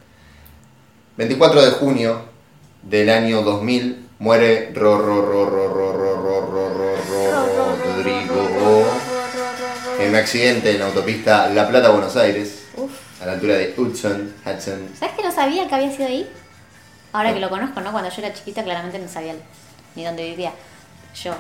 24 1.16 1.62
de 1.62 1.70
junio 1.72 2.22
del 2.82 3.10
año 3.10 3.42
2000 3.42 4.08
muere 4.18 4.72
Rorro 4.74 5.22
Rodrigo 5.22 5.60
en 10.00 10.08
un 10.08 10.16
accidente 10.16 10.70
en 10.70 10.78
la 10.78 10.86
autopista 10.86 11.48
La 11.50 11.68
Plata 11.68 11.90
Buenos 11.90 12.16
Aires 12.16 12.64
a 13.20 13.26
la 13.26 13.32
altura 13.32 13.54
de 13.54 13.74
Hudson 13.76 14.34
Hudson. 14.46 14.88
¿Sabes 14.98 15.14
que 15.14 15.22
no 15.22 15.30
sabía 15.30 15.68
que 15.68 15.74
había 15.74 15.90
sido 15.90 16.08
ahí? 16.08 16.26
Ahora 17.12 17.34
que 17.34 17.40
lo 17.40 17.50
conozco, 17.50 17.80
¿no? 17.80 17.92
Cuando 17.92 18.08
yo 18.08 18.22
era 18.22 18.32
chiquita 18.32 18.64
claramente 18.64 18.98
no 18.98 19.08
sabía 19.08 19.34
ni 19.94 20.04
dónde 20.04 20.24
vivía 20.24 20.52
yo. 21.22 21.34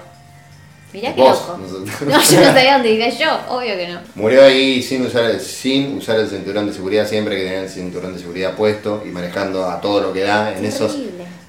Mirá 0.92 1.14
qué 1.14 1.20
loco. 1.20 1.58
No, 2.00 2.20
yo 2.20 2.40
no 2.40 2.44
sabía 2.46 2.74
dónde 2.74 2.90
vivía 2.90 3.10
yo, 3.10 3.40
obvio 3.48 3.76
que 3.76 3.88
no. 3.88 4.00
Murió 4.14 4.44
ahí 4.44 4.82
sin 4.82 5.06
usar, 5.06 5.24
el, 5.24 5.40
sin 5.40 5.98
usar 5.98 6.18
el 6.18 6.28
cinturón 6.28 6.66
de 6.66 6.72
seguridad, 6.72 7.06
siempre 7.06 7.36
que 7.36 7.44
tenía 7.44 7.62
el 7.62 7.68
cinturón 7.68 8.14
de 8.14 8.20
seguridad 8.20 8.54
puesto 8.56 9.02
y 9.04 9.08
manejando 9.08 9.68
a 9.68 9.80
todo 9.80 10.00
lo 10.00 10.12
que 10.12 10.22
da 10.22 10.56
en 10.56 10.64
esos, 10.64 10.96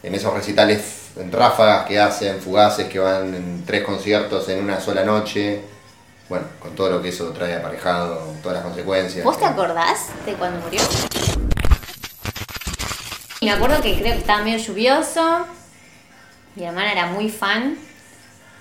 en 0.04 0.16
esos 0.16 0.34
recitales 0.34 1.02
en 1.18 1.32
ráfagas 1.32 1.86
que 1.86 2.00
hacen, 2.00 2.40
fugaces 2.40 2.88
que 2.88 3.00
van 3.00 3.34
en 3.34 3.66
tres 3.66 3.84
conciertos 3.84 4.48
en 4.50 4.64
una 4.64 4.80
sola 4.80 5.04
noche. 5.04 5.62
Bueno, 6.30 6.46
con 6.60 6.76
todo 6.76 6.90
lo 6.90 7.02
que 7.02 7.10
eso 7.10 7.30
trae 7.32 7.56
aparejado, 7.56 8.36
todas 8.42 8.58
las 8.58 8.66
consecuencias. 8.66 9.26
¿Vos 9.26 9.38
te 9.38 9.46
acordás 9.46 10.08
de 10.26 10.34
cuando 10.34 10.62
murió? 10.62 10.82
Y 13.42 13.46
me 13.46 13.52
acuerdo 13.52 13.82
que 13.82 13.96
creo 14.00 14.14
que 14.14 14.20
estaba 14.20 14.44
medio 14.44 14.60
lluvioso. 14.60 15.46
Mi 16.56 16.64
hermana 16.64 16.92
era 16.92 17.08
muy 17.08 17.30
fan. 17.30 17.78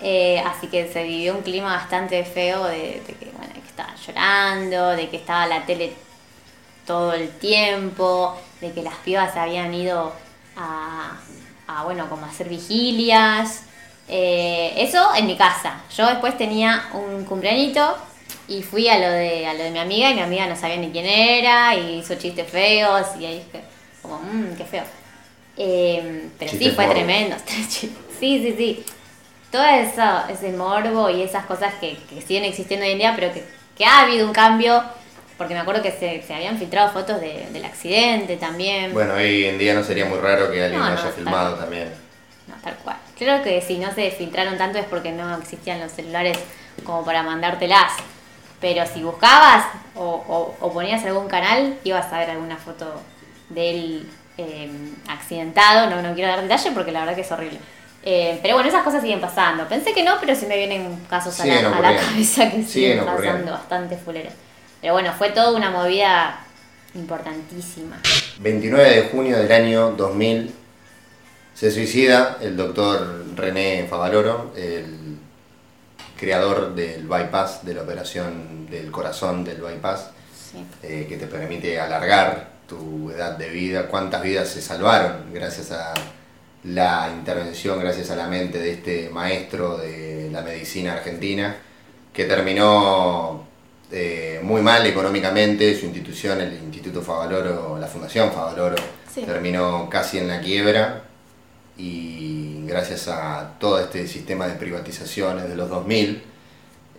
Eh, 0.02 0.42
así 0.46 0.68
que 0.68 0.90
se 0.92 1.02
vivió 1.02 1.34
un 1.36 1.42
clima 1.42 1.74
bastante 1.76 2.24
feo 2.24 2.64
de, 2.64 3.02
de 3.06 3.14
que, 3.18 3.26
bueno, 3.36 3.52
de 3.54 3.60
que 3.60 3.68
estaba 3.68 3.94
llorando, 3.96 4.88
de 4.90 5.08
que 5.08 5.16
estaba 5.16 5.46
la 5.46 5.66
tele 5.66 5.92
todo 6.86 7.12
el 7.12 7.28
tiempo, 7.30 8.36
de 8.60 8.72
que 8.72 8.82
las 8.82 8.94
pibas 8.96 9.36
habían 9.36 9.72
ido 9.74 10.12
a, 10.56 11.18
a, 11.68 11.84
bueno, 11.84 12.08
como 12.08 12.26
a 12.26 12.28
hacer 12.28 12.48
vigilias. 12.48 13.64
Eh, 14.08 14.72
eso 14.76 15.14
en 15.14 15.26
mi 15.26 15.36
casa. 15.36 15.82
Yo 15.96 16.06
después 16.06 16.36
tenía 16.36 16.88
un 16.94 17.24
cumpleañito 17.24 17.96
y 18.48 18.62
fui 18.62 18.88
a 18.88 18.98
lo 18.98 19.08
de 19.08 19.46
a 19.46 19.54
lo 19.54 19.62
de 19.62 19.70
mi 19.70 19.78
amiga 19.78 20.10
y 20.10 20.14
mi 20.14 20.22
amiga 20.22 20.46
no 20.46 20.56
sabía 20.56 20.78
ni 20.78 20.90
quién 20.90 21.06
era 21.06 21.74
y 21.76 22.00
hizo 22.00 22.16
chistes 22.16 22.50
feos 22.50 23.06
y 23.20 23.26
ahí 23.26 23.34
dije 23.44 23.64
como 24.02 24.18
mmm, 24.18 24.56
qué 24.56 24.64
feo. 24.64 24.82
Eh, 25.56 26.28
pero 26.38 26.50
sí 26.50 26.70
fue 26.70 26.86
tremendo. 26.86 27.36
sí, 27.68 27.92
sí, 28.18 28.54
sí. 28.56 28.84
Todo 29.50 29.64
eso, 29.64 30.02
ese 30.28 30.52
morbo 30.52 31.10
y 31.10 31.22
esas 31.22 31.44
cosas 31.46 31.74
que, 31.80 31.96
que 32.08 32.20
siguen 32.22 32.44
existiendo 32.44 32.86
hoy 32.86 32.92
en 32.92 32.98
día, 32.98 33.12
pero 33.16 33.32
que, 33.32 33.44
que 33.76 33.84
ha 33.84 34.00
habido 34.02 34.26
un 34.26 34.32
cambio, 34.32 34.82
porque 35.36 35.54
me 35.54 35.60
acuerdo 35.60 35.82
que 35.82 35.90
se, 35.90 36.22
se 36.22 36.34
habían 36.34 36.56
filtrado 36.58 36.90
fotos 36.92 37.20
de- 37.20 37.48
del 37.52 37.64
accidente 37.64 38.36
también. 38.36 38.92
Bueno, 38.92 39.14
hoy 39.14 39.46
en 39.46 39.58
día 39.58 39.74
no 39.74 39.82
sería 39.82 40.04
muy 40.04 40.18
raro 40.18 40.50
que 40.52 40.62
alguien 40.62 40.80
No, 40.80 40.86
lo 40.90 40.92
haya 41.00 41.10
filmado 41.10 41.56
también. 41.56 41.88
No, 42.46 42.54
tal 42.62 42.76
cual. 42.76 42.96
Creo 43.18 43.42
que 43.42 43.60
si 43.60 43.78
no 43.78 43.92
se 43.92 44.10
filtraron 44.12 44.56
tanto 44.56 44.78
es 44.78 44.84
porque 44.86 45.10
no 45.12 45.36
existían 45.36 45.80
los 45.80 45.92
celulares 45.92 46.38
como 46.84 47.04
para 47.04 47.22
mandártelas. 47.22 47.92
Pero 48.60 48.84
si 48.86 49.02
buscabas 49.02 49.64
o, 49.94 50.04
o- 50.04 50.54
o 50.60 50.72
ponías 50.72 51.02
algún 51.04 51.26
canal, 51.28 51.76
ibas 51.82 52.12
a 52.12 52.18
ver 52.18 52.30
alguna 52.30 52.56
foto 52.56 53.00
de 53.48 53.70
él 53.70 54.10
eh, 54.38 54.70
accidentado. 55.08 55.88
No, 55.90 56.02
no 56.02 56.14
quiero 56.14 56.30
dar 56.30 56.42
detalle 56.42 56.70
porque 56.72 56.92
la 56.92 57.00
verdad 57.00 57.14
que 57.14 57.22
es 57.22 57.32
horrible. 57.32 57.58
Eh, 58.02 58.38
pero 58.42 58.54
bueno, 58.54 58.68
esas 58.68 58.82
cosas 58.82 59.02
siguen 59.02 59.20
pasando. 59.20 59.68
Pensé 59.68 59.92
que 59.92 60.02
no, 60.02 60.14
pero 60.20 60.34
sí 60.34 60.46
me 60.46 60.56
vienen 60.56 60.96
casos 61.08 61.38
a 61.40 61.46
la, 61.46 61.68
a 61.68 61.96
cabeza 61.96 62.50
que 62.50 62.62
Siguen 62.64 63.04
pasando 63.04 63.52
bastante 63.52 63.96
fuleras. 63.96 64.32
Pero 64.80 64.94
bueno, 64.94 65.12
fue 65.12 65.30
toda 65.30 65.52
una 65.52 65.70
movida 65.70 66.40
importantísima. 66.94 68.00
29 68.38 68.90
de 68.90 69.02
junio 69.08 69.38
del 69.38 69.52
año 69.52 69.90
2000 69.92 70.54
se 71.54 71.70
suicida 71.70 72.38
el 72.40 72.56
doctor 72.56 73.26
René 73.36 73.86
Favaloro, 73.88 74.52
el 74.56 75.18
creador 76.18 76.74
del 76.74 77.06
bypass, 77.06 77.64
de 77.66 77.74
la 77.74 77.82
operación 77.82 78.66
del 78.70 78.90
corazón 78.90 79.44
del 79.44 79.60
bypass, 79.60 80.10
Sí. 80.50 80.64
eh, 80.82 81.06
que 81.08 81.16
te 81.16 81.26
permite 81.26 81.78
alargar 81.78 82.48
tu 82.66 83.10
edad 83.10 83.36
de 83.36 83.50
vida. 83.50 83.86
¿Cuántas 83.88 84.22
vidas 84.22 84.48
se 84.48 84.62
salvaron 84.62 85.32
gracias 85.32 85.70
a 85.70 85.92
la 86.64 87.10
intervención, 87.16 87.78
gracias 87.80 88.10
a 88.10 88.16
la 88.16 88.26
mente 88.26 88.58
de 88.58 88.72
este 88.72 89.08
maestro 89.10 89.78
de 89.78 90.28
la 90.30 90.42
medicina 90.42 90.92
argentina, 90.94 91.56
que 92.12 92.24
terminó 92.24 93.44
eh, 93.90 94.40
muy 94.42 94.60
mal 94.62 94.86
económicamente, 94.86 95.78
su 95.78 95.86
institución, 95.86 96.40
el 96.40 96.52
Instituto 96.54 97.02
Favaloro, 97.02 97.78
la 97.78 97.86
Fundación 97.86 98.30
Favaloro, 98.32 98.76
Sí. 99.12 99.22
terminó 99.22 99.88
casi 99.90 100.18
en 100.18 100.28
la 100.28 100.40
quiebra 100.40 101.02
y 101.76 102.62
gracias 102.66 103.08
a 103.08 103.54
todo 103.58 103.80
este 103.80 104.06
sistema 104.06 104.46
de 104.46 104.54
privatizaciones 104.54 105.48
de 105.48 105.56
los 105.56 105.68
2000 105.68 106.22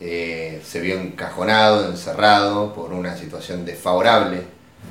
eh, 0.01 0.61
se 0.65 0.81
vio 0.81 0.99
encajonado, 0.99 1.85
encerrado 1.87 2.73
por 2.73 2.91
una 2.91 3.15
situación 3.15 3.63
desfavorable 3.65 4.41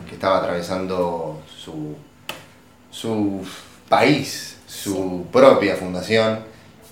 que 0.09 0.15
estaba 0.15 0.39
atravesando 0.39 1.43
su, 1.63 1.97
su 2.91 3.45
país, 3.89 4.50
su 4.83 5.27
propia 5.33 5.77
fundación 5.77 6.41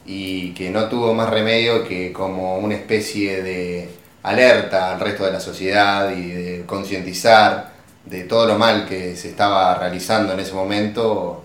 y 0.04 0.52
que 0.54 0.70
no 0.70 0.88
tuvo 0.88 1.14
más 1.14 1.30
remedio 1.30 1.86
que 1.86 2.12
como 2.12 2.58
una 2.58 2.74
especie 2.74 3.42
de 3.42 3.88
alerta 4.22 4.92
al 4.92 5.00
resto 5.00 5.24
de 5.24 5.32
la 5.32 5.40
sociedad 5.40 6.10
y 6.10 6.28
de 6.28 6.64
concientizar 6.66 7.72
de 8.04 8.24
todo 8.24 8.46
lo 8.46 8.58
mal 8.58 8.86
que 8.86 9.16
se 9.16 9.28
estaba 9.30 9.74
realizando 9.78 10.32
en 10.32 10.40
ese 10.40 10.52
momento, 10.54 11.44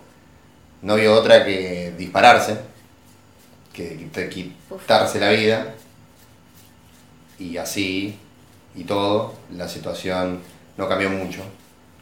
no 0.81 0.95
vio 0.95 1.13
otra 1.13 1.45
que 1.45 1.93
dispararse, 1.97 2.57
que 3.73 3.97
quit- 3.97 4.29
quitarse 4.29 5.19
la 5.19 5.29
vida 5.31 5.73
y 7.39 7.57
así 7.57 8.17
y 8.75 8.83
todo, 8.85 9.33
la 9.55 9.67
situación 9.67 10.39
no 10.77 10.87
cambió 10.89 11.09
mucho. 11.09 11.41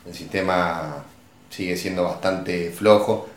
El 0.06 0.14
sistema 0.14 1.04
sigue 1.50 1.76
siendo 1.76 2.04
bastante 2.04 2.72
flojo. 2.72 3.28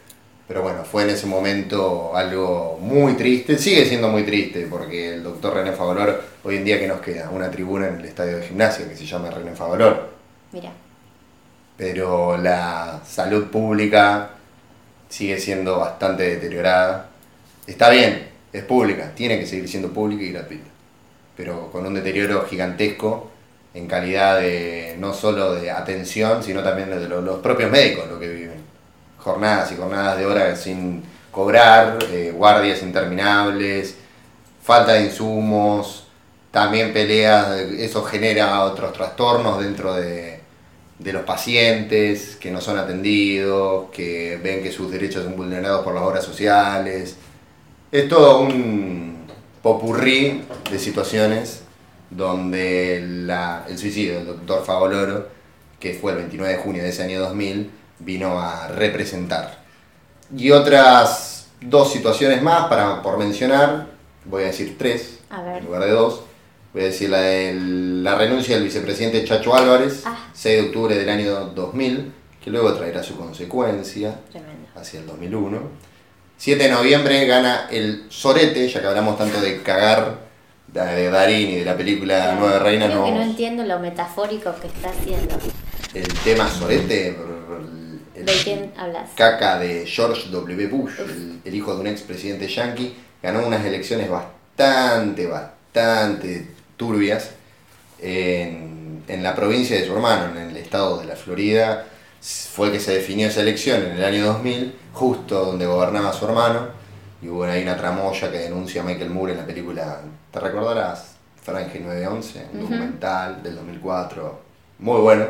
Pero 0.47 0.61
bueno, 0.62 0.84
fue 0.84 1.05
en 1.05 1.11
ese 1.11 1.26
momento 1.26 2.14
algo 2.14 2.78
muy 2.80 3.14
triste, 3.14 3.57
sigue 3.57 3.86
siendo 3.86 4.09
muy 4.09 4.24
triste, 4.24 4.66
porque 4.68 5.14
el 5.14 5.22
doctor 5.22 5.55
René 5.55 5.72
Favalor, 5.72 6.22
hoy 6.45 6.57
en 6.57 6.64
día 6.64 6.78
que 6.78 6.86
nos 6.86 7.01
queda 7.01 7.30
una 7.30 7.51
tribuna 7.51 7.88
en 7.88 7.97
el 8.01 8.05
estadio 8.05 8.36
de 8.36 8.47
gimnasia 8.47 8.86
que 8.88 8.95
se 8.95 9.07
llama 9.07 9.30
René 9.30 9.53
Favalor, 9.53 10.11
Mira. 10.53 10.70
pero 11.76 12.36
la 12.36 13.01
salud 13.07 13.45
pública 13.47 14.30
sigue 15.09 15.38
siendo 15.40 15.78
bastante 15.78 16.24
deteriorada. 16.24 17.09
Está 17.66 17.88
bien, 17.88 18.28
es 18.53 18.62
pública, 18.64 19.12
tiene 19.14 19.38
que 19.38 19.47
seguir 19.47 19.66
siendo 19.68 19.92
pública 19.95 20.22
y 20.24 20.32
gratuita, 20.32 20.68
pero 21.38 21.70
con 21.72 21.86
un 21.86 21.95
deterioro 21.95 22.45
gigantesco 22.45 23.30
en 23.72 23.86
calidad 23.86 24.40
de 24.40 24.95
no 24.99 25.14
solo 25.14 25.55
de 25.55 25.70
atención, 25.70 26.42
sino 26.42 26.62
también 26.62 26.90
de 26.90 27.09
lo- 27.09 27.22
los 27.22 27.40
propios 27.40 27.70
médicos 27.70 28.09
lo 28.11 28.20
que 28.20 28.28
viven. 28.28 28.63
Jornadas 29.25 29.72
y 29.72 29.77
jornadas 29.77 30.18
de 30.18 30.27
horas 30.27 30.61
sin 30.61 31.03
cobrar, 31.31 31.99
eh, 32.11 32.31
guardias 32.37 32.83
interminables, 32.83 33.97
falta 34.62 34.93
de 34.93 35.07
insumos, 35.07 36.07
también 36.51 36.93
peleas, 36.93 37.59
eso 37.59 38.05
genera 38.05 38.62
otros 38.62 38.93
trastornos 38.93 39.59
dentro 39.61 39.95
de, 39.95 40.41
los 41.01 41.22
pacientes 41.25 42.37
que 42.37 42.51
no 42.51 42.61
son 42.61 42.79
atendidos, 42.79 43.91
que 43.91 44.39
ven 44.43 44.62
que 44.62 44.70
sus 44.70 44.91
derechos 44.91 45.25
son 45.25 45.37
vulnerados 45.37 45.85
por 45.85 45.95
las 45.95 46.05
obras 46.05 46.25
sociales. 46.25 47.16
Es 47.91 48.09
todo 48.09 48.41
un 48.41 49.27
popurrí 49.62 50.45
de 50.70 50.79
situaciones 50.79 51.62
donde 52.09 52.99
el 52.99 53.79
suicidio 53.79 54.16
del 54.16 54.27
doctor 54.27 54.64
Favoloro, 54.64 55.29
que 55.81 55.95
fue 55.95 56.12
el 56.12 56.18
29 56.18 56.53
de 56.53 56.59
junio 56.59 56.83
de 56.85 56.91
ese 56.91 57.03
año 57.03 57.20
2000, 57.20 57.70
vino 57.99 58.38
a 58.40 58.68
representar. 58.68 59.59
Y 60.36 60.51
otras 60.51 61.47
dos 61.61 61.92
situaciones 61.92 62.42
más 62.42 62.66
para, 62.68 63.03
por 63.03 63.18
mencionar, 63.18 63.86
voy 64.24 64.42
a 64.45 64.47
decir 64.47 64.76
tres 64.78 65.20
A 65.30 65.42
ver. 65.42 65.59
en 65.59 65.64
lugar 65.66 65.84
de 65.84 65.90
dos. 65.90 66.22
Voy 66.72 66.82
a 66.82 66.86
decir 66.86 67.09
la 67.09 67.20
de 67.20 67.55
la 67.55 68.16
renuncia 68.16 68.57
del 68.57 68.64
vicepresidente 68.64 69.24
Chacho 69.24 69.55
Álvarez, 69.55 70.03
Ah. 70.07 70.16
6 70.32 70.61
de 70.62 70.66
octubre 70.68 70.99
del 70.99 71.09
año 71.09 71.47
2000, 71.55 72.12
que 72.42 72.51
luego 72.51 72.72
traerá 72.74 73.01
su 73.03 73.16
consecuencia 73.16 74.20
Tremendo. 74.30 74.68
hacia 74.74 74.99
el 75.01 75.07
2001. 75.07 75.61
7 76.36 76.64
de 76.64 76.70
noviembre 76.70 77.24
gana 77.26 77.68
el 77.70 78.07
Sorete, 78.09 78.68
ya 78.68 78.80
que 78.80 78.86
hablamos 78.88 79.16
tanto 79.16 79.40
de 79.40 79.62
cagar 79.62 80.18
de 80.66 81.11
Darín 81.11 81.51
y 81.51 81.57
de 81.61 81.64
la 81.64 81.76
película 81.76 82.36
Creo 82.36 82.64
que 82.64 82.78
no, 82.88 83.09
no 83.12 83.22
entiendo 83.22 83.62
lo 83.62 83.78
metafórico 83.78 84.53
que 84.61 84.66
está 84.66 84.90
haciendo. 84.90 85.36
el 85.95 86.09
tema 86.24 86.49
Sorete, 86.51 87.16
el 88.14 88.26
¿De 88.26 88.32
quién 88.44 88.72
hablas? 88.76 89.10
caca 89.16 89.58
de 89.58 89.86
George 89.86 90.28
W. 90.30 90.66
Bush, 90.68 90.92
el, 91.00 91.40
el 91.44 91.54
hijo 91.54 91.74
de 91.74 91.80
un 91.80 91.86
expresidente 91.86 92.48
yankee, 92.48 92.96
ganó 93.22 93.46
unas 93.46 93.64
elecciones 93.64 94.08
bastante, 94.08 95.26
bastante 95.26 96.48
turbias 96.76 97.30
en, 98.00 99.02
en 99.08 99.22
la 99.22 99.34
provincia 99.34 99.76
de 99.76 99.86
su 99.86 99.92
hermano, 99.94 100.38
en 100.38 100.50
el 100.50 100.56
estado 100.56 100.98
de 100.98 101.06
la 101.06 101.16
Florida. 101.16 101.86
Fue 102.54 102.72
que 102.72 102.80
se 102.80 102.94
definió 102.94 103.28
esa 103.28 103.42
elección 103.42 103.82
en 103.82 103.92
el 103.92 104.04
año 104.04 104.24
2000, 104.26 104.74
justo 104.92 105.44
donde 105.44 105.66
gobernaba 105.66 106.12
su 106.12 106.24
hermano, 106.24 106.68
y 107.20 107.28
hubo 107.28 107.44
ahí 107.44 107.62
una 107.62 107.76
tramoya 107.76 108.30
que 108.30 108.38
denuncia 108.38 108.82
a 108.82 108.84
Michael 108.84 109.10
Moore 109.10 109.32
en 109.32 109.38
la 109.38 109.46
película, 109.46 110.00
¿te 110.32 110.40
recordarás? 110.40 111.12
Fahrenheit 111.42 111.82
911, 111.82 112.46
un 112.54 112.58
Ujú. 112.60 112.68
documental 112.70 113.42
del 113.42 113.56
2004, 113.56 114.40
muy 114.78 115.00
bueno, 115.02 115.26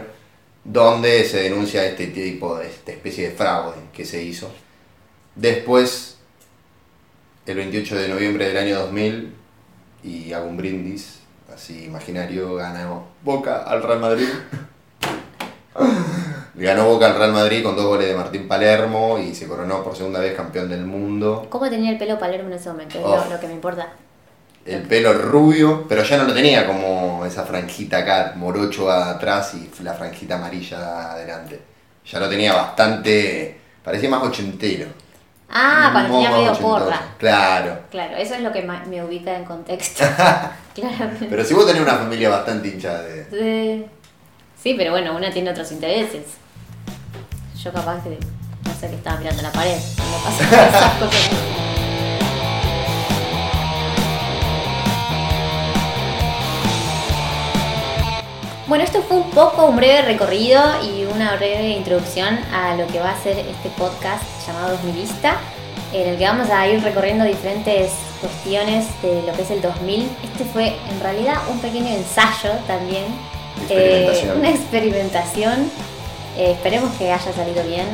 donde 0.65 1.25
se 1.25 1.43
denuncia 1.43 1.85
este 1.85 2.07
tipo 2.09 2.57
de 2.57 2.69
esta 2.69 2.93
especie 2.93 3.29
de 3.31 3.35
fraude 3.37 3.77
que 3.93 4.05
se 4.05 4.23
hizo. 4.23 4.51
Después, 5.35 6.17
el 7.47 7.57
28 7.57 7.97
de 7.97 8.09
noviembre 8.09 8.49
del 8.49 8.57
año 8.57 8.79
2000, 8.81 9.35
y 10.05 10.33
hago 10.33 10.47
un 10.47 10.57
brindis, 10.57 11.21
así 11.53 11.85
imaginario, 11.85 12.55
ganó 12.55 13.07
Boca 13.23 13.62
al 13.65 13.83
Real 13.83 14.01
Madrid. 14.01 14.29
Le 16.55 16.65
ganó 16.65 16.87
Boca 16.89 17.07
al 17.07 17.17
Real 17.17 17.33
Madrid 17.33 17.62
con 17.62 17.77
dos 17.77 17.87
goles 17.87 18.09
de 18.09 18.15
Martín 18.15 18.47
Palermo 18.49 19.19
y 19.19 19.35
se 19.35 19.47
coronó 19.49 19.83
por 19.83 19.97
segunda 19.97 20.21
vez 20.21 20.35
campeón 20.35 20.69
del 20.71 20.87
mundo. 20.87 21.47
¿Cómo 21.51 21.69
tenía 21.69 21.91
el 21.91 21.99
pelo 21.99 22.19
Palermo 22.19 22.49
en 22.49 22.55
ese 22.55 22.71
momento? 22.71 22.99
Es 22.99 23.05
Oh. 23.05 23.17
lo, 23.25 23.35
lo 23.35 23.41
que 23.41 23.47
me 23.49 23.55
importa. 23.55 23.93
El 24.65 24.83
pelo 24.83 25.12
rubio, 25.12 25.87
pero 25.89 26.03
ya 26.03 26.17
no 26.17 26.25
lo 26.25 26.33
tenía 26.35 26.67
como 26.67 27.25
esa 27.27 27.45
franjita 27.45 27.99
acá, 27.99 28.33
morocho 28.37 28.91
atrás 28.91 29.55
y 29.55 29.71
la 29.83 29.93
franjita 29.93 30.37
amarilla 30.37 31.12
adelante. 31.12 31.61
Ya 32.07 32.19
lo 32.19 32.29
tenía 32.29 32.55
bastante, 32.55 33.61
parecía 33.83 34.09
más 34.09 34.23
ochentero. 34.23 34.87
Ah, 35.51 35.91
poco 36.09 36.21
medio 36.23 36.51
ochentoso. 36.51 36.62
porra. 36.62 37.01
Claro. 37.19 37.79
Claro, 37.91 38.17
eso 38.17 38.35
es 38.35 38.41
lo 38.41 38.53
que 38.53 38.62
me 38.62 39.05
ubica 39.05 39.37
en 39.37 39.45
contexto. 39.45 40.05
Claramente. 40.75 41.27
Pero 41.29 41.45
si 41.45 41.55
vos 41.55 41.67
tenés 41.67 41.83
una 41.83 41.95
familia 41.95 42.31
bastante 42.31 42.69
hinchada 42.69 43.03
de... 43.03 43.25
Sí. 43.31 43.87
Sí, 44.61 44.75
pero 44.79 44.93
bueno, 44.93 45.15
una 45.15 45.31
tiene 45.31 45.51
otros 45.51 45.71
intereses. 45.73 46.25
Yo 47.62 47.73
capaz 47.73 48.03
que 48.03 48.19
no 48.65 48.75
sé 48.81 48.89
que 48.89 48.97
estaba 48.97 49.19
mirando 49.19 49.43
la 49.43 49.53
pared 49.53 49.77
cuando 49.97 50.17
pasan 50.19 50.47
esas 50.69 50.93
cosas. 50.95 51.31
Bueno, 58.67 58.85
esto 58.85 59.03
fue 59.03 59.19
un 59.19 59.31
poco 59.31 59.67
un 59.67 59.77
breve 59.77 60.03
recorrido 60.03 60.61
y 60.83 61.05
una 61.05 61.37
breve 61.37 61.69
introducción 61.71 62.39
a 62.53 62.75
lo 62.77 62.87
que 62.87 62.99
va 62.99 63.11
a 63.11 63.23
ser 63.23 63.39
este 63.39 63.69
podcast 63.77 64.23
llamado 64.47 64.71
2000 64.83 65.09
en 65.93 66.09
el 66.09 66.19
que 66.19 66.25
vamos 66.25 66.49
a 66.51 66.67
ir 66.67 66.83
recorriendo 66.83 67.25
diferentes 67.25 67.93
cuestiones 68.21 68.87
de 69.03 69.23
lo 69.23 69.33
que 69.35 69.43
es 69.43 69.51
el 69.51 69.61
2000. 69.61 70.09
Este 70.25 70.45
fue 70.45 70.69
en 70.91 71.01
realidad 71.01 71.37
un 71.51 71.59
pequeño 71.61 71.89
ensayo 71.89 72.53
también, 72.67 73.05
eh, 73.69 74.07
Experimentación. 74.09 74.39
una 74.39 74.51
experimentación. 74.51 75.71
Eh, 76.37 76.53
esperemos 76.53 76.91
que 76.95 77.12
haya 77.12 77.33
salido 77.33 77.62
bien. 77.65 77.87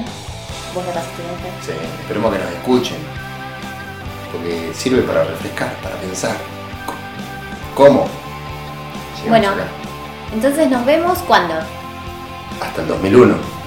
Vos 0.73 0.87
la 0.87 0.93
pasaste? 0.93 1.23
Sí, 1.67 1.73
esperemos 2.01 2.33
que 2.33 2.39
nos 2.39 2.53
escuchen. 2.53 2.97
Porque 4.33 4.71
sirve 4.73 5.03
para 5.03 5.25
refrescar, 5.25 5.75
para 5.83 5.97
pensar. 5.97 6.37
¿Cómo? 7.75 8.07
Llegamos 9.23 9.29
Bueno. 9.29 9.49
acá. 9.51 9.80
Entonces 10.33 10.71
nos 10.71 10.85
vemos 10.85 11.19
cuando. 11.21 11.55
Hasta 12.61 12.83
el 12.83 12.89
2001. 12.89 13.60